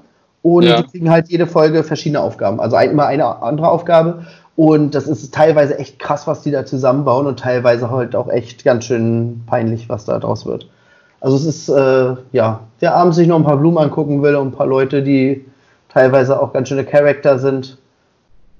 Und 0.42 0.64
Ja. 0.64 0.76
die 0.82 0.88
kriegen 0.88 1.10
halt 1.10 1.28
jede 1.28 1.46
Folge 1.46 1.82
verschiedene 1.82 2.20
Aufgaben, 2.20 2.60
also 2.60 2.76
immer 2.76 3.06
eine 3.06 3.42
andere 3.42 3.68
Aufgabe. 3.68 4.26
Und 4.56 4.94
das 4.94 5.06
ist 5.06 5.34
teilweise 5.34 5.78
echt 5.78 5.98
krass, 5.98 6.26
was 6.26 6.42
die 6.42 6.50
da 6.50 6.64
zusammenbauen 6.64 7.26
und 7.26 7.38
teilweise 7.38 7.90
halt 7.90 8.16
auch 8.16 8.28
echt 8.28 8.64
ganz 8.64 8.86
schön 8.86 9.42
peinlich, 9.46 9.88
was 9.90 10.06
da 10.06 10.18
draus 10.18 10.46
wird. 10.46 10.68
Also 11.20 11.36
es 11.36 11.44
ist, 11.44 11.68
äh, 11.68 12.16
ja, 12.32 12.66
wer 12.80 12.94
abends 12.94 13.16
sich 13.16 13.28
noch 13.28 13.36
ein 13.36 13.44
paar 13.44 13.58
Blumen 13.58 13.78
angucken 13.78 14.22
will 14.22 14.34
und 14.36 14.48
ein 14.48 14.52
paar 14.52 14.66
Leute, 14.66 15.02
die 15.02 15.44
teilweise 15.90 16.40
auch 16.40 16.52
ganz 16.52 16.68
schöne 16.68 16.84
Charakter 16.84 17.38
sind, 17.38 17.78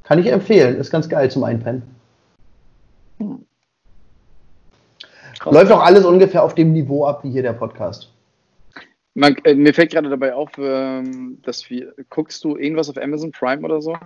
kann 0.03 0.19
ich 0.19 0.27
empfehlen. 0.27 0.77
Ist 0.77 0.91
ganz 0.91 1.09
geil 1.09 1.31
zum 1.31 1.45
Einpennen. 1.45 1.83
Läuft 5.45 5.73
auch 5.73 5.83
alles 5.83 6.05
ungefähr 6.05 6.43
auf 6.43 6.55
dem 6.55 6.73
Niveau 6.73 7.07
ab 7.07 7.25
wie 7.25 7.31
hier 7.31 7.43
der 7.43 7.53
Podcast. 7.53 8.13
Man, 9.15 9.37
äh, 9.45 9.55
mir 9.55 9.73
fällt 9.73 9.93
gerade 9.93 10.11
dabei 10.11 10.35
auf, 10.35 10.51
ähm, 10.59 11.39
dass 11.43 11.71
wir, 11.71 11.95
guckst 12.11 12.45
du 12.45 12.57
irgendwas 12.57 12.91
auf 12.91 12.99
Amazon 12.99 13.33
Prime 13.33 13.63
oder 13.63 13.81
so? 13.81 13.97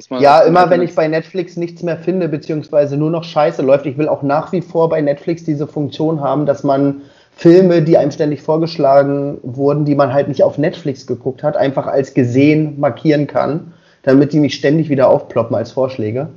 Dass 0.00 0.08
man- 0.08 0.22
Ja, 0.22 0.40
immer 0.40 0.70
wenn 0.70 0.80
ich 0.80 0.94
bei 0.94 1.08
Netflix 1.08 1.58
nichts 1.58 1.82
mehr 1.82 1.98
finde, 1.98 2.30
beziehungsweise 2.30 2.96
nur 2.96 3.10
noch 3.10 3.22
Scheiße 3.22 3.60
läuft. 3.60 3.84
Ich 3.84 3.98
will 3.98 4.08
auch 4.08 4.22
nach 4.22 4.50
wie 4.50 4.62
vor 4.62 4.88
bei 4.88 5.02
Netflix 5.02 5.44
diese 5.44 5.66
Funktion 5.66 6.22
haben, 6.22 6.46
dass 6.46 6.64
man 6.64 7.02
Filme, 7.36 7.82
die 7.82 7.98
einem 7.98 8.10
ständig 8.10 8.40
vorgeschlagen 8.40 9.36
wurden, 9.42 9.84
die 9.84 9.94
man 9.94 10.14
halt 10.14 10.28
nicht 10.28 10.42
auf 10.42 10.56
Netflix 10.56 11.06
geguckt 11.06 11.42
hat, 11.42 11.54
einfach 11.54 11.86
als 11.86 12.14
gesehen 12.14 12.80
markieren 12.80 13.26
kann, 13.26 13.74
damit 14.02 14.32
die 14.32 14.40
nicht 14.40 14.54
ständig 14.54 14.88
wieder 14.88 15.06
aufploppen 15.10 15.54
als 15.54 15.72
Vorschläge. 15.72 16.28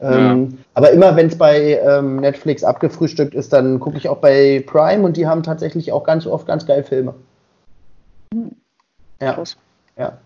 Ähm, 0.00 0.58
aber 0.74 0.92
immer 0.92 1.16
wenn 1.16 1.26
es 1.26 1.36
bei 1.36 1.80
ähm, 1.84 2.16
Netflix 2.20 2.62
abgefrühstückt 2.62 3.34
ist, 3.34 3.52
dann 3.52 3.80
gucke 3.80 3.96
ich 3.96 4.08
auch 4.08 4.18
bei 4.18 4.62
Prime 4.64 5.04
und 5.04 5.16
die 5.16 5.26
haben 5.26 5.42
tatsächlich 5.42 5.90
auch 5.90 6.04
ganz 6.04 6.24
oft 6.24 6.46
ganz 6.46 6.66
geil 6.66 6.84
Filme. 6.84 7.14
Ja, 9.20 9.32
Krass. 9.32 9.56
ja. 9.98 10.18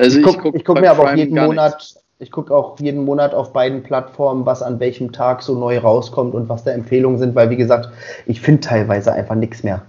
Also 0.00 0.18
ich 0.18 0.24
gucke 0.24 0.52
guck 0.52 0.64
guck 0.64 0.80
mir 0.80 0.90
aber 0.90 1.12
auch 1.12 1.16
jeden 1.16 1.34
Monat, 1.38 1.74
nichts. 1.74 2.02
ich 2.18 2.30
gucke 2.30 2.54
auch 2.54 2.78
jeden 2.80 3.04
Monat 3.04 3.34
auf 3.34 3.52
beiden 3.52 3.82
Plattformen, 3.82 4.46
was 4.46 4.62
an 4.62 4.80
welchem 4.80 5.12
Tag 5.12 5.42
so 5.42 5.58
neu 5.58 5.78
rauskommt 5.78 6.34
und 6.34 6.48
was 6.48 6.64
da 6.64 6.70
Empfehlungen 6.70 7.18
sind, 7.18 7.34
weil 7.34 7.50
wie 7.50 7.56
gesagt, 7.56 7.90
ich 8.26 8.40
finde 8.40 8.62
teilweise 8.62 9.12
einfach 9.12 9.34
nichts 9.34 9.62
mehr. 9.62 9.82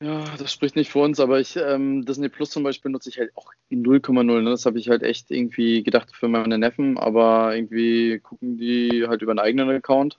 Ja, 0.00 0.22
das 0.38 0.52
spricht 0.52 0.76
nicht 0.76 0.92
für 0.92 1.00
uns, 1.00 1.18
aber 1.18 1.40
ich, 1.40 1.56
ähm, 1.56 2.04
Disney 2.04 2.28
Plus 2.28 2.50
zum 2.50 2.62
Beispiel 2.62 2.92
nutze 2.92 3.08
ich 3.08 3.18
halt 3.18 3.30
auch 3.34 3.50
in 3.68 3.82
0,0. 3.84 4.22
Ne? 4.22 4.50
Das 4.50 4.64
habe 4.64 4.78
ich 4.78 4.88
halt 4.88 5.02
echt 5.02 5.30
irgendwie 5.30 5.82
gedacht 5.82 6.14
für 6.14 6.28
meine 6.28 6.56
Neffen, 6.56 6.98
aber 6.98 7.56
irgendwie 7.56 8.20
gucken 8.20 8.58
die 8.58 9.06
halt 9.08 9.22
über 9.22 9.32
einen 9.32 9.40
eigenen 9.40 9.70
Account. 9.70 10.18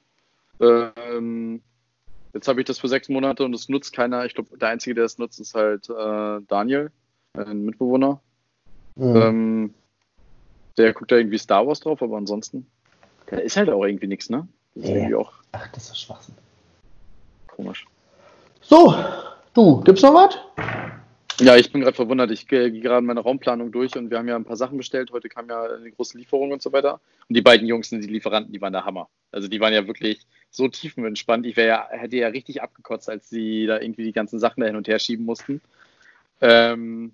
Ähm, 0.60 1.62
Jetzt 2.34 2.48
habe 2.48 2.62
ich 2.62 2.66
das 2.66 2.80
für 2.80 2.88
sechs 2.88 3.10
Monate 3.10 3.44
und 3.44 3.56
es 3.56 3.70
nutzt 3.70 3.94
keiner. 3.94 4.26
Ich 4.26 4.36
glaube, 4.36 4.58
der 4.58 4.70
Einzige, 4.70 4.94
der 4.94 5.06
es 5.06 5.18
nutzt, 5.18 5.40
ist 5.40 5.56
halt 5.56 5.90
äh, 5.90 6.42
Daniel, 6.48 6.92
ein 7.34 7.66
Mitbewohner. 7.66 8.20
Mhm. 8.96 9.16
Ähm, 9.16 9.74
der 10.78 10.94
guckt 10.94 11.12
da 11.12 11.18
irgendwie 11.18 11.38
Star 11.38 11.66
Wars 11.68 11.80
drauf, 11.80 12.02
aber 12.02 12.18
ansonsten 12.18 12.66
da 13.28 13.38
ist 13.38 13.58
halt 13.58 13.70
auch 13.70 13.86
irgendwie 13.86 14.08
nichts, 14.08 14.30
ne? 14.30 14.48
Das 14.76 14.84
ist 14.86 14.90
Nee. 14.90 14.98
irgendwie 14.98 15.16
auch 15.16 15.34
Ach, 15.52 15.68
das 15.72 15.90
ist 15.90 16.00
Schwachsinn. 16.00 16.36
komisch. 17.48 17.86
So, 18.62 18.94
du, 19.54 19.82
gibt's 19.82 20.02
noch 20.02 20.14
was? 20.14 20.38
Ja, 21.40 21.56
ich 21.56 21.72
bin 21.72 21.82
gerade 21.82 21.96
verwundert. 21.96 22.32
Ich 22.32 22.48
gehe 22.48 22.72
gerade 22.72 23.06
meine 23.06 23.22
Raumplanung 23.22 23.72
durch 23.72 23.96
und 23.96 24.10
wir 24.10 24.18
haben 24.18 24.28
ja 24.28 24.36
ein 24.36 24.44
paar 24.46 24.58
Sachen 24.58 24.78
bestellt. 24.78 25.12
Heute 25.12 25.30
kam 25.30 25.48
ja 25.50 25.64
eine 25.64 25.90
große 25.92 26.18
Lieferung 26.18 26.52
und 26.52 26.62
so 26.62 26.74
weiter. 26.74 27.00
Und 27.30 27.36
die 27.36 27.42
beiden 27.42 27.66
Jungs 27.68 27.90
sind 27.90 28.04
die 28.04 28.10
Lieferanten, 28.10 28.52
die 28.52 28.60
waren 28.62 28.74
der 28.74 28.84
Hammer. 28.86 29.08
Also 29.32 29.48
die 29.48 29.60
waren 29.62 29.74
ja 29.74 29.88
wirklich 29.88 30.26
so 30.52 30.68
tiefenentspannt. 30.68 31.46
Ich 31.46 31.56
wäre 31.56 31.68
ja, 31.68 31.88
hätte 31.92 32.18
ja 32.18 32.28
richtig 32.28 32.62
abgekotzt, 32.62 33.10
als 33.10 33.30
sie 33.30 33.68
da 33.68 33.80
irgendwie 33.80 34.04
die 34.04 34.12
ganzen 34.12 34.38
Sachen 34.40 34.60
da 34.62 34.68
hin 34.68 34.76
und 34.76 34.88
her 34.88 35.00
schieben 35.00 35.26
mussten. 35.26 35.62
Ähm, 36.42 37.14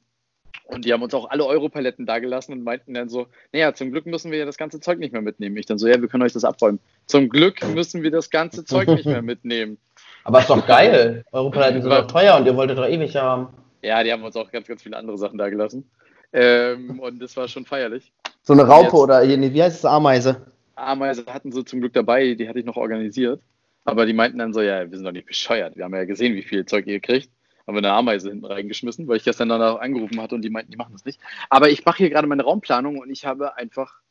und 0.68 0.86
die 0.86 0.94
haben 0.94 1.04
uns 1.04 1.14
auch 1.14 1.30
alle 1.30 1.46
Europaletten 1.46 2.06
da 2.06 2.20
gelassen 2.20 2.54
und 2.54 2.64
meinten 2.64 2.94
dann 2.94 3.08
so, 3.08 3.28
naja, 3.54 3.74
zum 3.74 3.92
Glück 3.92 4.06
müssen 4.06 4.32
wir 4.32 4.40
ja 4.40 4.46
das 4.46 4.58
ganze 4.58 4.80
Zeug 4.80 5.00
nicht 5.00 5.14
mehr 5.14 5.22
mitnehmen. 5.22 5.58
Ich 5.58 5.66
dann 5.66 5.78
so, 5.78 5.88
ja, 5.88 6.02
wir 6.02 6.08
können 6.08 6.24
euch 6.24 6.34
das 6.34 6.44
abräumen. 6.44 6.80
Zum 7.06 7.30
Glück 7.30 7.66
müssen 7.74 8.04
wir 8.04 8.12
das 8.12 8.30
ganze 8.30 8.66
Zeug 8.66 8.88
nicht 8.88 9.06
mehr 9.06 9.22
mitnehmen. 9.22 9.78
Aber 10.24 10.40
ist 10.40 10.50
doch 10.50 10.66
geil. 10.66 11.24
Eure 11.32 11.52
Paletten 11.52 11.82
sind 11.82 11.92
doch 11.92 12.08
teuer 12.08 12.36
und 12.38 12.48
ihr 12.48 12.56
wolltet 12.56 12.78
doch 12.78 12.88
ewig 12.88 13.16
haben. 13.16 13.50
Ja, 13.84 14.04
die 14.04 14.12
haben 14.12 14.24
uns 14.24 14.36
auch 14.36 14.52
ganz, 14.52 14.68
ganz 14.68 14.82
viele 14.82 14.98
andere 14.98 15.18
Sachen 15.18 15.38
da 15.38 15.50
gelassen. 15.50 15.90
Ähm, 16.34 17.00
und 17.00 17.22
das 17.22 17.38
war 17.38 17.48
schon 17.48 17.66
feierlich. 17.66 18.12
So 18.42 18.54
eine 18.54 18.64
Raupe 18.64 18.86
Jetzt- 18.86 18.94
oder 18.94 19.26
nee, 19.26 19.54
wie 19.54 19.62
heißt 19.62 19.78
es, 19.78 19.86
Ameise? 19.86 20.48
Ameise 20.76 21.26
hatten 21.28 21.52
sie 21.52 21.64
zum 21.64 21.80
Glück 21.80 21.94
dabei, 21.94 22.34
die 22.34 22.50
hatte 22.50 22.60
ich 22.60 22.66
noch 22.66 22.76
organisiert. 22.76 23.40
Aber 23.86 24.08
die 24.08 24.14
meinten 24.14 24.40
dann 24.40 24.52
so, 24.52 24.62
ja, 24.62 24.90
wir 24.90 24.98
sind 24.98 25.06
doch 25.06 25.12
nicht 25.12 25.28
bescheuert. 25.28 25.78
Wir 25.78 25.84
haben 25.84 25.94
ja 25.94 26.06
gesehen, 26.06 26.34
wie 26.34 26.42
viel 26.42 26.66
Zeug 26.66 26.88
ihr 26.88 27.00
kriegt. 27.00 27.30
Haben 27.68 27.76
wir 27.76 27.80
eine 27.80 27.94
Ameise 27.94 28.30
hinten 28.30 28.46
reingeschmissen, 28.46 29.08
weil 29.08 29.18
ich 29.18 29.24
gestern 29.24 29.50
danach 29.50 29.80
angerufen 29.80 30.22
hatte 30.22 30.36
und 30.36 30.44
die 30.44 30.52
meinten, 30.52 30.72
die 30.72 30.78
machen 30.78 30.94
das 30.94 31.06
nicht. 31.06 31.20
Aber 31.50 31.70
ich 31.70 31.84
mache 31.84 31.98
hier 31.98 32.10
gerade 32.10 32.28
meine 32.28 32.44
Raumplanung 32.44 33.00
und 33.00 33.10
ich 33.10 33.26
habe 33.26 33.58
einfach, 33.58 34.02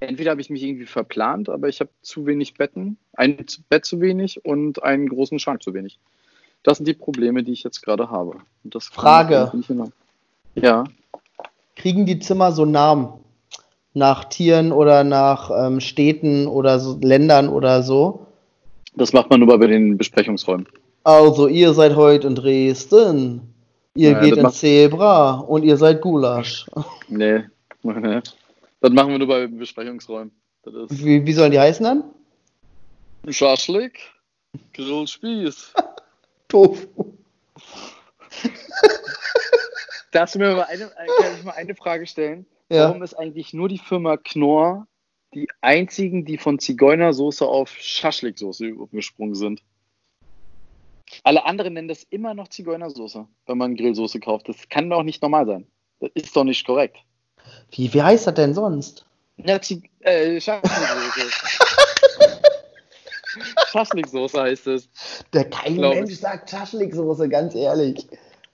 entweder 0.00 0.32
habe 0.32 0.40
ich 0.42 0.50
mich 0.50 0.62
irgendwie 0.62 0.86
verplant, 0.86 1.48
aber 1.48 1.68
ich 1.68 1.80
habe 1.80 1.90
zu 2.02 2.26
wenig 2.26 2.54
Betten, 2.54 2.98
ein 3.14 3.38
Bett 3.70 3.86
zu 3.86 4.00
wenig 4.00 4.44
und 4.44 4.82
einen 4.82 5.08
großen 5.08 5.38
Schrank 5.38 5.62
zu 5.62 5.72
wenig. 5.72 5.98
Das 6.62 6.76
sind 6.76 6.86
die 6.86 6.94
Probleme, 6.94 7.42
die 7.42 7.52
ich 7.52 7.62
jetzt 7.62 7.80
gerade 7.82 8.10
habe. 8.10 8.36
Und 8.64 8.74
das 8.74 8.90
kann 8.90 9.00
Frage. 9.00 9.52
genau. 9.66 9.90
Ja. 10.54 10.84
Kriegen 11.76 12.04
die 12.04 12.18
Zimmer 12.18 12.52
so 12.52 12.66
Namen? 12.66 13.14
Nach 13.92 14.24
Tieren 14.24 14.70
oder 14.70 15.02
nach 15.02 15.50
ähm, 15.50 15.80
Städten 15.80 16.46
oder 16.46 16.78
so, 16.78 16.98
Ländern 17.00 17.48
oder 17.48 17.82
so? 17.82 18.26
Das 18.94 19.12
macht 19.12 19.30
man 19.30 19.40
nur 19.40 19.58
bei 19.58 19.66
den 19.66 19.96
Besprechungsräumen. 19.96 20.68
Also, 21.02 21.48
ihr 21.48 21.72
seid 21.72 21.96
heute 21.96 22.26
in 22.26 22.34
Dresden. 22.34 23.54
Ihr 23.94 24.10
Ja, 24.12 24.20
geht 24.20 24.36
in 24.36 24.50
Zebra 24.50 25.38
und 25.40 25.64
ihr 25.64 25.76
seid 25.76 26.00
Gulasch. 26.00 26.66
Nee. 27.08 27.42
nee. 27.82 28.20
Das 28.80 28.92
machen 28.92 29.10
wir 29.10 29.18
nur 29.18 29.26
bei 29.26 29.46
Besprechungsräumen. 29.46 30.30
Wie, 30.90 31.26
wie 31.26 31.32
sollen 31.32 31.50
die 31.50 31.58
heißen 31.58 31.82
dann? 31.82 32.04
Schaschlik, 33.28 33.98
Grillspieß. 34.74 35.74
Tofu. 36.48 37.14
Darfst 40.12 40.34
du 40.34 40.38
mir 40.38 40.54
mal 40.54 40.62
eine, 40.64 40.84
äh, 40.84 41.06
kann 41.20 41.34
ich 41.36 41.44
mal 41.44 41.52
eine 41.52 41.74
Frage 41.74 42.06
stellen? 42.06 42.46
Ja. 42.70 42.88
Warum 42.88 43.02
ist 43.02 43.14
eigentlich 43.14 43.52
nur 43.52 43.68
die 43.68 43.78
Firma 43.78 44.16
Knorr 44.16 44.86
die 45.34 45.48
einzigen, 45.60 46.24
die 46.24 46.38
von 46.38 46.58
Zigeunersoße 46.58 47.46
auf 47.46 47.70
Schaschliksoße 47.70 48.74
umgesprungen 48.74 49.34
sind? 49.34 49.62
Alle 51.24 51.44
anderen 51.44 51.74
nennen 51.74 51.88
das 51.88 52.04
immer 52.04 52.34
noch 52.34 52.48
Zigeunersoße, 52.48 53.26
wenn 53.46 53.58
man 53.58 53.76
Grillsoße 53.76 54.20
kauft. 54.20 54.48
Das 54.48 54.68
kann 54.68 54.90
doch 54.90 55.02
nicht 55.02 55.22
normal 55.22 55.46
sein. 55.46 55.66
Das 56.00 56.10
ist 56.14 56.36
doch 56.36 56.44
nicht 56.44 56.66
korrekt. 56.66 56.96
Wie, 57.72 57.92
wie 57.92 58.02
heißt 58.02 58.26
das 58.26 58.34
denn 58.34 58.54
sonst? 58.54 59.06
Ja, 59.36 59.60
Zig 59.60 59.90
äh, 60.00 60.40
Schaschliksoße. 60.40 61.30
Schaschliksoße 63.70 64.40
heißt 64.40 64.66
es. 64.68 64.88
Der 65.32 65.44
kein 65.44 65.76
Mensch 65.76 66.14
sagt 66.14 66.50
Schaschliksoße, 66.50 67.28
ganz 67.28 67.54
ehrlich. 67.54 68.06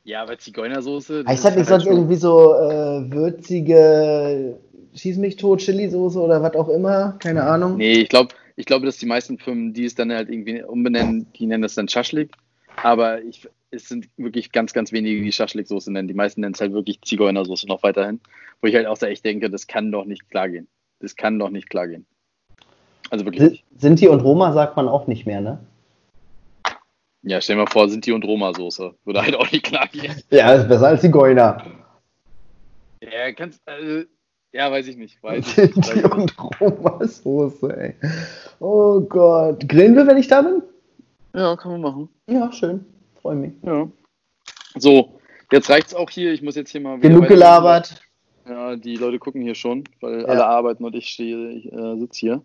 Ja, 0.05 0.23
aber 0.23 0.39
Zigeunersoße. 0.39 1.25
Heißt 1.27 1.45
das 1.45 1.57
nicht 1.57 1.69
halt 1.69 1.83
sonst 1.83 1.87
irgendwie 1.87 2.17
so 2.17 2.55
äh, 2.55 3.11
würzige 3.11 4.59
Schieß 4.97 5.19
mich 5.19 5.37
tot 5.37 5.61
Chili-Soße 5.61 6.19
oder 6.19 6.43
was 6.43 6.55
auch 6.55 6.69
immer? 6.69 7.17
Keine 7.19 7.43
Ahnung. 7.43 7.77
Nee, 7.77 8.01
ich 8.01 8.09
glaube, 8.09 8.35
ich 8.57 8.65
glaube, 8.65 8.87
dass 8.87 8.97
die 8.97 9.07
meisten 9.07 9.39
Firmen, 9.39 9.75
die 9.75 9.85
es 9.85 9.95
dann 9.95 10.11
halt 10.11 10.31
irgendwie 10.31 10.63
umbenennen, 10.63 11.27
die 11.35 11.47
nennen 11.47 11.63
das 11.63 11.75
dann 11.75 11.89
Schaschlik. 11.89 12.33
Aber 12.83 13.23
ich, 13.23 13.49
es 13.71 13.89
sind 13.89 14.09
wirklich 14.17 14.53
ganz, 14.53 14.73
ganz 14.73 14.93
wenige, 14.93 15.23
die 15.23 15.33
Schaschliksoße 15.33 15.93
nennen. 15.93 16.09
Die 16.09 16.15
meisten 16.15 16.41
nennen 16.41 16.55
es 16.55 16.61
halt 16.61 16.73
wirklich 16.73 17.01
Zigeunersoße 17.03 17.67
noch 17.67 17.83
weiterhin. 17.83 18.21
Wo 18.61 18.69
ich 18.69 18.75
halt 18.75 18.87
auch 18.87 18.97
so 18.97 19.07
echt 19.07 19.25
denke, 19.25 19.51
das 19.51 19.67
kann 19.67 19.93
doch 19.93 20.05
nicht 20.05 20.31
klar 20.31 20.49
gehen. 20.49 20.69
Das 21.01 21.17
kann 21.17 21.39
doch 21.39 21.51
nicht 21.51 21.69
klar 21.69 21.89
gehen. 21.89 22.07
Also 23.11 23.25
wirklich. 23.25 23.65
Sinti 23.77 24.09
und 24.09 24.21
Roma 24.21 24.53
sagt 24.53 24.77
man 24.77 24.89
auch 24.89 25.07
nicht 25.07 25.27
mehr, 25.27 25.41
ne? 25.41 25.59
Ja, 27.23 27.41
stell 27.41 27.57
dir 27.57 27.63
mal 27.63 27.71
vor, 27.71 27.89
Sinti 27.89 28.13
und 28.13 28.25
Roma-Soße. 28.25 28.95
Würde 29.05 29.23
halt 29.23 29.35
auch 29.35 29.51
nicht 29.51 29.65
klar 29.65 29.89
gehen. 29.89 30.15
Ja, 30.31 30.55
ist 30.55 30.69
besser 30.69 30.89
als 30.89 31.01
Zigeuner. 31.01 31.61
Ja, 33.03 33.33
kannst, 33.33 33.61
äh, 33.67 34.05
ja, 34.53 34.71
weiß 34.71 34.87
ich 34.87 34.97
nicht. 34.97 35.21
Weiß 35.23 35.47
ich 35.49 35.57
nicht. 35.57 35.77
Weiß 35.77 35.87
Sinti 35.87 35.99
ich 35.99 36.05
nicht. 36.05 36.39
und 36.39 36.61
Roma-Soße, 36.61 37.77
ey. 37.77 37.95
Oh 38.61 39.01
Gott. 39.01 39.69
Grillen 39.69 39.97
wir, 39.97 40.07
wenn 40.07 40.19
ich 40.19 40.29
da 40.29 40.43
bin? 40.43 40.63
Ja, 41.37 41.55
kann 41.57 41.73
man 41.73 41.81
machen. 41.83 42.09
Ja, 42.29 42.51
schön. 42.51 42.85
Freue 43.21 43.37
mich. 43.37 43.53
Ja. 43.63 43.87
So, 44.77 45.19
jetzt 45.53 45.69
reicht's 45.71 45.95
auch 45.95 46.11
hier. 46.11 46.33
Ich 46.33 46.43
muss 46.43 46.57
jetzt 46.57 46.71
hier 46.71 46.81
mal 46.81 46.97
wieder 46.99 47.09
Genug 47.11 47.29
gelabert. 47.29 48.01
Ja, 48.49 48.77
die 48.77 48.97
Leute 48.97 49.19
gucken 49.19 49.43
hier 49.43 49.55
schon, 49.55 49.85
weil 50.01 50.21
Ja. 50.23 50.27
alle 50.29 50.47
arbeiten 50.47 50.85
und 50.85 50.95
ich 50.95 51.09
stehe, 51.09 51.51
ich 51.51 51.73
äh, 51.73 51.97
sitze 51.99 52.19
hier. 52.21 52.43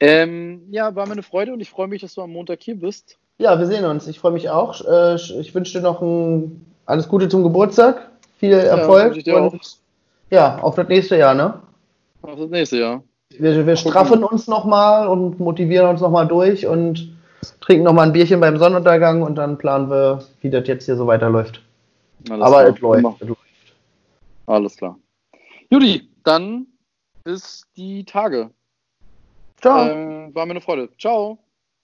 Ähm, 0.00 0.62
ja, 0.70 0.94
war 0.94 1.06
mir 1.06 1.12
eine 1.12 1.22
Freude 1.22 1.52
und 1.52 1.60
ich 1.60 1.70
freue 1.70 1.88
mich, 1.88 2.00
dass 2.00 2.14
du 2.14 2.22
am 2.22 2.32
Montag 2.32 2.60
hier 2.62 2.76
bist. 2.76 3.18
Ja, 3.38 3.58
wir 3.58 3.66
sehen 3.66 3.84
uns. 3.84 4.06
Ich 4.06 4.18
freue 4.18 4.32
mich 4.32 4.48
auch. 4.50 4.80
Äh, 4.86 5.14
Ich 5.16 5.54
wünsche 5.54 5.78
dir 5.78 5.82
noch 5.82 6.00
ein, 6.00 6.64
alles 6.86 7.08
Gute 7.08 7.28
zum 7.28 7.42
Geburtstag. 7.42 8.08
Viel 8.38 8.52
Erfolg. 8.52 9.16
auch. 9.28 9.52
und 9.52 9.76
ja, 10.30 10.58
auf 10.60 10.74
das 10.74 10.88
nächste 10.88 11.16
Jahr, 11.18 11.34
ne? 11.34 11.60
Auf 12.22 12.38
das 12.38 12.50
nächste 12.50 12.78
Jahr. 12.78 13.02
Wir, 13.30 13.66
wir 13.66 13.76
straffen 13.76 14.24
uns 14.24 14.46
nochmal 14.48 15.06
und 15.06 15.38
motivieren 15.38 15.88
uns 15.88 16.00
nochmal 16.00 16.26
durch 16.26 16.66
und 16.66 17.12
trinken 17.60 17.84
nochmal 17.84 18.06
ein 18.06 18.12
Bierchen 18.12 18.40
beim 18.40 18.58
Sonnenuntergang 18.58 19.22
und 19.22 19.36
dann 19.36 19.58
planen 19.58 19.90
wir, 19.90 20.24
wie 20.40 20.50
das 20.50 20.66
jetzt 20.68 20.86
hier 20.86 20.96
so 20.96 21.06
weiterläuft. 21.06 21.62
Alles 22.30 22.44
Aber 22.44 22.62
klar. 22.62 22.74
es 22.74 22.80
läuft. 22.80 23.20
Läuft. 23.20 23.40
Alles 24.46 24.76
klar. 24.76 24.98
Judy, 25.70 26.08
dann 26.24 26.66
bis 27.24 27.66
die 27.76 28.04
Tage. 28.04 28.50
Ciao. 29.60 29.88
Ähm, 29.88 30.34
war 30.34 30.44
mir 30.46 30.52
eine 30.52 30.60
Freude. 30.60 30.88
Ciao. 30.98 31.38